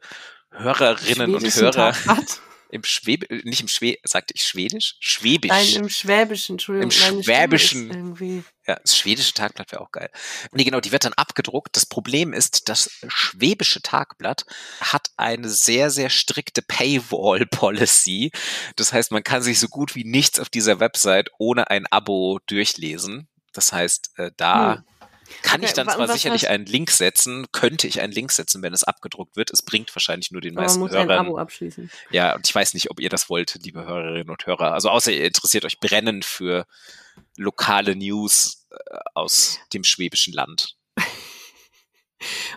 Hörerinnen 0.52 1.36
und 1.36 1.56
Hörer. 1.56 1.92
Tagblatt? 1.92 2.42
im 2.70 2.84
Schwäb 2.84 3.30
nicht 3.46 3.62
im 3.62 3.68
Schwä 3.68 3.98
sagte 4.04 4.34
ich 4.36 4.44
Schwedisch? 4.44 4.96
Schwäbisch. 5.00 5.50
Nein, 5.50 5.84
im 5.84 5.90
Schwäbischen, 5.90 6.56
Entschuldigung. 6.56 6.92
Im 6.92 7.24
Schwäbischen. 7.24 8.46
Ja, 8.68 8.80
das 8.82 8.98
schwedische 8.98 9.34
Tagblatt 9.34 9.72
wäre 9.72 9.82
auch 9.82 9.92
geil. 9.92 10.10
Nee, 10.52 10.64
genau, 10.64 10.80
die 10.80 10.92
wird 10.92 11.06
dann 11.06 11.14
abgedruckt. 11.14 11.76
Das 11.76 11.86
Problem 11.86 12.34
ist, 12.34 12.68
das 12.68 12.90
schwäbische 13.08 13.82
Tagblatt 13.82 14.46
hat 14.82 15.12
eine 15.18 15.50
sehr, 15.50 15.92
sehr 15.92 16.10
strikte 16.10 16.62
Paywall-Policy. 16.64 18.32
Das 18.76 18.92
heißt, 18.92 19.12
man 19.12 19.24
kann 19.24 19.44
sich 19.44 19.60
so 19.60 19.68
gut 19.68 19.96
wie 19.96 20.04
nichts 20.04 20.40
auf 20.40 20.50
dieser 20.50 20.80
Website 20.80 21.30
ohne 21.38 21.70
ein 21.70 21.86
Abo 21.92 22.40
durchlesen. 22.48 23.28
Das 23.54 23.72
heißt, 23.72 24.18
äh, 24.18 24.32
da 24.36 24.78
hm. 24.78 24.84
Kann 25.42 25.62
okay, 25.62 25.66
ich 25.66 25.74
dann 25.74 25.90
zwar 25.90 26.08
sicherlich 26.08 26.50
einen 26.50 26.66
Link 26.66 26.92
setzen, 26.92 27.48
könnte 27.52 27.88
ich 27.88 28.02
einen 28.02 28.14
Link 28.14 28.32
setzen, 28.32 28.62
wenn 28.62 28.74
es 28.74 28.84
abgedruckt 28.84 29.36
wird. 29.36 29.52
Es 29.52 29.62
bringt 29.62 29.96
wahrscheinlich 29.96 30.32
nur 30.32 30.42
den 30.42 30.54
meisten 30.54 30.80
muss 30.80 30.92
Hörern. 30.92 31.12
Ein 31.12 31.20
Abo 31.20 31.38
abschließen. 31.38 31.90
Ja, 32.12 32.36
und 32.36 32.48
ich 32.48 32.54
weiß 32.54 32.74
nicht, 32.74 32.92
ob 32.92 33.00
ihr 33.00 33.10
das 33.10 33.30
wollt, 33.30 33.58
liebe 33.64 33.86
Hörerinnen 33.86 34.30
und 34.30 34.46
Hörer. 34.46 34.74
Also 34.74 34.90
außer 34.90 35.12
ihr 35.12 35.26
interessiert 35.26 35.66
euch 35.66 35.80
brennend 35.80 36.26
für 36.26 36.66
lokale 37.38 37.96
News 37.96 38.68
äh, 38.72 38.76
aus 39.14 39.60
dem 39.74 39.84
schwäbischen 39.84 40.34
Land. 40.34 40.76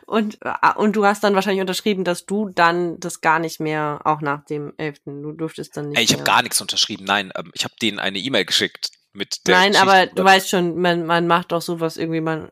und, 0.06 0.38
äh, 0.42 0.74
und 0.76 0.94
du 0.94 1.04
hast 1.04 1.24
dann 1.24 1.34
wahrscheinlich 1.34 1.60
unterschrieben, 1.60 2.04
dass 2.04 2.26
du 2.26 2.50
dann 2.50 3.00
das 3.00 3.20
gar 3.20 3.38
nicht 3.38 3.60
mehr, 3.60 4.00
auch 4.04 4.20
nach 4.20 4.44
dem 4.44 4.74
11. 4.76 5.00
Du 5.06 5.32
durftest 5.32 5.76
dann 5.76 5.90
nicht. 5.90 6.00
Ich 6.00 6.12
habe 6.12 6.24
gar 6.24 6.42
nichts 6.42 6.60
unterschrieben, 6.60 7.04
nein. 7.04 7.32
Ähm, 7.34 7.50
ich 7.54 7.64
habe 7.64 7.74
denen 7.80 7.98
eine 7.98 8.18
E-Mail 8.18 8.44
geschickt 8.44 8.97
mit 9.18 9.46
der 9.46 9.56
Nein, 9.56 9.76
aber 9.76 10.06
du 10.06 10.24
weißt 10.24 10.48
schon, 10.48 10.78
man, 10.80 11.04
man 11.04 11.26
macht 11.26 11.52
doch 11.52 11.60
sowas 11.60 11.96
irgendwie, 11.96 12.20
man. 12.20 12.50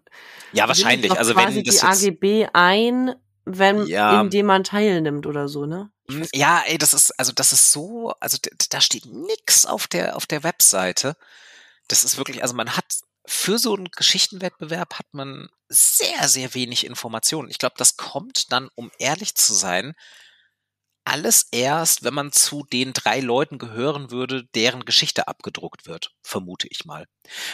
Ja, 0.52 0.68
wahrscheinlich. 0.68 1.12
Also 1.12 1.34
wenn 1.34 1.64
das 1.64 1.74
die 1.74 1.82
AGB 1.82 2.48
ein, 2.52 3.14
wenn, 3.44 3.86
ja, 3.86 4.20
indem 4.20 4.46
man 4.46 4.64
teilnimmt 4.64 5.26
oder 5.26 5.48
so, 5.48 5.64
ne? 5.64 5.90
Hm, 6.10 6.26
ja, 6.34 6.62
ey, 6.66 6.76
das 6.76 6.92
ist, 6.92 7.18
also 7.18 7.32
das 7.32 7.52
ist 7.52 7.72
so, 7.72 8.12
also 8.20 8.38
da 8.70 8.80
steht 8.80 9.06
nix 9.06 9.64
auf 9.64 9.86
der, 9.86 10.16
auf 10.16 10.26
der 10.26 10.42
Webseite. 10.42 11.16
Das 11.88 12.04
ist 12.04 12.18
wirklich, 12.18 12.42
also 12.42 12.54
man 12.54 12.76
hat 12.76 12.84
für 13.24 13.58
so 13.58 13.74
einen 13.74 13.90
Geschichtenwettbewerb 13.90 14.94
hat 14.98 15.06
man 15.12 15.48
sehr, 15.68 16.28
sehr 16.28 16.54
wenig 16.54 16.86
Informationen. 16.86 17.50
Ich 17.50 17.58
glaube, 17.58 17.74
das 17.78 17.96
kommt 17.96 18.52
dann, 18.52 18.68
um 18.74 18.90
ehrlich 18.98 19.34
zu 19.34 19.52
sein, 19.52 19.94
alles 21.06 21.46
erst, 21.52 22.02
wenn 22.02 22.14
man 22.14 22.32
zu 22.32 22.64
den 22.64 22.92
drei 22.92 23.20
Leuten 23.20 23.58
gehören 23.58 24.10
würde, 24.10 24.44
deren 24.54 24.84
Geschichte 24.84 25.28
abgedruckt 25.28 25.86
wird, 25.86 26.12
vermute 26.22 26.66
ich 26.68 26.84
mal. 26.84 27.06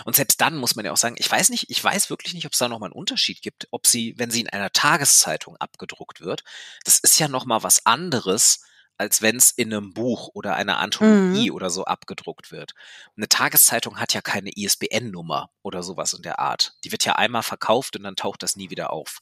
Und 0.04 0.16
selbst 0.16 0.40
dann 0.40 0.56
muss 0.56 0.74
man 0.74 0.86
ja 0.86 0.92
auch 0.92 0.96
sagen, 0.96 1.16
ich 1.18 1.30
weiß 1.30 1.50
nicht, 1.50 1.68
ich 1.68 1.82
weiß 1.82 2.08
wirklich 2.08 2.32
nicht, 2.32 2.46
ob 2.46 2.52
es 2.52 2.58
da 2.58 2.68
nochmal 2.68 2.88
einen 2.88 2.98
Unterschied 2.98 3.42
gibt, 3.42 3.68
ob 3.70 3.86
sie, 3.86 4.14
wenn 4.16 4.30
sie 4.30 4.40
in 4.40 4.48
einer 4.48 4.72
Tageszeitung 4.72 5.56
abgedruckt 5.58 6.22
wird, 6.22 6.44
das 6.84 6.98
ist 6.98 7.18
ja 7.18 7.28
nochmal 7.28 7.62
was 7.62 7.84
anderes, 7.84 8.64
als 8.96 9.20
wenn 9.20 9.36
es 9.36 9.50
in 9.50 9.72
einem 9.72 9.92
Buch 9.92 10.30
oder 10.32 10.54
einer 10.56 10.78
Anthologie 10.78 11.50
mhm. 11.50 11.56
oder 11.56 11.68
so 11.68 11.84
abgedruckt 11.84 12.52
wird. 12.52 12.72
Eine 13.16 13.28
Tageszeitung 13.28 13.98
hat 13.98 14.14
ja 14.14 14.22
keine 14.22 14.50
ISBN-Nummer 14.54 15.50
oder 15.62 15.82
sowas 15.82 16.14
in 16.14 16.22
der 16.22 16.38
Art. 16.38 16.72
Die 16.84 16.92
wird 16.92 17.04
ja 17.04 17.16
einmal 17.16 17.42
verkauft 17.42 17.96
und 17.96 18.04
dann 18.04 18.16
taucht 18.16 18.42
das 18.42 18.56
nie 18.56 18.70
wieder 18.70 18.92
auf. 18.92 19.18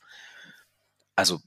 Also 1.16 1.40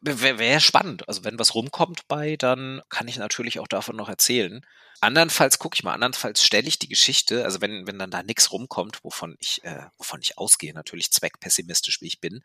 Wäre 0.00 0.38
wär 0.38 0.60
spannend. 0.60 1.08
Also 1.08 1.24
wenn 1.24 1.38
was 1.38 1.54
rumkommt 1.54 2.08
bei, 2.08 2.36
dann 2.36 2.82
kann 2.88 3.08
ich 3.08 3.16
natürlich 3.16 3.58
auch 3.58 3.68
davon 3.68 3.96
noch 3.96 4.08
erzählen. 4.08 4.64
Andernfalls 5.00 5.58
gucke 5.58 5.74
ich 5.74 5.82
mal, 5.82 5.94
andernfalls 5.94 6.44
stelle 6.44 6.68
ich 6.68 6.78
die 6.78 6.88
Geschichte, 6.88 7.44
also 7.44 7.60
wenn, 7.60 7.88
wenn 7.88 7.98
dann 7.98 8.12
da 8.12 8.22
nichts 8.22 8.52
rumkommt, 8.52 9.02
wovon 9.02 9.36
ich, 9.40 9.64
äh, 9.64 9.86
wovon 9.98 10.20
ich 10.20 10.38
ausgehe, 10.38 10.72
natürlich 10.72 11.10
zweckpessimistisch 11.10 12.00
wie 12.00 12.06
ich 12.06 12.20
bin, 12.20 12.44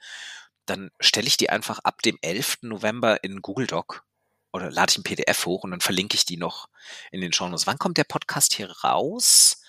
dann 0.66 0.90
stelle 1.00 1.28
ich 1.28 1.38
die 1.38 1.52
einfach 1.52 1.80
ab 1.80 2.02
dem 2.02 2.18
11. 2.22 2.60
November 2.64 3.24
in 3.24 3.44
Google 3.44 3.68
Doc 3.68 4.04
oder 4.52 4.72
lade 4.72 4.92
ich 4.92 4.98
ein 4.98 5.04
PDF 5.04 5.46
hoch 5.46 5.64
und 5.64 5.72
dann 5.72 5.82
verlinke 5.82 6.16
ich 6.16 6.26
die 6.26 6.38
noch 6.38 6.68
in 7.12 7.22
den 7.22 7.34
Shownotes. 7.34 7.68
Wann 7.68 7.78
kommt 7.78 7.98
der 7.98 8.06
Podcast 8.06 8.54
hier 8.54 8.72
raus? 8.84 9.62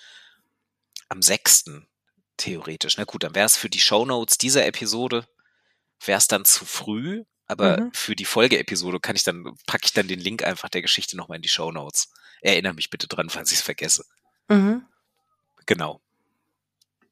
Am 1.09 1.21
6. 1.21 1.65
theoretisch. 2.37 2.97
Na 2.97 3.03
gut, 3.03 3.23
dann 3.23 3.35
wäre 3.35 3.45
es 3.45 3.57
für 3.57 3.69
die 3.69 3.79
Shownotes 3.79 4.37
dieser 4.37 4.65
Episode, 4.65 5.27
wäre 6.03 6.17
es 6.17 6.27
dann 6.27 6.45
zu 6.45 6.65
früh, 6.65 7.23
aber 7.49 7.81
mhm. 7.81 7.91
für 7.93 8.15
die 8.15 8.25
Folgeepisode 8.25 8.99
kann 8.99 9.15
ich 9.15 9.23
dann, 9.23 9.43
packe 9.65 9.85
ich 9.85 9.93
dann 9.93 10.07
den 10.07 10.19
Link 10.19 10.43
einfach 10.43 10.69
der 10.69 10.83
Geschichte 10.83 11.17
nochmal 11.17 11.37
in 11.37 11.41
die 11.41 11.49
Show 11.49 11.71
Notes. 11.71 12.13
Erinnere 12.41 12.75
mich 12.75 12.91
bitte 12.91 13.07
dran, 13.07 13.29
falls 13.29 13.51
ich 13.51 13.57
es 13.57 13.63
vergesse. 13.63 14.05
Mhm. 14.49 14.85
Genau. 15.65 15.99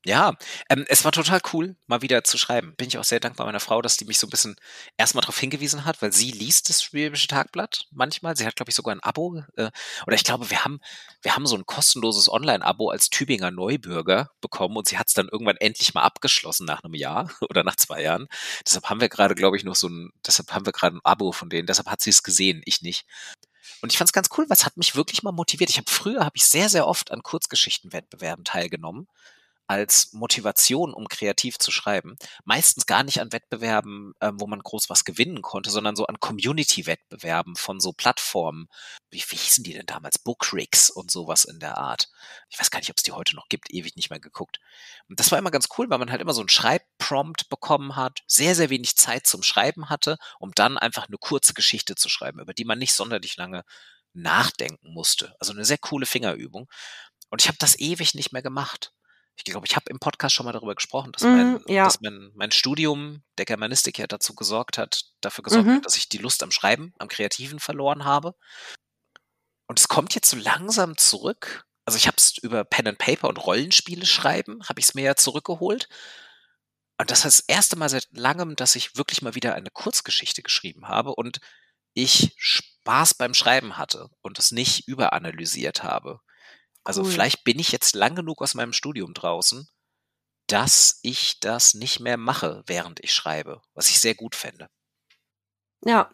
Ja, 0.07 0.37
ähm, 0.69 0.85
es 0.87 1.03
war 1.03 1.11
total 1.11 1.41
cool, 1.51 1.75
mal 1.85 2.01
wieder 2.01 2.23
zu 2.23 2.37
schreiben. 2.37 2.73
Bin 2.77 2.87
ich 2.87 2.97
auch 2.97 3.03
sehr 3.03 3.19
dankbar 3.19 3.45
meiner 3.45 3.59
Frau, 3.59 3.81
dass 3.81 3.97
die 3.97 4.05
mich 4.05 4.19
so 4.19 4.27
ein 4.27 4.29
bisschen 4.29 4.55
erstmal 4.95 5.19
darauf 5.19 5.37
hingewiesen 5.37 5.83
hat, 5.83 6.01
weil 6.01 6.13
sie 6.13 6.31
liest 6.31 6.69
das 6.69 6.81
Schwäbische 6.81 7.27
Tagblatt 7.27 7.87
manchmal. 7.91 8.37
Sie 8.37 8.45
hat, 8.45 8.55
glaube 8.55 8.69
ich, 8.69 8.75
sogar 8.75 8.95
ein 8.95 9.03
Abo. 9.03 9.43
Äh, 9.57 9.69
oder 10.05 10.15
ich 10.15 10.23
glaube, 10.23 10.49
wir 10.49 10.63
haben, 10.63 10.79
wir 11.23 11.35
haben 11.35 11.45
so 11.45 11.57
ein 11.57 11.65
kostenloses 11.65 12.31
Online-Abo 12.31 12.89
als 12.89 13.09
Tübinger 13.09 13.51
Neubürger 13.51 14.31
bekommen 14.39 14.77
und 14.77 14.87
sie 14.87 14.97
hat 14.97 15.09
es 15.09 15.13
dann 15.13 15.27
irgendwann 15.27 15.57
endlich 15.57 15.93
mal 15.93 16.03
abgeschlossen 16.03 16.65
nach 16.65 16.85
einem 16.85 16.93
Jahr 16.93 17.29
oder 17.41 17.65
nach 17.65 17.75
zwei 17.75 18.01
Jahren. 18.01 18.29
Deshalb 18.65 18.89
haben 18.89 19.01
wir 19.01 19.09
gerade, 19.09 19.35
glaube 19.35 19.57
ich, 19.57 19.65
noch 19.65 19.75
so 19.75 19.89
ein, 19.89 20.11
deshalb 20.25 20.53
haben 20.53 20.65
wir 20.65 20.71
gerade 20.71 20.95
ein 20.95 21.01
Abo 21.03 21.33
von 21.33 21.49
denen. 21.49 21.67
Deshalb 21.67 21.89
hat 21.89 21.99
sie 21.99 22.11
es 22.11 22.23
gesehen, 22.23 22.61
ich 22.63 22.81
nicht. 22.81 23.05
Und 23.81 23.91
ich 23.91 23.97
fand 23.97 24.07
es 24.07 24.13
ganz 24.13 24.29
cool, 24.37 24.45
weil 24.47 24.55
es 24.55 24.65
hat 24.65 24.77
mich 24.77 24.95
wirklich 24.95 25.21
mal 25.23 25.33
motiviert. 25.33 25.69
Ich 25.69 25.77
habe 25.77 25.91
früher 25.91 26.21
habe 26.21 26.37
ich 26.37 26.45
sehr, 26.45 26.69
sehr 26.69 26.87
oft 26.87 27.11
an 27.11 27.23
Kurzgeschichtenwettbewerben 27.23 28.45
teilgenommen 28.45 29.09
als 29.67 30.13
Motivation, 30.13 30.93
um 30.93 31.07
kreativ 31.07 31.59
zu 31.59 31.71
schreiben. 31.71 32.17
Meistens 32.45 32.85
gar 32.85 33.03
nicht 33.03 33.19
an 33.19 33.33
Wettbewerben, 33.33 34.13
ähm, 34.21 34.39
wo 34.39 34.47
man 34.47 34.59
groß 34.59 34.89
was 34.89 35.03
gewinnen 35.03 35.41
konnte, 35.41 35.69
sondern 35.69 35.95
so 35.95 36.07
an 36.07 36.19
Community-Wettbewerben 36.19 37.55
von 37.57 37.79
so 37.81 37.91
Plattformen. 37.91 38.69
Wie, 39.09 39.23
wie 39.27 39.35
hießen 39.35 39.63
die 39.63 39.73
denn 39.73 39.85
damals? 39.85 40.19
Bookrigs 40.19 40.89
und 40.89 41.11
sowas 41.11 41.43
in 41.43 41.59
der 41.59 41.77
Art. 41.77 42.09
Ich 42.49 42.59
weiß 42.59 42.71
gar 42.71 42.79
nicht, 42.79 42.89
ob 42.89 42.97
es 42.97 43.03
die 43.03 43.11
heute 43.11 43.35
noch 43.35 43.49
gibt, 43.49 43.71
ewig 43.73 43.95
nicht 43.97 44.09
mehr 44.09 44.21
geguckt. 44.21 44.59
Und 45.09 45.19
das 45.19 45.31
war 45.31 45.39
immer 45.39 45.51
ganz 45.51 45.67
cool, 45.77 45.89
weil 45.89 45.99
man 45.99 46.11
halt 46.11 46.21
immer 46.21 46.33
so 46.33 46.41
einen 46.41 46.49
Schreibprompt 46.49 47.49
bekommen 47.49 47.97
hat, 47.97 48.23
sehr, 48.25 48.55
sehr 48.55 48.69
wenig 48.69 48.95
Zeit 48.95 49.27
zum 49.27 49.43
Schreiben 49.43 49.89
hatte, 49.89 50.17
um 50.39 50.53
dann 50.55 50.77
einfach 50.77 51.07
eine 51.07 51.17
kurze 51.17 51.53
Geschichte 51.53 51.95
zu 51.95 52.07
schreiben, 52.07 52.39
über 52.39 52.53
die 52.53 52.65
man 52.65 52.79
nicht 52.79 52.93
sonderlich 52.93 53.35
lange 53.35 53.63
nachdenken 54.13 54.93
musste. 54.93 55.35
Also 55.39 55.51
eine 55.51 55.65
sehr 55.65 55.77
coole 55.77 56.05
Fingerübung. 56.05 56.69
Und 57.29 57.41
ich 57.41 57.49
habe 57.49 57.57
das 57.59 57.77
ewig 57.77 58.15
nicht 58.15 58.31
mehr 58.31 58.41
gemacht 58.41 58.93
ich 59.37 59.43
glaube, 59.43 59.67
ich 59.67 59.75
habe 59.75 59.89
im 59.89 59.99
Podcast 59.99 60.33
schon 60.33 60.45
mal 60.45 60.51
darüber 60.51 60.73
gesprochen, 60.75 61.11
dass, 61.11 61.21
mein, 61.21 61.53
mm, 61.53 61.63
ja. 61.67 61.85
dass 61.85 62.01
mein, 62.01 62.31
mein 62.33 62.51
Studium 62.51 63.23
der 63.37 63.45
Germanistik 63.45 63.99
ja 63.99 64.07
dazu 64.07 64.33
gesorgt 64.33 64.77
hat, 64.77 65.03
dafür 65.21 65.43
gesorgt 65.43 65.67
mhm. 65.67 65.75
hat, 65.75 65.85
dass 65.85 65.95
ich 65.95 66.09
die 66.09 66.17
Lust 66.17 66.41
am 66.41 66.51
Schreiben, 66.51 66.93
am 66.97 67.07
Kreativen 67.07 67.59
verloren 67.59 68.03
habe. 68.03 68.33
Und 69.67 69.79
es 69.79 69.87
kommt 69.87 70.15
jetzt 70.15 70.29
so 70.29 70.37
langsam 70.37 70.97
zurück. 70.97 71.65
Also 71.85 71.97
ich 71.97 72.07
habe 72.07 72.17
es 72.17 72.37
über 72.39 72.63
Pen 72.63 72.87
and 72.87 72.97
Paper 72.97 73.29
und 73.29 73.37
Rollenspiele 73.37 74.05
schreiben, 74.05 74.59
habe 74.67 74.79
ich 74.79 74.87
es 74.87 74.95
mir 74.95 75.03
ja 75.03 75.15
zurückgeholt. 75.15 75.87
Und 76.99 77.11
das 77.11 77.19
ist 77.19 77.25
das 77.25 77.39
erste 77.47 77.75
Mal 77.75 77.89
seit 77.89 78.07
langem, 78.11 78.55
dass 78.55 78.75
ich 78.75 78.95
wirklich 78.95 79.21
mal 79.21 79.35
wieder 79.35 79.53
eine 79.53 79.69
Kurzgeschichte 79.69 80.41
geschrieben 80.41 80.87
habe 80.87 81.13
und 81.13 81.39
ich 81.93 82.33
Spaß 82.37 83.13
beim 83.13 83.35
Schreiben 83.35 83.77
hatte 83.77 84.09
und 84.21 84.39
es 84.39 84.51
nicht 84.51 84.87
überanalysiert 84.87 85.83
habe. 85.83 86.21
Also 86.87 87.01
cool. 87.01 87.11
vielleicht 87.11 87.43
bin 87.43 87.59
ich 87.59 87.73
jetzt 87.73 87.95
lang 87.95 88.15
genug 88.15 88.41
aus 88.41 88.55
meinem 88.55 88.71
Studium 88.71 89.13
draußen, 89.13 89.67
dass 90.47 91.01
ich 91.03 91.37
das 91.41 91.73
nicht 91.73 91.99
mehr 91.99 92.15
mache, 92.15 92.63
während 92.65 93.03
ich 93.03 93.13
schreibe, 93.13 93.61
was 93.73 93.89
ich 93.89 93.99
sehr 93.99 94.15
gut 94.15 94.35
fände. 94.35 94.69
Ja. 95.83 96.09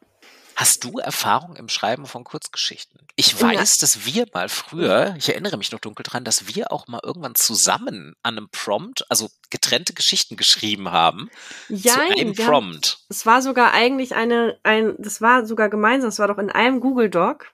Hast 0.56 0.84
du 0.84 0.98
Erfahrung 0.98 1.58
im 1.58 1.70
Schreiben 1.70 2.08
von 2.08 2.24
Kurzgeschichten? 2.24 3.06
Ich 3.16 3.40
weiß, 3.40 3.76
ja. 3.76 3.82
dass 3.82 4.06
wir 4.08 4.26
mal 4.34 4.50
früher, 4.50 5.14
ich 5.16 5.30
erinnere 5.30 5.58
mich 5.58 5.72
noch 5.72 5.80
dunkel 5.80 6.02
dran, 6.02 6.24
dass 6.24 6.48
wir 6.48 6.72
auch 6.72 6.88
mal 6.88 7.02
irgendwann 7.04 7.36
zusammen 7.36 8.16
an 8.24 8.38
einem 8.38 8.50
Prompt, 8.50 9.06
also 9.12 9.30
getrennte 9.52 9.94
Geschichten 9.94 10.38
geschrieben 10.38 10.92
haben. 10.92 11.30
Ja, 11.70 11.94
zu 11.94 12.02
einem 12.02 12.34
Prompt. 12.34 13.06
Es 13.10 13.28
war 13.28 13.44
sogar 13.44 13.74
eigentlich 13.74 14.16
eine, 14.16 14.60
ein, 14.64 14.96
das 14.98 15.22
war 15.22 15.46
sogar 15.46 15.70
gemeinsam, 15.70 16.10
es 16.10 16.18
war 16.18 16.28
doch 16.28 16.40
in 16.40 16.50
einem 16.50 16.80
Google 16.80 17.12
Doc. 17.12 17.53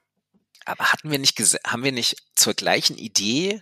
Aber 0.70 0.92
hatten 0.92 1.10
wir 1.10 1.20
nicht, 1.20 1.40
haben 1.66 1.84
wir 1.84 1.92
nicht 1.92 2.18
zur 2.36 2.54
gleichen 2.54 2.98
Idee 2.98 3.60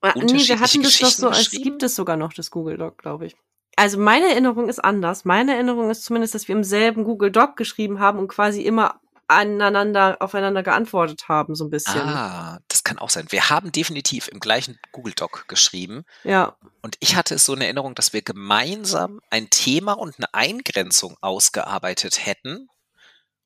ah, 0.00 0.12
Nee, 0.14 0.46
wir 0.46 0.60
hatten 0.60 0.82
das 0.82 0.98
doch 0.98 1.10
so, 1.10 1.28
es 1.30 1.50
gibt 1.50 1.82
es 1.82 1.96
sogar 1.96 2.16
noch, 2.16 2.32
das 2.32 2.50
Google 2.50 2.78
Doc, 2.78 2.98
glaube 2.98 3.26
ich. 3.26 3.36
Also 3.76 3.98
meine 3.98 4.30
Erinnerung 4.30 4.68
ist 4.68 4.78
anders. 4.78 5.24
Meine 5.24 5.54
Erinnerung 5.54 5.90
ist 5.90 6.04
zumindest, 6.04 6.34
dass 6.34 6.48
wir 6.48 6.56
im 6.56 6.64
selben 6.64 7.04
Google 7.04 7.30
Doc 7.30 7.56
geschrieben 7.56 8.00
haben 8.00 8.18
und 8.18 8.28
quasi 8.28 8.62
immer 8.62 9.00
aneinander, 9.28 10.16
aufeinander 10.20 10.62
geantwortet 10.62 11.28
haben, 11.28 11.54
so 11.54 11.64
ein 11.64 11.70
bisschen. 11.70 12.00
Ah, 12.00 12.60
das 12.68 12.84
kann 12.84 12.98
auch 12.98 13.10
sein. 13.10 13.26
Wir 13.30 13.50
haben 13.50 13.72
definitiv 13.72 14.28
im 14.28 14.40
gleichen 14.40 14.78
Google 14.92 15.14
Doc 15.14 15.48
geschrieben. 15.48 16.04
Ja. 16.24 16.56
Und 16.80 16.96
ich 17.00 17.16
hatte 17.16 17.34
es 17.34 17.44
so 17.44 17.54
in 17.54 17.60
Erinnerung, 17.60 17.94
dass 17.94 18.12
wir 18.12 18.22
gemeinsam 18.22 19.20
ein 19.30 19.50
Thema 19.50 19.92
und 19.94 20.14
eine 20.18 20.32
Eingrenzung 20.32 21.16
ausgearbeitet 21.20 22.24
hätten 22.24 22.68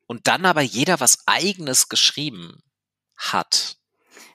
und 0.07 0.27
dann 0.27 0.45
aber 0.45 0.61
jeder 0.61 1.01
was 1.01 1.27
eigenes 1.27 1.89
geschrieben 1.89 2.63
hat. 3.21 3.77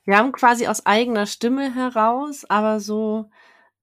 Wir 0.05 0.17
haben 0.17 0.31
quasi 0.31 0.67
aus 0.67 0.85
eigener 0.85 1.25
Stimme 1.25 1.73
heraus, 1.73 2.45
aber 2.47 2.79
so 2.79 3.29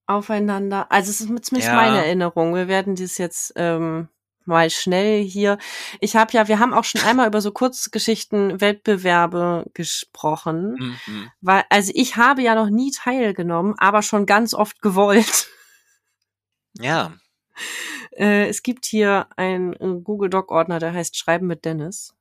aufeinander. 0.06 0.86
Also 0.90 1.10
es 1.10 1.20
ist 1.20 1.26
zumindest 1.26 1.72
ja. 1.72 1.74
meine 1.74 2.04
Erinnerung. 2.04 2.54
Wir 2.54 2.68
werden 2.68 2.94
dies 2.94 3.18
jetzt 3.18 3.52
ähm, 3.56 4.08
mal 4.44 4.70
schnell 4.70 5.22
hier. 5.22 5.58
Ich 6.00 6.16
habe 6.16 6.32
ja, 6.32 6.48
wir 6.48 6.58
haben 6.58 6.74
auch 6.74 6.84
schon 6.84 7.00
einmal 7.02 7.26
über 7.26 7.40
so 7.40 7.50
Kurzgeschichten 7.50 8.60
Wettbewerbe 8.60 9.66
gesprochen, 9.74 10.76
mhm. 11.06 11.30
weil 11.40 11.64
also 11.70 11.92
ich 11.94 12.16
habe 12.16 12.42
ja 12.42 12.54
noch 12.54 12.70
nie 12.70 12.92
teilgenommen, 12.92 13.74
aber 13.78 14.02
schon 14.02 14.26
ganz 14.26 14.54
oft 14.54 14.80
gewollt. 14.82 15.48
Ja. 16.78 17.12
Äh, 18.16 18.48
es 18.48 18.62
gibt 18.62 18.86
hier 18.86 19.26
einen 19.36 19.74
äh, 19.74 20.00
Google 20.02 20.30
Doc 20.30 20.50
Ordner, 20.50 20.78
der 20.78 20.92
heißt 20.92 21.16
Schreiben 21.16 21.46
mit 21.46 21.64
Dennis. 21.64 22.14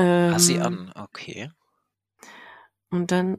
Ähm, 0.00 0.32
Pass 0.32 0.46
sie 0.46 0.60
an, 0.60 0.92
okay. 0.94 1.50
Und 2.90 3.10
dann 3.10 3.38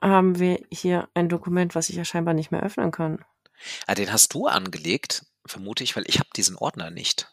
haben 0.00 0.38
wir 0.38 0.60
hier 0.70 1.08
ein 1.14 1.28
Dokument, 1.28 1.74
was 1.74 1.88
ich 1.88 1.96
ja 1.96 2.04
scheinbar 2.04 2.34
nicht 2.34 2.50
mehr 2.50 2.62
öffnen 2.62 2.90
kann. 2.90 3.24
Ah, 3.86 3.94
den 3.94 4.12
hast 4.12 4.34
du 4.34 4.46
angelegt, 4.46 5.24
vermute 5.46 5.82
ich, 5.84 5.96
weil 5.96 6.04
ich 6.06 6.18
habe 6.18 6.28
diesen 6.36 6.56
Ordner 6.56 6.90
nicht. 6.90 7.32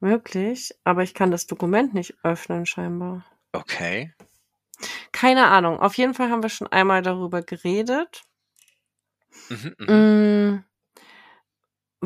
Möglich, 0.00 0.74
aber 0.84 1.02
ich 1.02 1.14
kann 1.14 1.30
das 1.30 1.46
Dokument 1.46 1.94
nicht 1.94 2.14
öffnen 2.22 2.66
scheinbar. 2.66 3.24
Okay. 3.52 4.12
Keine 5.12 5.46
Ahnung. 5.46 5.80
Auf 5.80 5.96
jeden 5.96 6.14
Fall 6.14 6.30
haben 6.30 6.42
wir 6.42 6.50
schon 6.50 6.66
einmal 6.66 7.00
darüber 7.00 7.42
geredet. 7.42 8.22
Mhm, 9.48 9.74
mh. 9.78 10.64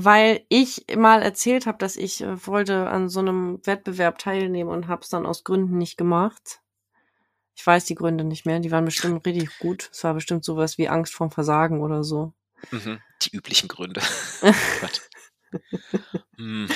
Weil 0.01 0.44
ich 0.49 0.86
mal 0.96 1.22
erzählt 1.22 1.66
habe, 1.66 1.78
dass 1.78 1.96
ich 1.96 2.20
äh, 2.20 2.46
wollte 2.46 2.88
an 2.88 3.09
so 3.09 3.18
einem 3.18 3.59
Wettbewerb 3.66 4.18
teilnehmen 4.18 4.70
und 4.70 4.86
habe 4.86 5.03
es 5.03 5.09
dann 5.09 5.26
aus 5.26 5.42
Gründen 5.42 5.76
nicht 5.76 5.96
gemacht. 5.96 6.61
Ich 7.57 7.66
weiß 7.66 7.84
die 7.86 7.96
Gründe 7.96 8.22
nicht 8.22 8.46
mehr, 8.46 8.61
die 8.61 8.70
waren 8.70 8.84
bestimmt 8.84 9.26
richtig 9.26 9.59
gut. 9.59 9.90
Es 9.92 10.05
war 10.05 10.14
bestimmt 10.14 10.44
sowas 10.44 10.78
wie 10.78 10.88
Angst 10.88 11.14
vorm 11.14 11.32
Versagen 11.32 11.80
oder 11.80 12.05
so. 12.05 12.32
Mhm, 12.70 13.01
die 13.22 13.34
üblichen 13.34 13.68
Gründe. 13.68 14.01
hm. 16.36 16.68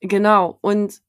Genau, 0.00 0.58
und 0.62 1.02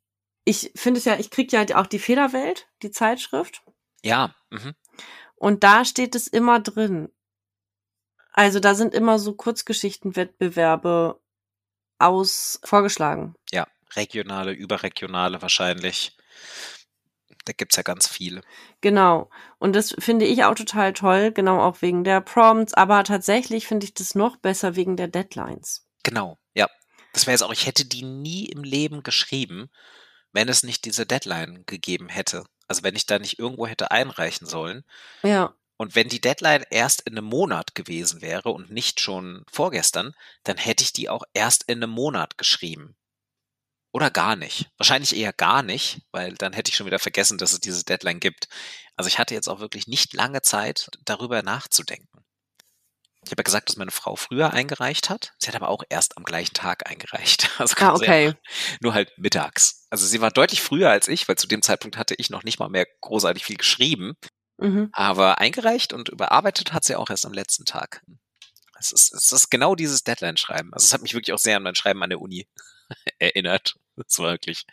ich 0.44 0.74
finde 0.76 0.98
es 0.98 1.06
ja, 1.06 1.18
ich 1.18 1.30
krieg 1.30 1.54
ja 1.54 1.64
auch 1.76 1.88
die 1.88 2.00
Federwelt, 2.00 2.68
die 2.82 2.92
Zeitschrift. 2.92 3.64
Ja. 4.04 4.36
Mhm. 4.50 4.74
Und 5.36 5.64
da 5.64 5.86
steht 5.86 6.16
es 6.16 6.28
immer 6.28 6.60
drin. 6.60 7.10
Also 8.38 8.60
da 8.60 8.76
sind 8.76 8.94
immer 8.94 9.18
so 9.18 9.34
Kurzgeschichtenwettbewerbe 9.34 11.20
aus 11.98 12.60
vorgeschlagen. 12.64 13.34
Ja, 13.52 13.66
regionale, 13.96 14.52
überregionale 14.52 15.42
wahrscheinlich. 15.42 16.16
Da 17.46 17.54
gibt's 17.54 17.78
ja 17.78 17.82
ganz 17.82 18.08
viele. 18.08 18.44
Genau. 18.82 19.32
Und 19.58 19.76
das 19.76 19.96
finde 19.98 20.26
ich 20.26 20.44
auch 20.44 20.54
total 20.54 20.94
toll, 20.94 21.32
genau 21.32 21.60
auch 21.60 21.82
wegen 21.82 22.04
der 22.04 22.22
Prompts, 22.22 22.76
aber 22.76 23.04
tatsächlich 23.04 23.66
finde 23.66 23.88
ich 23.88 23.96
das 23.96 24.14
noch 24.14 24.38
besser 24.38 24.76
wegen 24.76 24.98
der 24.98 25.08
Deadlines. 25.08 25.88
Genau, 26.04 26.38
ja. 26.54 26.68
Das 27.14 27.26
wäre 27.26 27.34
jetzt 27.34 27.42
auch, 27.42 27.54
ich 27.54 27.66
hätte 27.66 27.86
die 27.86 28.04
nie 28.04 28.46
im 28.46 28.64
Leben 28.64 29.02
geschrieben, 29.02 29.72
wenn 30.32 30.48
es 30.48 30.62
nicht 30.62 30.86
diese 30.86 31.08
Deadline 31.08 31.64
gegeben 31.66 32.08
hätte. 32.08 32.44
Also 32.68 32.84
wenn 32.84 32.96
ich 32.96 33.08
da 33.08 33.18
nicht 33.18 33.40
irgendwo 33.40 33.66
hätte 33.66 33.90
einreichen 33.90 34.46
sollen. 34.46 34.84
Ja. 35.24 35.56
Und 35.78 35.96
wenn 35.96 36.10
die 36.10 36.22
Deadline 36.22 36.66
erst 36.72 37.02
in 37.02 37.18
einem 37.18 37.26
Monat 37.26 37.76
gewesen 37.76 38.22
wäre 38.22 38.50
und 38.50 38.72
nicht 38.72 39.00
schon 39.00 39.44
vorgestern, 39.50 40.14
dann 40.44 40.58
hätte 40.58 40.84
ich 40.84 40.92
die 40.92 41.08
auch 41.08 41.24
erst 41.34 41.64
in 41.68 41.84
einem 41.84 41.92
Monat 41.92 42.38
geschrieben. 42.38 42.96
Oder 43.94 44.12
gar 44.12 44.36
nicht. 44.36 44.70
Wahrscheinlich 44.78 45.16
eher 45.16 45.34
gar 45.34 45.64
nicht, 45.64 46.02
weil 46.12 46.34
dann 46.34 46.54
hätte 46.54 46.70
ich 46.70 46.76
schon 46.76 46.88
wieder 46.88 47.00
vergessen, 47.00 47.38
dass 47.38 47.54
es 47.54 47.60
diese 47.60 47.84
Deadline 47.84 48.20
gibt. 48.20 48.48
Also 48.96 49.08
ich 49.08 49.20
hatte 49.20 49.34
jetzt 49.34 49.48
auch 49.48 49.60
wirklich 49.60 49.88
nicht 49.88 50.14
lange 50.14 50.42
Zeit, 50.42 50.90
darüber 51.06 51.42
nachzudenken. 51.42 52.24
Ich 53.24 53.32
habe 53.32 53.42
ja 53.42 53.44
gesagt, 53.44 53.70
dass 53.70 53.76
meine 53.76 53.92
Frau 53.92 54.16
früher 54.16 54.54
eingereicht 54.54 55.10
hat. 55.10 55.34
Sie 55.38 55.48
hat 55.48 55.56
aber 55.56 55.70
auch 55.70 55.84
erst 55.90 56.18
am 56.18 56.24
gleichen 56.24 56.54
Tag 56.54 56.90
eingereicht. 56.90 57.50
Also 57.60 57.76
ah, 57.80 57.94
okay. 57.94 58.34
nur 58.82 58.94
halt 58.94 59.12
mittags. 59.18 59.88
Also 59.90 60.06
sie 60.06 60.22
war 60.22 60.32
deutlich 60.32 60.62
früher 60.62 60.90
als 60.90 61.08
ich, 61.08 61.28
weil 61.28 61.38
zu 61.38 61.48
dem 61.48 61.62
Zeitpunkt 61.62 61.98
hatte 61.98 62.16
ich 62.18 62.30
noch 62.30 62.44
nicht 62.44 62.60
mal 62.60 62.70
mehr 62.70 62.86
großartig 63.02 63.44
viel 63.44 63.58
geschrieben. 63.58 64.14
Mhm. 64.58 64.90
Aber 64.92 65.40
eingereicht 65.40 65.94
und 65.94 66.10
überarbeitet 66.10 66.74
hat 66.74 66.84
sie 66.84 66.96
auch 66.96 67.10
erst 67.10 67.26
am 67.26 67.34
letzten 67.34 67.66
Tag. 67.66 68.04
Es 68.80 68.92
ist, 68.92 69.14
es 69.14 69.32
ist 69.32 69.50
genau 69.50 69.76
dieses 69.76 70.04
Deadline-Schreiben. 70.04 70.74
Also 70.74 70.86
es 70.86 70.94
hat 70.94 71.02
mich 71.02 71.14
wirklich 71.14 71.34
auch 71.34 71.40
sehr 71.40 71.58
an 71.58 71.64
mein 71.64 71.76
Schreiben 71.76 72.04
an 72.04 72.10
der 72.10 72.22
Uni 72.22 72.48
erinnert. 73.20 73.76
Das 73.96 74.20
war 74.20 74.32
wirklich 74.32 74.66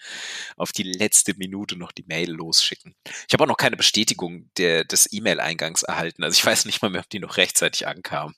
auf 0.56 0.72
die 0.72 0.82
letzte 0.82 1.34
Minute 1.34 1.76
noch 1.76 1.92
die 1.92 2.04
Mail 2.06 2.30
losschicken. 2.30 2.94
Ich 3.26 3.32
habe 3.32 3.44
auch 3.44 3.48
noch 3.48 3.56
keine 3.56 3.76
Bestätigung 3.76 4.50
der, 4.58 4.84
des 4.84 5.10
E-Mail-Eingangs 5.10 5.82
erhalten. 5.82 6.24
Also 6.24 6.36
ich 6.36 6.44
weiß 6.44 6.66
nicht 6.66 6.82
mal 6.82 6.90
mehr, 6.90 7.00
ob 7.00 7.08
die 7.08 7.20
noch 7.20 7.38
rechtzeitig 7.38 7.86
ankam. 7.86 8.34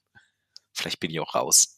Vielleicht 0.72 1.01
bin 1.01 1.11
ich 1.11 1.18
auch 1.18 1.34
raus. 1.34 1.76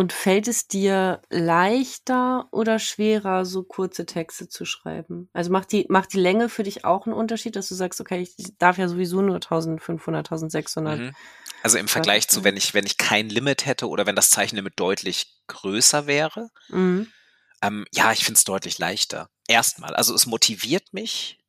Und 0.00 0.14
fällt 0.14 0.48
es 0.48 0.66
dir 0.66 1.20
leichter 1.28 2.48
oder 2.52 2.78
schwerer, 2.78 3.44
so 3.44 3.62
kurze 3.62 4.06
Texte 4.06 4.48
zu 4.48 4.64
schreiben? 4.64 5.28
Also 5.34 5.52
macht 5.52 5.72
die, 5.72 5.84
macht 5.90 6.14
die 6.14 6.18
Länge 6.18 6.48
für 6.48 6.62
dich 6.62 6.86
auch 6.86 7.04
einen 7.04 7.12
Unterschied, 7.12 7.54
dass 7.54 7.68
du 7.68 7.74
sagst, 7.74 8.00
okay, 8.00 8.22
ich 8.22 8.56
darf 8.56 8.78
ja 8.78 8.88
sowieso 8.88 9.20
nur 9.20 9.34
1500, 9.34 10.32
1600. 10.32 10.98
Mhm. 10.98 11.14
Also 11.62 11.76
im 11.76 11.86
Vergleich 11.86 12.28
zu, 12.28 12.44
wenn 12.44 12.56
ich, 12.56 12.72
wenn 12.72 12.86
ich 12.86 12.96
kein 12.96 13.28
Limit 13.28 13.66
hätte 13.66 13.90
oder 13.90 14.06
wenn 14.06 14.16
das 14.16 14.30
Zeichenlimit 14.30 14.72
deutlich 14.76 15.38
größer 15.48 16.06
wäre. 16.06 16.48
Mhm. 16.68 17.12
Ähm, 17.60 17.84
ja, 17.92 18.10
ich 18.10 18.24
finde 18.24 18.38
es 18.38 18.44
deutlich 18.44 18.78
leichter. 18.78 19.28
Erstmal, 19.48 19.94
also 19.94 20.14
es 20.14 20.24
motiviert 20.24 20.94
mich 20.94 21.40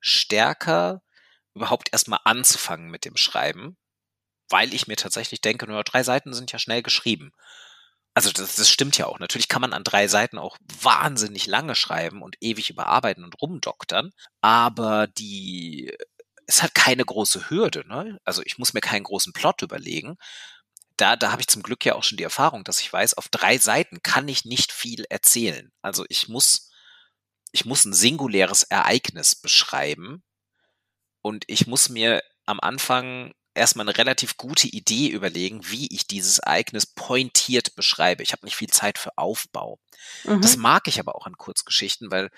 stärker, 0.00 1.00
überhaupt 1.54 1.90
erstmal 1.92 2.18
anzufangen 2.24 2.90
mit 2.90 3.04
dem 3.04 3.16
Schreiben, 3.16 3.76
weil 4.48 4.74
ich 4.74 4.88
mir 4.88 4.96
tatsächlich 4.96 5.40
denke, 5.40 5.68
nur 5.68 5.84
drei 5.84 6.02
Seiten 6.02 6.32
sind 6.32 6.50
ja 6.50 6.58
schnell 6.58 6.82
geschrieben. 6.82 7.30
Also 8.14 8.32
das, 8.32 8.56
das 8.56 8.68
stimmt 8.68 8.98
ja 8.98 9.06
auch. 9.06 9.18
Natürlich 9.20 9.48
kann 9.48 9.62
man 9.62 9.72
an 9.72 9.84
drei 9.84 10.08
Seiten 10.08 10.38
auch 10.38 10.58
wahnsinnig 10.82 11.46
lange 11.46 11.74
schreiben 11.74 12.22
und 12.22 12.36
ewig 12.40 12.70
überarbeiten 12.70 13.24
und 13.24 13.40
rumdoktern, 13.40 14.10
aber 14.40 15.06
die 15.06 15.92
es 16.50 16.62
hat 16.62 16.74
keine 16.74 17.04
große 17.04 17.48
Hürde. 17.48 17.86
Ne? 17.86 18.18
Also 18.24 18.42
ich 18.44 18.58
muss 18.58 18.74
mir 18.74 18.80
keinen 18.80 19.04
großen 19.04 19.32
Plot 19.32 19.62
überlegen. 19.62 20.16
Da, 20.96 21.16
da 21.16 21.30
habe 21.32 21.42
ich 21.42 21.48
zum 21.48 21.62
Glück 21.62 21.84
ja 21.84 21.94
auch 21.94 22.02
schon 22.02 22.18
die 22.18 22.24
Erfahrung, 22.24 22.64
dass 22.64 22.80
ich 22.80 22.92
weiß, 22.92 23.14
auf 23.14 23.28
drei 23.28 23.56
Seiten 23.58 24.02
kann 24.02 24.28
ich 24.28 24.44
nicht 24.44 24.72
viel 24.72 25.04
erzählen. 25.08 25.70
Also 25.80 26.04
ich 26.08 26.28
muss, 26.28 26.70
ich 27.52 27.64
muss 27.64 27.84
ein 27.84 27.94
singuläres 27.94 28.64
Ereignis 28.64 29.36
beschreiben 29.36 30.24
und 31.22 31.44
ich 31.46 31.66
muss 31.68 31.88
mir 31.88 32.22
am 32.46 32.58
Anfang 32.60 33.32
erstmal 33.54 33.88
eine 33.88 33.98
relativ 33.98 34.36
gute 34.36 34.68
Idee 34.68 35.08
überlegen, 35.08 35.60
wie 35.68 35.88
ich 35.92 36.06
dieses 36.06 36.38
Ereignis 36.38 36.86
pointiert 36.86 37.74
beschreibe. 37.74 38.22
Ich 38.22 38.32
habe 38.32 38.46
nicht 38.46 38.56
viel 38.56 38.70
Zeit 38.70 38.98
für 38.98 39.16
Aufbau. 39.18 39.78
Mhm. 40.24 40.40
Das 40.40 40.56
mag 40.56 40.88
ich 40.88 41.00
aber 41.00 41.16
auch 41.16 41.26
an 41.26 41.36
Kurzgeschichten, 41.36 42.10
weil 42.10 42.30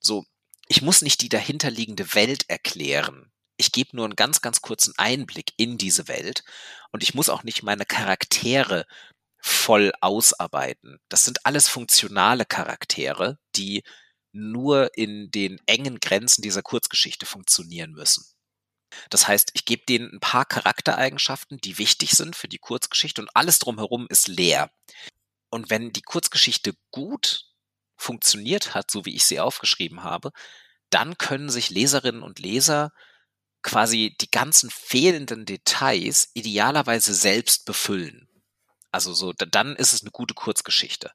so, 0.00 0.24
ich 0.66 0.82
muss 0.82 1.02
nicht 1.02 1.22
die 1.22 1.28
dahinterliegende 1.28 2.14
Welt 2.14 2.48
erklären. 2.48 3.32
Ich 3.56 3.72
gebe 3.72 3.96
nur 3.96 4.04
einen 4.04 4.16
ganz, 4.16 4.40
ganz 4.40 4.60
kurzen 4.60 4.94
Einblick 4.98 5.52
in 5.56 5.78
diese 5.78 6.08
Welt 6.08 6.44
und 6.92 7.02
ich 7.02 7.14
muss 7.14 7.28
auch 7.28 7.42
nicht 7.42 7.62
meine 7.62 7.84
Charaktere 7.84 8.86
voll 9.40 9.92
ausarbeiten. 10.00 10.98
Das 11.08 11.24
sind 11.24 11.44
alles 11.46 11.68
funktionale 11.68 12.44
Charaktere, 12.44 13.38
die 13.56 13.82
nur 14.32 14.96
in 14.96 15.30
den 15.30 15.60
engen 15.66 16.00
Grenzen 16.00 16.42
dieser 16.42 16.62
Kurzgeschichte 16.62 17.26
funktionieren 17.26 17.92
müssen. 17.92 18.24
Das 19.10 19.28
heißt, 19.28 19.50
ich 19.54 19.64
gebe 19.64 19.84
denen 19.86 20.12
ein 20.12 20.20
paar 20.20 20.44
Charaktereigenschaften, 20.44 21.58
die 21.58 21.78
wichtig 21.78 22.12
sind 22.12 22.36
für 22.36 22.48
die 22.48 22.58
Kurzgeschichte 22.58 23.22
und 23.22 23.30
alles 23.34 23.58
drumherum 23.58 24.06
ist 24.08 24.28
leer. 24.28 24.70
Und 25.50 25.70
wenn 25.70 25.92
die 25.92 26.02
Kurzgeschichte 26.02 26.74
gut 26.90 27.46
funktioniert 27.96 28.74
hat, 28.74 28.90
so 28.90 29.04
wie 29.04 29.14
ich 29.14 29.24
sie 29.24 29.40
aufgeschrieben 29.40 30.02
habe, 30.02 30.30
dann 30.90 31.18
können 31.18 31.50
sich 31.50 31.70
Leserinnen 31.70 32.22
und 32.22 32.38
Leser 32.38 32.92
quasi 33.62 34.16
die 34.20 34.30
ganzen 34.30 34.70
fehlenden 34.70 35.44
Details 35.44 36.30
idealerweise 36.34 37.14
selbst 37.14 37.64
befüllen. 37.64 38.28
Also 38.92 39.12
so, 39.12 39.32
dann 39.32 39.76
ist 39.76 39.92
es 39.92 40.02
eine 40.02 40.10
gute 40.10 40.34
Kurzgeschichte. 40.34 41.12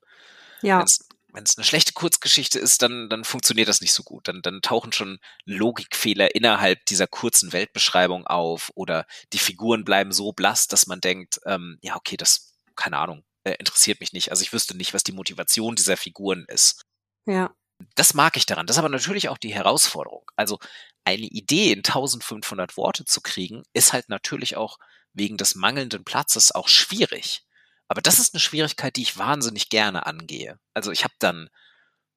Ja 0.62 0.86
wenn 1.34 1.44
es 1.44 1.58
eine 1.58 1.66
schlechte 1.66 1.94
Kurzgeschichte 1.94 2.60
ist, 2.60 2.82
dann, 2.82 3.10
dann 3.10 3.24
funktioniert 3.24 3.68
das 3.68 3.82
nicht 3.82 3.94
so 3.94 4.04
gut. 4.04 4.28
Dann, 4.28 4.42
dann 4.42 4.62
tauchen 4.62 4.92
schon 4.92 5.20
Logikfehler 5.46 6.36
innerhalb 6.36 6.86
dieser 6.86 7.08
kurzen 7.08 7.52
Weltbeschreibung 7.54 8.28
auf 8.28 8.72
oder 8.76 9.06
die 9.34 9.40
Figuren 9.40 9.84
bleiben 9.84 10.12
so 10.12 10.32
blass, 10.32 10.68
dass 10.68 10.88
man 10.88 11.02
denkt, 11.02 11.40
ähm, 11.46 11.80
ja, 11.82 11.96
okay, 11.96 12.18
das, 12.18 12.54
keine 12.76 13.00
Ahnung, 13.00 13.24
äh, 13.44 13.56
interessiert 13.56 14.00
mich 14.00 14.14
nicht. 14.14 14.30
Also 14.30 14.44
ich 14.44 14.54
wüsste 14.54 14.78
nicht, 14.78 14.94
was 14.94 15.04
die 15.04 15.12
Motivation 15.12 15.76
dieser 15.76 15.98
Figuren 15.98 16.46
ist. 16.48 16.84
Ja. 17.26 17.54
Das 17.96 18.14
mag 18.14 18.38
ich 18.38 18.46
daran. 18.46 18.68
Das 18.68 18.76
ist 18.76 18.80
aber 18.80 18.90
natürlich 18.90 19.28
auch 19.30 19.38
die 19.38 19.54
Herausforderung. 19.54 20.30
Also 20.36 20.60
eine 21.04 21.26
Idee 21.26 21.72
in 21.72 21.80
1500 21.80 22.78
Worte 22.78 23.06
zu 23.06 23.22
kriegen, 23.22 23.64
ist 23.74 23.92
halt 23.92 24.08
natürlich 24.08 24.56
auch 24.56 24.78
wegen 25.14 25.38
des 25.38 25.56
mangelnden 25.56 26.04
Platzes 26.04 26.54
auch 26.54 26.68
schwierig. 26.68 27.44
Aber 27.88 28.02
das 28.02 28.20
ist 28.20 28.34
eine 28.34 28.40
Schwierigkeit, 28.40 28.96
die 28.96 29.04
ich 29.04 29.18
wahnsinnig 29.18 29.70
gerne 29.70 30.06
angehe. 30.06 30.60
Also 30.74 30.92
ich 30.92 31.04
habe 31.04 31.14
dann, 31.20 31.50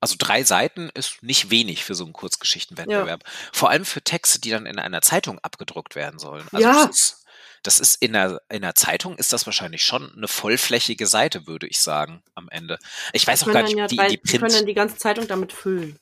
Also 0.00 0.16
drei 0.18 0.42
Seiten 0.42 0.90
ist 0.94 1.22
nicht 1.22 1.50
wenig 1.50 1.84
für 1.84 1.94
so 1.94 2.04
einen 2.04 2.12
Kurzgeschichtenwettbewerb. 2.12 3.22
Ja. 3.24 3.32
Vor 3.52 3.70
allem 3.70 3.84
für 3.84 4.02
Texte, 4.02 4.40
die 4.40 4.50
dann 4.50 4.66
in 4.66 4.78
einer 4.78 5.00
Zeitung 5.00 5.38
abgedruckt 5.38 5.94
werden 5.94 6.18
sollen. 6.18 6.44
Also 6.50 6.66
ja. 6.66 6.86
das 6.86 6.90
ist, 6.90 7.21
das 7.62 7.78
ist 7.78 8.02
in 8.02 8.12
der, 8.12 8.42
in 8.50 8.62
der 8.62 8.74
Zeitung 8.74 9.16
ist 9.16 9.32
das 9.32 9.46
wahrscheinlich 9.46 9.84
schon 9.84 10.12
eine 10.16 10.28
vollflächige 10.28 11.06
Seite, 11.06 11.46
würde 11.46 11.66
ich 11.66 11.80
sagen, 11.80 12.22
am 12.34 12.48
Ende. 12.48 12.78
Ich 13.12 13.26
weiß 13.26 13.44
auch 13.44 13.52
gar 13.52 13.62
nicht, 13.62 13.76
ja 13.76 13.86
die, 13.86 13.96
drei, 13.96 14.08
die 14.08 14.16
Print. 14.16 14.40
können 14.40 14.54
dann 14.54 14.66
die 14.66 14.74
ganze 14.74 14.96
Zeitung 14.96 15.26
damit 15.26 15.52
füllen. 15.52 15.98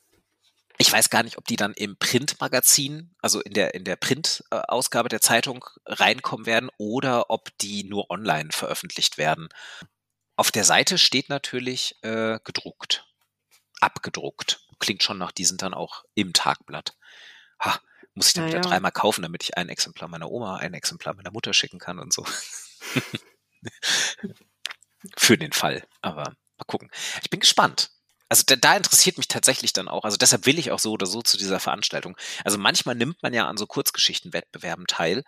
Ich 0.77 0.91
weiß 0.91 1.11
gar 1.11 1.21
nicht, 1.21 1.37
ob 1.37 1.45
die 1.45 1.57
dann 1.57 1.73
im 1.73 1.95
Printmagazin, 1.97 3.13
also 3.21 3.39
in 3.41 3.53
der, 3.53 3.75
in 3.75 3.83
der 3.83 3.97
Printausgabe 3.97 5.09
der 5.09 5.21
Zeitung 5.21 5.63
reinkommen 5.85 6.47
werden 6.47 6.71
oder 6.77 7.29
ob 7.29 7.55
die 7.59 7.83
nur 7.83 8.09
online 8.09 8.49
veröffentlicht 8.51 9.19
werden. 9.19 9.49
Auf 10.35 10.49
der 10.49 10.63
Seite 10.63 10.97
steht 10.97 11.29
natürlich 11.29 11.95
äh, 12.01 12.39
gedruckt 12.43 13.05
abgedruckt. 13.81 14.61
Klingt 14.79 15.03
schon 15.03 15.17
nach, 15.17 15.31
die 15.31 15.45
sind 15.45 15.61
dann 15.61 15.73
auch 15.73 16.05
im 16.15 16.33
Tagblatt. 16.33 16.95
Ha, 17.59 17.79
muss 18.13 18.27
ich 18.27 18.33
dann 18.33 18.45
ja, 18.45 18.49
wieder 18.49 18.61
dreimal 18.61 18.91
kaufen, 18.91 19.21
damit 19.21 19.43
ich 19.43 19.57
ein 19.57 19.69
Exemplar 19.69 20.09
meiner 20.09 20.29
Oma, 20.29 20.57
ein 20.57 20.73
Exemplar 20.73 21.15
meiner 21.15 21.31
Mutter 21.31 21.53
schicken 21.53 21.79
kann 21.79 21.99
und 21.99 22.13
so. 22.13 22.25
Für 25.17 25.37
den 25.37 25.53
Fall. 25.53 25.87
Aber 26.01 26.23
mal 26.23 26.65
gucken. 26.67 26.89
Ich 27.23 27.29
bin 27.29 27.39
gespannt. 27.39 27.91
Also 28.29 28.43
da, 28.45 28.55
da, 28.55 28.77
interessiert 28.77 29.17
mich 29.17 29.27
tatsächlich 29.27 29.73
dann 29.73 29.87
auch. 29.87 30.05
Also 30.05 30.17
deshalb 30.17 30.45
will 30.45 30.57
ich 30.59 30.71
auch 30.71 30.79
so 30.79 30.91
oder 30.91 31.05
so 31.05 31.21
zu 31.21 31.37
dieser 31.37 31.59
Veranstaltung. 31.59 32.15
Also 32.45 32.57
manchmal 32.57 32.95
nimmt 32.95 33.21
man 33.23 33.33
ja 33.33 33.47
an 33.47 33.57
so 33.57 33.67
Kurzgeschichtenwettbewerben 33.67 34.87
teil 34.87 35.23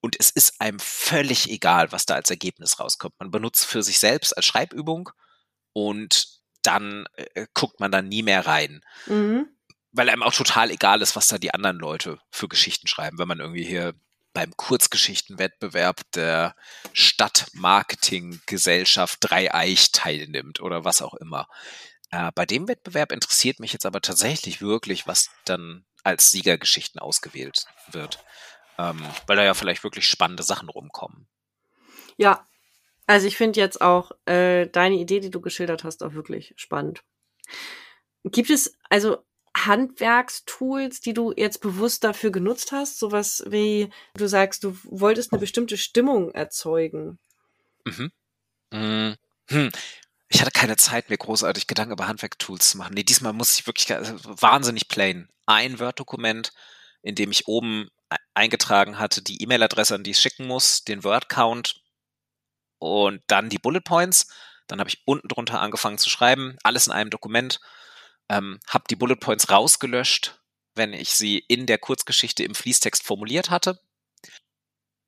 und 0.00 0.16
es 0.18 0.30
ist 0.30 0.60
einem 0.60 0.78
völlig 0.78 1.50
egal, 1.50 1.92
was 1.92 2.06
da 2.06 2.14
als 2.14 2.30
Ergebnis 2.30 2.80
rauskommt. 2.80 3.14
Man 3.18 3.30
benutzt 3.30 3.64
für 3.64 3.82
sich 3.82 3.98
selbst 3.98 4.36
als 4.36 4.46
Schreibübung 4.46 5.10
und 5.72 6.40
dann 6.62 7.06
äh, 7.16 7.46
guckt 7.54 7.80
man 7.80 7.92
dann 7.92 8.08
nie 8.08 8.22
mehr 8.22 8.46
rein. 8.46 8.82
Mhm. 9.06 9.48
Weil 9.96 10.10
einem 10.10 10.22
auch 10.22 10.34
total 10.34 10.70
egal 10.70 11.02
ist, 11.02 11.16
was 11.16 11.28
da 11.28 11.38
die 11.38 11.54
anderen 11.54 11.78
Leute 11.78 12.20
für 12.30 12.48
Geschichten 12.48 12.86
schreiben. 12.86 13.18
Wenn 13.18 13.28
man 13.28 13.40
irgendwie 13.40 13.64
hier 13.64 13.94
beim 14.34 14.54
Kurzgeschichtenwettbewerb 14.54 16.02
der 16.14 16.54
Stadtmarketinggesellschaft 16.92 19.18
Dreieich 19.20 19.92
teilnimmt 19.92 20.60
oder 20.60 20.84
was 20.84 21.00
auch 21.00 21.14
immer. 21.14 21.48
Äh, 22.10 22.32
bei 22.34 22.44
dem 22.44 22.68
Wettbewerb 22.68 23.12
interessiert 23.12 23.60
mich 23.60 23.72
jetzt 23.72 23.86
aber 23.86 24.02
tatsächlich 24.02 24.60
wirklich, 24.60 25.06
was 25.06 25.30
dann 25.46 25.86
als 26.04 26.30
Siegergeschichten 26.30 27.00
ausgewählt 27.00 27.64
wird. 27.90 28.22
Ähm, 28.78 29.02
weil 29.26 29.38
da 29.38 29.44
ja 29.44 29.54
vielleicht 29.54 29.84
wirklich 29.84 30.06
spannende 30.06 30.42
Sachen 30.42 30.68
rumkommen. 30.68 31.26
Ja, 32.18 32.46
also 33.06 33.26
ich 33.26 33.38
finde 33.38 33.58
jetzt 33.58 33.80
auch 33.80 34.12
äh, 34.26 34.66
deine 34.66 34.96
Idee, 34.96 35.20
die 35.20 35.30
du 35.30 35.40
geschildert 35.40 35.82
hast, 35.82 36.02
auch 36.02 36.12
wirklich 36.12 36.52
spannend. 36.56 37.02
Gibt 38.24 38.50
es 38.50 38.76
also 38.90 39.24
Handwerkstools, 39.64 41.00
die 41.00 41.14
du 41.14 41.32
jetzt 41.34 41.60
bewusst 41.60 42.04
dafür 42.04 42.30
genutzt 42.30 42.72
hast? 42.72 42.98
Sowas 42.98 43.44
wie, 43.48 43.90
du 44.14 44.26
sagst, 44.28 44.64
du 44.64 44.76
wolltest 44.84 45.32
eine 45.32 45.40
bestimmte 45.40 45.76
Stimmung 45.78 46.30
erzeugen. 46.32 47.18
Mhm. 47.84 48.12
Mhm. 48.72 49.16
Hm. 49.48 49.70
Ich 50.28 50.40
hatte 50.40 50.50
keine 50.50 50.76
Zeit, 50.76 51.08
mir 51.08 51.16
großartig 51.16 51.66
Gedanken 51.66 51.92
über 51.92 52.08
Handwerktools 52.08 52.70
zu 52.70 52.78
machen. 52.78 52.94
Nee, 52.94 53.04
diesmal 53.04 53.32
muss 53.32 53.58
ich 53.58 53.66
wirklich 53.66 53.92
also 53.94 54.14
wahnsinnig 54.42 54.88
plain. 54.88 55.28
Ein 55.46 55.78
Word-Dokument, 55.78 56.52
in 57.02 57.14
dem 57.14 57.30
ich 57.30 57.46
oben 57.46 57.88
e-, 58.12 58.16
eingetragen 58.34 58.98
hatte, 58.98 59.22
die 59.22 59.40
E-Mail-Adresse, 59.42 59.94
an 59.94 60.02
die 60.02 60.10
ich 60.10 60.18
schicken 60.18 60.46
muss, 60.46 60.82
den 60.84 61.04
Word-Count 61.04 61.80
und 62.78 63.22
dann 63.28 63.48
die 63.48 63.58
Bullet 63.58 63.80
Points. 63.80 64.28
Dann 64.66 64.80
habe 64.80 64.90
ich 64.90 65.02
unten 65.04 65.28
drunter 65.28 65.60
angefangen 65.60 65.98
zu 65.98 66.10
schreiben, 66.10 66.56
alles 66.64 66.88
in 66.88 66.92
einem 66.92 67.10
Dokument, 67.10 67.60
ähm, 68.28 68.58
habe 68.68 68.84
die 68.90 68.96
Bullet 68.96 69.16
Points 69.16 69.50
rausgelöscht, 69.50 70.40
wenn 70.74 70.92
ich 70.92 71.10
sie 71.10 71.38
in 71.38 71.66
der 71.66 71.78
Kurzgeschichte 71.78 72.44
im 72.44 72.54
Fließtext 72.54 73.02
formuliert 73.02 73.50
hatte. 73.50 73.80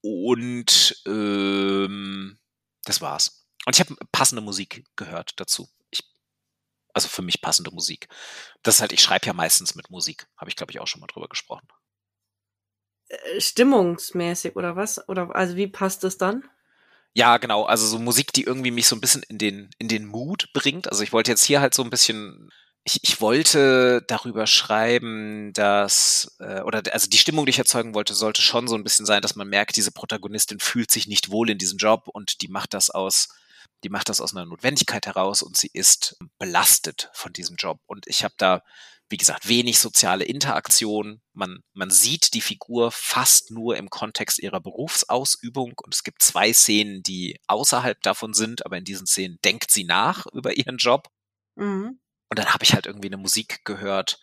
Und 0.01 1.03
ähm, 1.07 2.39
das 2.85 3.01
war's. 3.01 3.47
Und 3.67 3.77
ich 3.77 3.81
habe 3.81 3.97
passende 4.13 4.43
Musik 4.43 4.85
gehört 4.97 5.39
dazu. 5.41 5.69
Ich, 5.91 6.03
also 6.95 7.09
für 7.09 7.23
mich 7.23 7.41
passende 7.41 7.71
Musik. 7.71 8.09
Das 8.63 8.77
ist 8.77 8.81
halt, 8.81 8.93
ich 8.93 9.03
schreibe 9.03 9.27
ja 9.27 9.33
meistens 9.33 9.75
mit 9.75 9.91
Musik. 9.91 10.27
Habe 10.37 10.51
ich, 10.51 10.57
glaube 10.57 10.73
ich, 10.73 10.81
auch 10.81 10.87
schon 10.87 11.01
mal 11.01 11.07
drüber 11.07 11.29
gesprochen. 11.29 11.69
Äh, 13.09 13.41
stimmungsmäßig 13.41 14.57
oder 14.57 14.77
was? 14.77 15.07
Oder 15.09 15.35
also 15.35 15.57
wie 15.57 15.67
passt 15.67 16.05
es 16.05 16.17
dann? 16.17 16.49
Ja, 17.15 17.39
genau. 17.39 17.65
Also 17.65 17.87
so 17.87 17.99
Musik, 17.99 18.33
die 18.33 18.45
irgendwie 18.45 18.71
mich 18.71 18.87
so 18.87 18.95
ein 18.95 19.01
bisschen 19.01 19.23
in 19.25 19.39
den, 19.39 19.71
in 19.79 19.89
den 19.89 20.07
Mood 20.07 20.53
bringt. 20.53 20.89
Also 20.89 21.03
ich 21.03 21.13
wollte 21.13 21.31
jetzt 21.31 21.45
hier 21.45 21.61
halt 21.61 21.75
so 21.75 21.83
ein 21.83 21.91
bisschen, 21.91 22.51
ich, 22.89 23.01
ich 23.03 23.21
wollte 23.21 24.03
darüber 24.07 24.47
schreiben, 24.47 25.53
dass, 25.53 26.35
äh, 26.41 26.63
oder 26.63 26.83
also 26.93 27.07
die 27.07 27.19
Stimmung, 27.19 27.45
die 27.45 27.51
ich 27.51 27.59
erzeugen 27.59 27.95
wollte, 27.95 28.15
sollte 28.15 28.41
schon 28.41 28.67
so 28.67 28.77
ein 28.77 28.83
bisschen 28.83 29.05
sein, 29.05 29.21
dass 29.21 29.37
man 29.37 29.47
merkt, 29.49 29.77
diese 29.77 29.93
Protagonistin 29.93 30.59
fühlt 30.59 30.91
sich 30.91 31.07
nicht 31.07 31.31
wohl 31.31 31.51
in 31.51 31.59
diesem 31.59 31.77
Job 31.77 32.09
und 32.09 32.41
die 32.41 32.49
macht 32.49 32.73
das 32.73 32.89
aus, 32.89 33.29
die 33.85 33.91
macht 33.91 34.09
das 34.09 34.23
aus 34.23 34.35
einer 34.35 34.47
Notwendigkeit 34.47 35.07
heraus 35.07 35.43
und 35.43 35.55
sie 35.59 35.69
ist 35.71 36.17
belastet 36.39 37.11
von 37.13 37.35
diesem 37.35 37.57
Job. 37.57 37.79
Und 37.87 38.07
ich 38.07 38.25
habe 38.25 38.35
da 38.39 38.63
wie 39.11 39.17
gesagt, 39.17 39.49
wenig 39.49 39.79
soziale 39.79 40.25
Interaktion. 40.25 41.23
Man, 41.33 41.63
man 41.73 41.89
sieht 41.89 42.35
die 42.35 42.43
Figur 42.43 42.93
fast 42.93 43.51
nur 43.51 43.79
im 43.79 43.89
Kontext 43.89 44.39
ihrer 44.39 44.61
Berufsausübung 44.61 45.73
und 45.83 45.95
es 45.95 46.05
gibt 46.05 46.21
zwei 46.21 46.53
Szenen, 46.53 47.03
die 47.03 47.41
außerhalb 47.47 48.03
davon 48.03 48.35
sind, 48.35 48.67
aber 48.67 48.77
in 48.77 48.85
diesen 48.85 49.07
Szenen 49.07 49.39
denkt 49.43 49.71
sie 49.71 49.85
nach 49.85 50.27
über 50.35 50.59
ihren 50.59 50.77
Job. 50.77 51.09
Mhm. 51.57 51.99
Und 52.29 52.39
dann 52.39 52.53
habe 52.53 52.65
ich 52.65 52.75
halt 52.75 52.87
irgendwie 52.87 53.09
eine 53.09 53.17
Musik 53.17 53.65
gehört, 53.65 54.21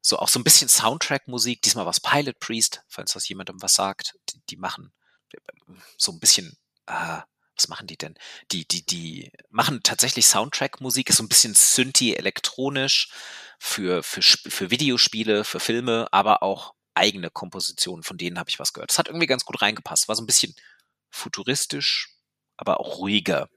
so 0.00 0.18
auch 0.18 0.28
so 0.28 0.38
ein 0.38 0.44
bisschen 0.44 0.68
Soundtrack-Musik. 0.68 1.62
Diesmal 1.62 1.86
war 1.86 1.92
es 1.92 2.00
Pilot 2.00 2.38
Priest, 2.38 2.82
falls 2.88 3.12
das 3.12 3.28
jemandem 3.28 3.62
was 3.62 3.74
sagt. 3.74 4.18
Die, 4.30 4.40
die 4.50 4.56
machen 4.56 4.92
so 5.96 6.12
ein 6.12 6.20
bisschen, 6.20 6.56
äh, 6.86 7.20
was 7.56 7.68
machen 7.68 7.86
die 7.86 7.96
denn? 7.96 8.14
Die, 8.52 8.66
die, 8.66 8.84
die 8.84 9.32
machen 9.50 9.80
tatsächlich 9.82 10.26
Soundtrack-Musik, 10.26 11.08
ist 11.08 11.16
so 11.16 11.22
ein 11.22 11.28
bisschen 11.28 11.54
Synthi 11.54 12.14
elektronisch 12.14 13.10
für, 13.58 14.02
für, 14.02 14.20
für 14.22 14.70
Videospiele, 14.70 15.44
für 15.44 15.60
Filme, 15.60 16.08
aber 16.10 16.42
auch 16.42 16.74
eigene 16.94 17.30
Kompositionen, 17.30 18.02
von 18.02 18.18
denen 18.18 18.38
habe 18.38 18.50
ich 18.50 18.58
was 18.58 18.72
gehört. 18.72 18.90
Das 18.90 18.98
hat 18.98 19.08
irgendwie 19.08 19.26
ganz 19.26 19.44
gut 19.44 19.60
reingepasst. 19.62 20.08
War 20.08 20.16
so 20.16 20.22
ein 20.22 20.26
bisschen 20.26 20.54
futuristisch, 21.10 22.14
aber 22.56 22.80
auch 22.80 22.98
ruhiger. 22.98 23.48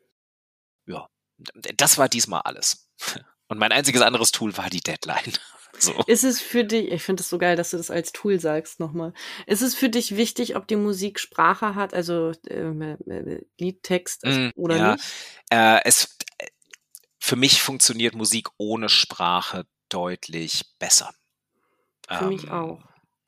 Ja, 0.86 1.08
das 1.38 1.98
war 1.98 2.10
diesmal 2.10 2.42
alles. 2.42 2.90
Und 3.48 3.60
mein 3.60 3.72
einziges 3.72 4.02
anderes 4.02 4.32
Tool 4.32 4.58
war 4.58 4.70
die 4.70 4.82
Deadline. 4.82 5.34
So. 5.80 5.94
Ist 6.08 6.24
es 6.24 6.42
für 6.42 6.64
dich, 6.64 6.92
ich 6.92 7.04
finde 7.04 7.22
es 7.22 7.30
so 7.30 7.38
geil, 7.38 7.56
dass 7.56 7.70
du 7.70 7.78
das 7.78 7.92
als 7.92 8.12
Tool 8.12 8.40
sagst 8.40 8.80
nochmal. 8.80 9.14
Ist 9.46 9.62
es 9.62 9.76
für 9.76 9.90
dich 9.90 10.16
wichtig, 10.16 10.56
ob 10.56 10.68
die 10.68 10.76
Musik 10.76 11.20
Sprache 11.20 11.76
hat, 11.76 11.94
also 11.94 12.32
äh, 12.48 12.64
äh 12.64 13.42
Liedtext 13.60 14.26
mm, 14.26 14.50
oder 14.56 14.76
ja. 14.76 14.94
nicht? 14.94 15.06
Äh, 15.52 15.82
es, 15.84 16.18
für 17.20 17.36
mich 17.36 17.62
funktioniert 17.62 18.16
Musik 18.16 18.48
ohne 18.58 18.90
Sprache 18.90 19.68
deutlich 19.90 20.66
besser. 20.80 21.14
Für 22.08 22.24
ähm, 22.24 22.30
mich 22.30 22.50
auch. 22.50 22.82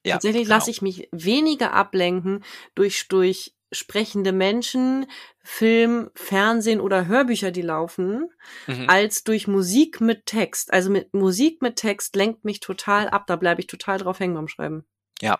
Ja, 0.06 0.14
Tatsächlich 0.14 0.44
genau. 0.44 0.56
lasse 0.56 0.72
ich 0.72 0.82
mich 0.82 1.10
weniger 1.12 1.74
ablenken 1.74 2.44
durch, 2.74 3.08
durch 3.10 3.54
sprechende 3.72 4.32
Menschen, 4.32 5.06
Film, 5.44 6.10
Fernsehen 6.16 6.82
oder 6.82 7.08
Hörbücher, 7.08 7.52
die 7.52 7.62
laufen, 7.62 8.30
mhm. 8.68 8.90
als 8.90 9.24
durch 9.24 9.48
Musik 9.48 10.02
mit 10.02 10.26
Text. 10.26 10.74
Also 10.74 10.90
mit 10.90 11.14
Musik 11.14 11.62
mit 11.62 11.76
Text 11.76 12.16
lenkt 12.16 12.46
mich 12.46 12.60
total 12.60 13.10
ab. 13.10 13.26
Da 13.28 13.36
bleibe 13.36 13.62
ich 13.62 13.68
total 13.68 14.00
drauf 14.00 14.20
hängen 14.20 14.36
beim 14.36 14.48
Schreiben. 14.48 14.86
Ja, 15.22 15.40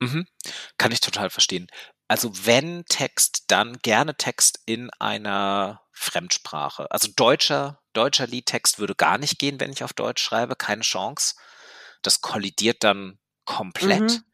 mhm. 0.00 0.26
kann 0.78 0.92
ich 0.92 1.00
total 1.00 1.30
verstehen. 1.30 1.68
Also 2.08 2.32
wenn 2.44 2.84
Text, 2.86 3.44
dann 3.48 3.78
gerne 3.78 4.16
Text 4.16 4.60
in 4.66 4.90
einer 4.98 5.80
Fremdsprache. 5.92 6.90
Also 6.90 7.08
deutscher, 7.14 7.80
deutscher 7.92 8.26
Liedtext 8.26 8.78
würde 8.78 8.94
gar 8.94 9.16
nicht 9.16 9.38
gehen, 9.38 9.60
wenn 9.60 9.72
ich 9.72 9.84
auf 9.84 9.92
Deutsch 9.92 10.22
schreibe, 10.22 10.56
keine 10.56 10.82
Chance. 10.82 11.36
Das 12.02 12.20
kollidiert 12.20 12.82
dann 12.82 13.18
komplett. 13.44 14.00
Mhm. 14.00 14.24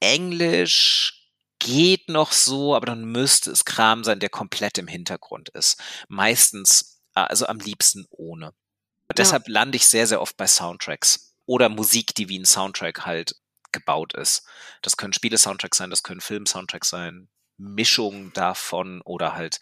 Englisch 0.00 1.21
geht 1.62 2.08
noch 2.08 2.32
so, 2.32 2.74
aber 2.74 2.86
dann 2.86 3.04
müsste 3.04 3.52
es 3.52 3.64
Kram 3.64 4.02
sein, 4.02 4.18
der 4.18 4.30
komplett 4.30 4.78
im 4.78 4.88
Hintergrund 4.88 5.48
ist. 5.50 5.80
Meistens, 6.08 7.00
äh, 7.14 7.20
also 7.20 7.46
am 7.46 7.58
liebsten 7.58 8.06
ohne. 8.10 8.46
Ja. 8.46 9.14
Deshalb 9.16 9.48
lande 9.48 9.76
ich 9.76 9.86
sehr, 9.86 10.06
sehr 10.06 10.20
oft 10.20 10.36
bei 10.36 10.46
Soundtracks 10.46 11.36
oder 11.46 11.68
Musik, 11.68 12.14
die 12.14 12.28
wie 12.28 12.38
ein 12.38 12.44
Soundtrack 12.44 13.06
halt 13.06 13.36
gebaut 13.70 14.14
ist. 14.14 14.44
Das 14.82 14.96
können 14.96 15.12
Spiele-Soundtracks 15.12 15.78
sein, 15.78 15.90
das 15.90 16.02
können 16.02 16.20
Film-Soundtracks 16.20 16.88
sein, 16.88 17.28
Mischungen 17.56 18.32
davon 18.32 19.00
oder 19.02 19.34
halt, 19.34 19.60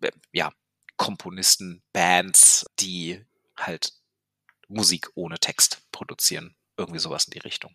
äh, 0.00 0.10
ja, 0.32 0.52
Komponisten, 0.96 1.82
Bands, 1.92 2.66
die 2.80 3.24
halt 3.56 3.92
Musik 4.68 5.10
ohne 5.14 5.38
Text 5.38 5.82
produzieren. 5.92 6.56
Irgendwie 6.76 6.98
sowas 6.98 7.24
in 7.26 7.32
die 7.32 7.38
Richtung. 7.40 7.74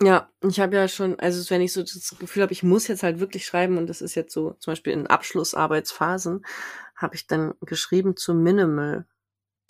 Ja, 0.00 0.30
ich 0.48 0.60
habe 0.60 0.76
ja 0.76 0.86
schon, 0.86 1.18
also 1.18 1.50
wenn 1.50 1.60
ich 1.60 1.72
so 1.72 1.82
das 1.82 2.14
Gefühl 2.18 2.42
habe, 2.42 2.52
ich 2.52 2.62
muss 2.62 2.86
jetzt 2.86 3.02
halt 3.02 3.18
wirklich 3.18 3.44
schreiben 3.44 3.78
und 3.78 3.88
das 3.88 4.00
ist 4.00 4.14
jetzt 4.14 4.32
so 4.32 4.52
zum 4.60 4.72
Beispiel 4.72 4.92
in 4.92 5.08
Abschlussarbeitsphasen, 5.08 6.46
habe 6.94 7.16
ich 7.16 7.26
dann 7.26 7.54
geschrieben 7.62 8.16
zu 8.16 8.34
Minimal. 8.34 9.06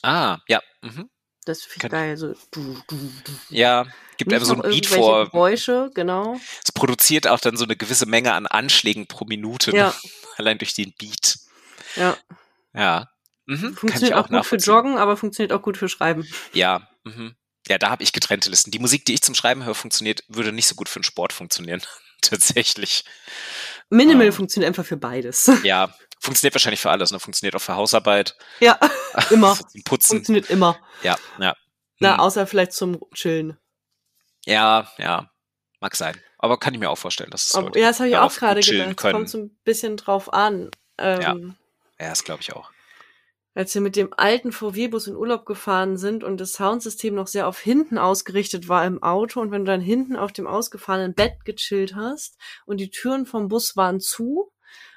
Ah, 0.03 0.39
ja. 0.47 0.61
Mhm. 0.83 1.09
Das 1.47 1.63
finde 1.63 1.87
ich 1.87 1.93
geil. 1.93 2.17
So. 2.19 2.35
Ja, 3.49 3.87
gibt 4.19 4.33
einfach 4.33 4.47
so 4.47 4.55
ein 4.55 4.71
Beat 4.71 4.87
vor. 4.87 5.31
Geräusche, 5.31 5.91
genau. 5.95 6.39
Es 6.63 6.73
produziert 6.73 7.27
auch 7.27 7.41
dann 7.41 7.57
so 7.57 7.65
eine 7.65 7.77
gewisse 7.77 8.05
Menge 8.05 8.35
an 8.35 8.47
Anschlägen 8.47 9.07
pro 9.07 9.25
Minute. 9.25 9.75
Ja. 9.75 9.95
Allein 10.37 10.59
durch 10.59 10.75
den 10.75 10.93
Beat. 10.99 11.39
Ja. 11.97 12.17
Ja. 12.75 13.09
Mhm, 13.47 13.75
funktioniert 13.75 14.15
auch, 14.15 14.27
auch 14.27 14.29
gut 14.29 14.47
für 14.47 14.57
Joggen, 14.57 14.99
aber 14.99 15.17
funktioniert 15.17 15.53
auch 15.53 15.63
gut 15.63 15.79
für 15.79 15.89
Schreiben. 15.89 16.29
Ja. 16.53 16.87
Mhm. 17.05 17.35
Ja, 17.69 17.77
da 17.79 17.91
habe 17.91 18.03
ich 18.03 18.13
getrennte 18.13 18.49
Listen. 18.49 18.71
Die 18.71 18.79
Musik, 18.79 19.05
die 19.05 19.15
ich 19.15 19.23
zum 19.23 19.35
Schreiben 19.35 19.65
höre, 19.65 19.75
funktioniert, 19.75 20.25
würde 20.29 20.53
nicht 20.53 20.67
so 20.67 20.75
gut 20.75 20.89
für 20.89 21.01
den 21.01 21.05
Sport 21.05 21.33
funktionieren. 21.33 21.83
Tatsächlich. 22.23 23.05
Minimal 23.91 24.27
ähm, 24.27 24.33
funktioniert 24.33 24.69
einfach 24.69 24.85
für 24.85 24.97
beides. 24.97 25.51
Ja, 25.63 25.95
funktioniert 26.19 26.55
wahrscheinlich 26.55 26.81
für 26.81 26.91
alles. 26.91 27.13
Ne? 27.13 27.21
Funktioniert 27.21 27.55
auch 27.55 27.61
für 27.61 27.77
Hausarbeit. 27.77 28.37
Ja, 28.61 28.79
immer. 29.31 29.57
Putzen. 29.85 30.17
Funktioniert 30.17 30.51
immer. 30.51 30.79
Ja, 31.03 31.17
ja. 31.39 31.55
Na, 32.01 32.15
hm. 32.15 32.21
außer 32.21 32.47
vielleicht 32.47 32.73
zum 32.73 33.01
Chillen. 33.15 33.59
Ja, 34.47 34.91
ja. 34.99 35.31
Mag 35.81 35.95
sein. 35.95 36.17
Aber 36.39 36.59
kann 36.59 36.75
ich 36.75 36.81
mir 36.81 36.91
auch 36.91 36.99
vorstellen, 36.99 37.31
dass 37.31 37.47
es 37.47 37.55
Aber, 37.55 37.77
Ja, 37.77 37.89
das 37.89 38.01
habe 38.01 38.09
ich 38.09 38.17
auch 38.17 38.35
gerade 38.35 38.61
gedacht. 38.61 38.91
Es 38.91 38.97
kommt 38.97 39.29
so 39.29 39.39
ein 39.39 39.57
bisschen 39.65 39.97
drauf 39.97 40.33
an. 40.33 40.71
Ähm, 40.97 41.21
ja. 41.21 41.35
ja, 42.01 42.11
das 42.11 42.25
glaube 42.25 42.43
ich 42.43 42.53
auch 42.53 42.71
als 43.59 43.75
wir 43.75 43.83
mit 43.83 43.97
dem 43.97 44.15
alten 44.17 44.53
VW-Bus 44.53 45.09
in 45.09 45.17
Urlaub 45.17 45.45
gefahren 45.45 45.97
sind 45.97 46.23
und 46.23 46.37
das 46.41 46.53
Soundsystem 46.53 47.17
noch 47.17 47.27
sehr 47.27 47.49
auf 47.49 47.59
hinten 47.59 47.99
ausgerichtet 47.99 48.69
war 48.69 48.87
im 48.87 49.03
Auto 49.03 49.41
und 49.41 49.51
wenn 49.51 49.65
du 49.65 49.73
dann 49.73 49.81
hinten 49.81 50.15
auf 50.15 50.31
dem 50.31 50.47
ausgefahrenen 50.47 51.13
Bett 51.13 51.45
gechillt 51.45 51.97
hast 51.97 52.39
und 52.67 52.77
die 52.77 52.91
Türen 52.91 53.27
vom 53.27 53.49
Bus 53.49 53.77
waren 53.77 53.99
zu, 53.99 54.53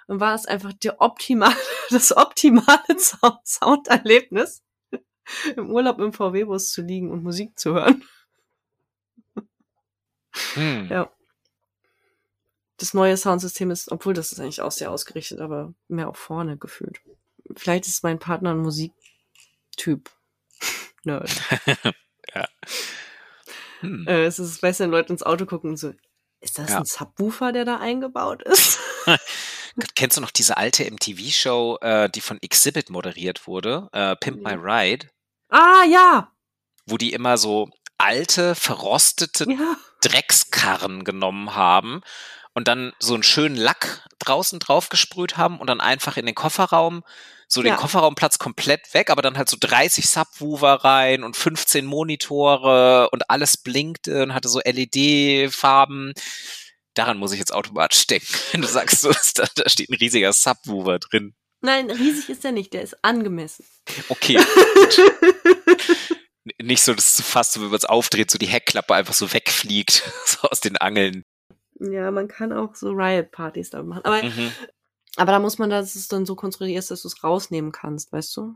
dann 0.07 0.20
war 0.20 0.36
es 0.36 0.45
einfach 0.45 0.74
der 0.74 1.01
optimale, 1.01 1.55
das 1.89 2.16
optimale 2.16 2.99
Sounderlebnis, 3.43 4.62
im 5.55 5.72
Urlaub 5.72 5.97
im 5.97 6.14
VW-Bus 6.14 6.70
zu 6.70 6.84
liegen 6.84 7.09
und 7.09 7.24
Musik 7.24 7.57
zu 7.57 7.74
hören. 7.74 8.03
Hm. 10.53 10.88
Ja. 10.88 11.12
Das 12.78 12.93
neue 12.93 13.18
Soundsystem 13.18 13.72
ist, 13.72 13.91
obwohl 13.91 14.14
das 14.14 14.32
ist 14.32 14.39
eigentlich 14.39 14.62
auch 14.62 14.72
sehr 14.72 14.91
ausgerichtet, 14.91 15.39
aber 15.39 15.74
mehr 15.88 16.09
auf 16.09 16.18
vorne 16.18 16.57
gefühlt 16.57 17.01
vielleicht 17.56 17.88
ist 17.88 18.04
mein 18.04 18.20
Partner 18.20 18.52
ein 18.52 18.60
Musiktyp. 18.60 20.10
Nerd. 21.04 21.32
ja. 22.36 22.48
Hm. 23.82 24.06
Äh, 24.08 24.26
es 24.26 24.39
ist, 24.39 24.62
du, 24.62 24.80
wenn 24.80 24.92
Leute 24.92 25.14
ins 25.14 25.24
Auto 25.24 25.46
gucken 25.46 25.72
und 25.72 25.78
so, 25.78 25.94
ist 26.39 26.58
das 26.58 26.70
ja. 26.70 26.78
ein 26.78 26.86
Subwoofer, 26.86 27.52
der 27.52 27.66
da 27.66 27.78
eingebaut 27.78 28.44
ist? 28.44 28.80
Kennst 29.96 30.18
du 30.18 30.22
noch 30.22 30.32
diese 30.32 30.58
alte 30.58 30.89
MTV-Show, 30.89 31.78
äh, 31.82 32.10
die 32.10 32.22
von 32.22 32.42
Exhibit 32.42 32.89
moderiert 32.89 33.48
wurde? 33.48 33.89
Äh, 33.94 34.16
Pimp 34.18 34.44
My 34.44 34.54
Ride? 34.54 35.08
Ah, 35.50 35.84
ja. 35.86 36.32
Wo 36.86 36.98
die 36.98 37.14
immer 37.14 37.38
so 37.38 37.70
alte, 37.98 38.56
verrostete 38.56 39.50
ja. 39.50 39.78
Dreckskarren 40.02 41.04
genommen 41.04 41.56
haben 41.56 42.02
und 42.54 42.68
dann 42.68 42.93
so 42.99 43.14
einen 43.14 43.24
schönen 43.24 43.56
Lack 43.56 44.06
draußen 44.20 44.60
drauf 44.60 44.89
gesprüht 44.89 45.38
haben 45.38 45.60
und 45.60 45.68
dann 45.68 45.82
einfach 45.82 46.18
in 46.18 46.26
den 46.26 46.36
Kofferraum 46.36 47.04
so 47.47 47.62
den 47.62 47.74
ja. 47.74 47.76
Kofferraumplatz 47.76 48.39
komplett 48.39 48.93
weg, 48.93 49.10
aber 49.10 49.22
dann 49.22 49.38
halt 49.38 49.49
so 49.49 49.58
30 49.60 50.08
Subwoofer 50.08 50.86
rein 50.86 51.24
und 51.24 51.36
15 51.36 51.86
Monitore 51.86 53.10
und 53.12 53.30
alles 53.30 53.58
blinkte 53.58 54.24
und 54.24 54.34
hatte 54.34 54.47
so 54.47 54.62
LED-Farben. 54.64 56.14
Daran 56.93 57.18
muss 57.18 57.34
ich 57.34 57.39
jetzt 57.39 57.54
automatisch 57.54 58.08
denken, 58.08 58.34
wenn 58.52 58.62
du 58.62 58.70
sagst, 58.70 59.02
so, 59.02 59.12
da, 59.36 59.47
da 59.56 59.70
steht 59.70 59.89
ein 59.89 59.95
riesiger 59.95 60.32
Subwoofer 60.32 60.99
drin. 60.99 61.36
Nein, 61.60 61.91
riesig 61.91 62.30
ist 62.30 62.45
er 62.45 62.54
nicht, 62.54 62.74
der 62.74 62.84
ist 62.84 63.04
angemessen. 63.04 63.66
Okay. 64.08 64.39
nicht 66.62 66.84
so, 66.84 66.93
dass 66.93 67.18
du 67.18 67.24
fast, 67.24 67.54
so, 67.54 67.62
wenn 67.62 67.68
man 67.68 67.78
es 67.78 67.86
aufdreht, 67.86 68.32
so 68.32 68.38
die 68.38 68.47
Heckklappe 68.47 68.95
einfach 68.95 69.14
so 69.14 69.32
wegfliegt, 69.32 70.04
so 70.26 70.47
aus 70.47 70.62
den 70.62 70.78
Angeln. 70.78 71.24
Ja, 71.82 72.12
man 72.12 72.28
kann 72.28 72.54
auch 72.54 72.76
so 72.76 72.92
Riot-Partys 72.92 73.72
da 73.72 73.82
machen. 73.82 74.06
Aber, 74.06 74.24
mhm. 74.24 74.52
aber 75.16 75.32
da 75.32 75.40
muss 75.40 75.58
man, 75.58 75.72
dass 75.72 75.96
es 75.96 76.08
dann 76.08 76.28
so 76.28 76.36
konstruiert 76.36 76.80
ist, 76.80 76.92
dass 76.92 77.02
du 77.02 77.08
es 77.08 77.24
rausnehmen 77.24 77.72
kannst, 77.72 78.12
weißt 78.12 78.38
du? 78.38 78.56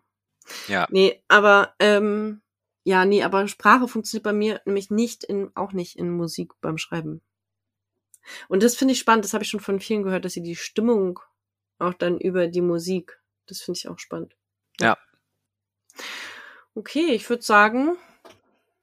Ja. 0.67 0.87
Nee, 0.91 1.23
aber, 1.27 1.73
ähm, 1.79 2.41
ja, 2.83 3.03
nee, 3.05 3.23
aber 3.23 3.47
Sprache 3.47 3.87
funktioniert 3.87 4.23
bei 4.23 4.33
mir 4.33 4.61
nämlich 4.65 4.91
nicht 4.91 5.23
in, 5.23 5.49
auch 5.55 5.73
nicht 5.73 5.97
in 5.97 6.11
Musik 6.11 6.53
beim 6.61 6.77
Schreiben. 6.77 7.21
Und 8.47 8.61
das 8.61 8.75
finde 8.75 8.93
ich 8.93 8.99
spannend, 8.99 9.25
das 9.25 9.33
habe 9.33 9.43
ich 9.43 9.49
schon 9.49 9.59
von 9.59 9.79
vielen 9.79 10.03
gehört, 10.03 10.23
dass 10.23 10.33
sie 10.33 10.43
die 10.43 10.55
Stimmung 10.55 11.19
auch 11.79 11.95
dann 11.95 12.19
über 12.19 12.47
die 12.47 12.61
Musik, 12.61 13.19
das 13.47 13.61
finde 13.61 13.79
ich 13.79 13.87
auch 13.87 13.97
spannend. 13.97 14.35
Ja. 14.79 14.97
Okay, 16.75 17.11
ich 17.13 17.27
würde 17.27 17.43
sagen. 17.43 17.97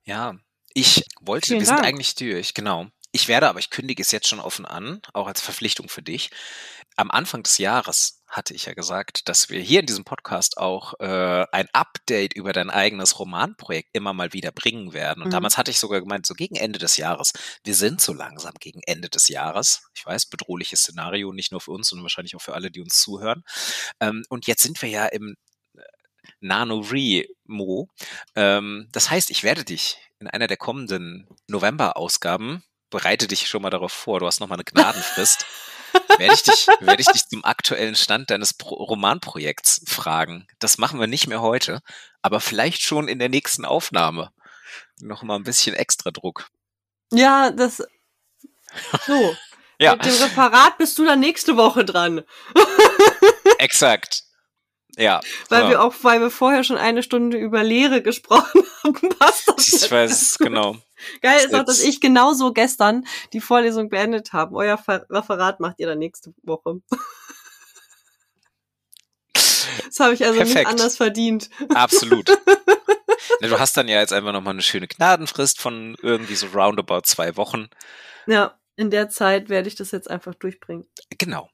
Ja, 0.04 0.36
ich 0.74 1.04
wollte, 1.20 1.54
wir 1.54 1.64
sind 1.64 1.80
eigentlich 1.80 2.16
durch, 2.16 2.54
genau. 2.54 2.88
Ich 3.12 3.28
werde 3.28 3.48
aber, 3.48 3.58
ich 3.58 3.70
kündige 3.70 4.02
es 4.02 4.10
jetzt 4.10 4.26
schon 4.26 4.40
offen 4.40 4.64
an, 4.64 5.02
auch 5.12 5.26
als 5.26 5.42
Verpflichtung 5.42 5.88
für 5.88 6.02
dich. 6.02 6.30
Am 6.96 7.10
Anfang 7.10 7.42
des 7.42 7.58
Jahres 7.58 8.22
hatte 8.26 8.54
ich 8.54 8.64
ja 8.64 8.72
gesagt, 8.72 9.28
dass 9.28 9.50
wir 9.50 9.60
hier 9.60 9.80
in 9.80 9.86
diesem 9.86 10.04
Podcast 10.04 10.56
auch 10.56 10.94
äh, 11.00 11.46
ein 11.52 11.68
Update 11.74 12.32
über 12.32 12.54
dein 12.54 12.70
eigenes 12.70 13.18
Romanprojekt 13.18 13.90
immer 13.92 14.14
mal 14.14 14.32
wieder 14.32 14.50
bringen 14.50 14.94
werden. 14.94 15.22
Und 15.22 15.28
mhm. 15.28 15.32
damals 15.32 15.58
hatte 15.58 15.70
ich 15.70 15.78
sogar 15.78 16.00
gemeint, 16.00 16.24
so 16.24 16.32
gegen 16.32 16.56
Ende 16.56 16.78
des 16.78 16.96
Jahres. 16.96 17.34
Wir 17.64 17.74
sind 17.74 18.00
so 18.00 18.14
langsam 18.14 18.54
gegen 18.58 18.80
Ende 18.86 19.10
des 19.10 19.28
Jahres. 19.28 19.82
Ich 19.94 20.06
weiß, 20.06 20.26
bedrohliches 20.26 20.80
Szenario, 20.80 21.32
nicht 21.32 21.52
nur 21.52 21.60
für 21.60 21.72
uns, 21.72 21.88
sondern 21.88 22.04
wahrscheinlich 22.04 22.34
auch 22.34 22.40
für 22.40 22.54
alle, 22.54 22.70
die 22.70 22.80
uns 22.80 22.98
zuhören. 22.98 23.44
Ähm, 24.00 24.24
und 24.30 24.46
jetzt 24.46 24.62
sind 24.62 24.80
wir 24.80 24.88
ja 24.88 25.06
im 25.06 25.36
äh, 25.76 25.82
Nano-Remo. 26.40 27.90
Ähm, 28.34 28.88
das 28.92 29.10
heißt, 29.10 29.28
ich 29.30 29.42
werde 29.42 29.64
dich 29.64 29.98
in 30.20 30.28
einer 30.28 30.46
der 30.46 30.56
kommenden 30.56 31.28
November-Ausgaben 31.48 32.62
bereite 32.92 33.26
dich 33.26 33.48
schon 33.48 33.62
mal 33.62 33.70
darauf 33.70 33.92
vor, 33.92 34.20
du 34.20 34.26
hast 34.26 34.38
noch 34.38 34.46
mal 34.46 34.54
eine 34.54 34.64
Gnadenfrist. 34.64 35.44
werde 36.18 36.34
ich 36.34 36.42
dich, 36.42 36.66
werde 36.80 37.02
ich 37.02 37.08
dich 37.08 37.26
zum 37.26 37.44
aktuellen 37.44 37.96
Stand 37.96 38.30
deines 38.30 38.54
Pro 38.54 38.76
Romanprojekts 38.76 39.82
fragen. 39.86 40.46
Das 40.58 40.78
machen 40.78 41.00
wir 41.00 41.06
nicht 41.06 41.26
mehr 41.26 41.42
heute, 41.42 41.80
aber 42.22 42.40
vielleicht 42.40 42.82
schon 42.82 43.08
in 43.08 43.18
der 43.18 43.28
nächsten 43.28 43.64
Aufnahme. 43.64 44.30
Noch 45.00 45.22
mal 45.22 45.36
ein 45.36 45.44
bisschen 45.44 45.74
extra 45.74 46.10
Druck. 46.10 46.48
Ja, 47.10 47.50
das. 47.50 47.82
So. 49.06 49.36
ja. 49.78 49.96
Mit 49.96 50.06
dem 50.06 50.14
Referat 50.14 50.78
bist 50.78 50.96
du 50.96 51.04
dann 51.04 51.20
nächste 51.20 51.58
Woche 51.58 51.84
dran. 51.84 52.22
Exakt. 53.58 54.22
Ja. 54.96 55.20
Weil 55.48 55.64
ja. 55.64 55.70
wir 55.70 55.82
auch, 55.82 55.94
weil 56.02 56.20
wir 56.20 56.30
vorher 56.30 56.64
schon 56.64 56.76
eine 56.76 57.02
Stunde 57.02 57.38
über 57.38 57.62
Lehre 57.64 58.02
gesprochen 58.02 58.62
haben, 58.84 59.08
passt 59.18 59.48
das. 59.48 59.68
Ich 59.68 59.90
weiß, 59.90 60.38
genau. 60.38 60.76
Geil 61.20 61.44
ist 61.44 61.54
auch, 61.54 61.64
dass 61.64 61.80
ich 61.80 62.00
genauso 62.00 62.52
gestern 62.52 63.06
die 63.32 63.40
Vorlesung 63.40 63.88
beendet 63.88 64.32
habe. 64.32 64.54
Euer 64.54 64.78
Referat 65.10 65.60
macht 65.60 65.80
ihr 65.80 65.86
dann 65.86 65.98
nächste 65.98 66.34
Woche. 66.42 66.80
Das 69.86 70.00
habe 70.00 70.14
ich 70.14 70.24
also 70.24 70.38
Perfekt. 70.38 70.56
nicht 70.56 70.66
anders 70.66 70.96
verdient. 70.96 71.50
Absolut. 71.74 72.28
du 73.40 73.58
hast 73.58 73.76
dann 73.76 73.88
ja 73.88 74.00
jetzt 74.00 74.12
einfach 74.12 74.32
nochmal 74.32 74.54
eine 74.54 74.62
schöne 74.62 74.88
Gnadenfrist 74.88 75.60
von 75.60 75.96
irgendwie 76.02 76.34
so 76.34 76.46
roundabout 76.48 77.02
zwei 77.04 77.36
Wochen. 77.36 77.68
Ja, 78.26 78.58
in 78.76 78.90
der 78.90 79.08
Zeit 79.08 79.48
werde 79.48 79.68
ich 79.68 79.74
das 79.74 79.90
jetzt 79.90 80.10
einfach 80.10 80.34
durchbringen. 80.34 80.86
Genau. 81.18 81.50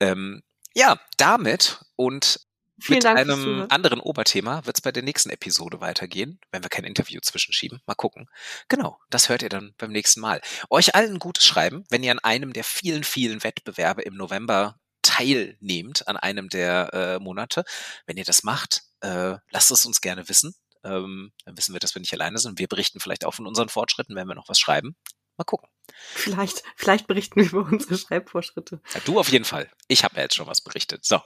Ähm, 0.00 0.42
ja, 0.74 0.98
damit 1.16 1.80
und 1.96 2.40
Vielen 2.80 2.96
Mit 2.96 3.04
Dank 3.04 3.18
einem 3.18 3.66
anderen 3.68 4.00
Oberthema 4.00 4.64
wird 4.64 4.78
es 4.78 4.80
bei 4.80 4.92
der 4.92 5.02
nächsten 5.02 5.30
Episode 5.30 5.80
weitergehen, 5.80 6.40
wenn 6.50 6.62
wir 6.62 6.70
kein 6.70 6.84
Interview 6.84 7.20
zwischenschieben. 7.20 7.80
Mal 7.86 7.94
gucken. 7.94 8.28
Genau, 8.68 8.98
das 9.10 9.28
hört 9.28 9.42
ihr 9.42 9.48
dann 9.48 9.74
beim 9.78 9.90
nächsten 9.92 10.20
Mal. 10.20 10.40
Euch 10.70 10.94
allen 10.94 11.18
gutes 11.18 11.44
Schreiben, 11.44 11.84
wenn 11.90 12.02
ihr 12.02 12.12
an 12.12 12.18
einem 12.20 12.52
der 12.52 12.64
vielen, 12.64 13.04
vielen 13.04 13.44
Wettbewerbe 13.44 14.02
im 14.02 14.14
November 14.14 14.76
teilnehmt, 15.02 16.08
an 16.08 16.16
einem 16.16 16.48
der 16.48 16.90
äh, 16.92 17.18
Monate. 17.18 17.64
Wenn 18.06 18.16
ihr 18.16 18.24
das 18.24 18.42
macht, 18.42 18.82
äh, 19.00 19.36
lasst 19.50 19.70
es 19.70 19.84
uns 19.84 20.00
gerne 20.00 20.28
wissen. 20.28 20.54
Ähm, 20.82 21.32
dann 21.44 21.56
wissen 21.56 21.74
wir, 21.74 21.80
dass 21.80 21.94
wir 21.94 22.00
nicht 22.00 22.12
alleine 22.12 22.38
sind. 22.38 22.58
Wir 22.58 22.68
berichten 22.68 23.00
vielleicht 23.00 23.24
auch 23.24 23.34
von 23.34 23.46
unseren 23.46 23.68
Fortschritten, 23.68 24.16
wenn 24.16 24.28
wir 24.28 24.34
noch 24.34 24.48
was 24.48 24.58
schreiben. 24.58 24.96
Mal 25.40 25.44
gucken. 25.44 25.70
Vielleicht, 26.12 26.64
vielleicht 26.76 27.06
berichten 27.06 27.40
wir 27.40 27.46
über 27.46 27.60
unsere 27.72 27.96
Schreibvorschritte. 27.96 28.82
Ja, 28.92 29.00
du 29.06 29.18
auf 29.18 29.30
jeden 29.32 29.46
Fall. 29.46 29.70
Ich 29.88 30.04
habe 30.04 30.16
ja 30.16 30.22
jetzt 30.24 30.34
schon 30.34 30.46
was 30.46 30.60
berichtet. 30.60 31.06
So, 31.06 31.18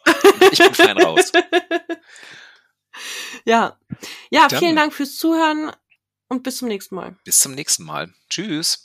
ich 0.52 0.58
bin 0.58 0.72
fein 0.72 0.98
raus. 0.98 1.32
Ja, 3.44 3.76
ja, 4.30 4.46
Dann, 4.46 4.58
vielen 4.60 4.76
Dank 4.76 4.94
fürs 4.94 5.16
Zuhören 5.16 5.72
und 6.28 6.44
bis 6.44 6.58
zum 6.58 6.68
nächsten 6.68 6.94
Mal. 6.94 7.16
Bis 7.24 7.40
zum 7.40 7.52
nächsten 7.52 7.82
Mal. 7.82 8.14
Tschüss. 8.30 8.83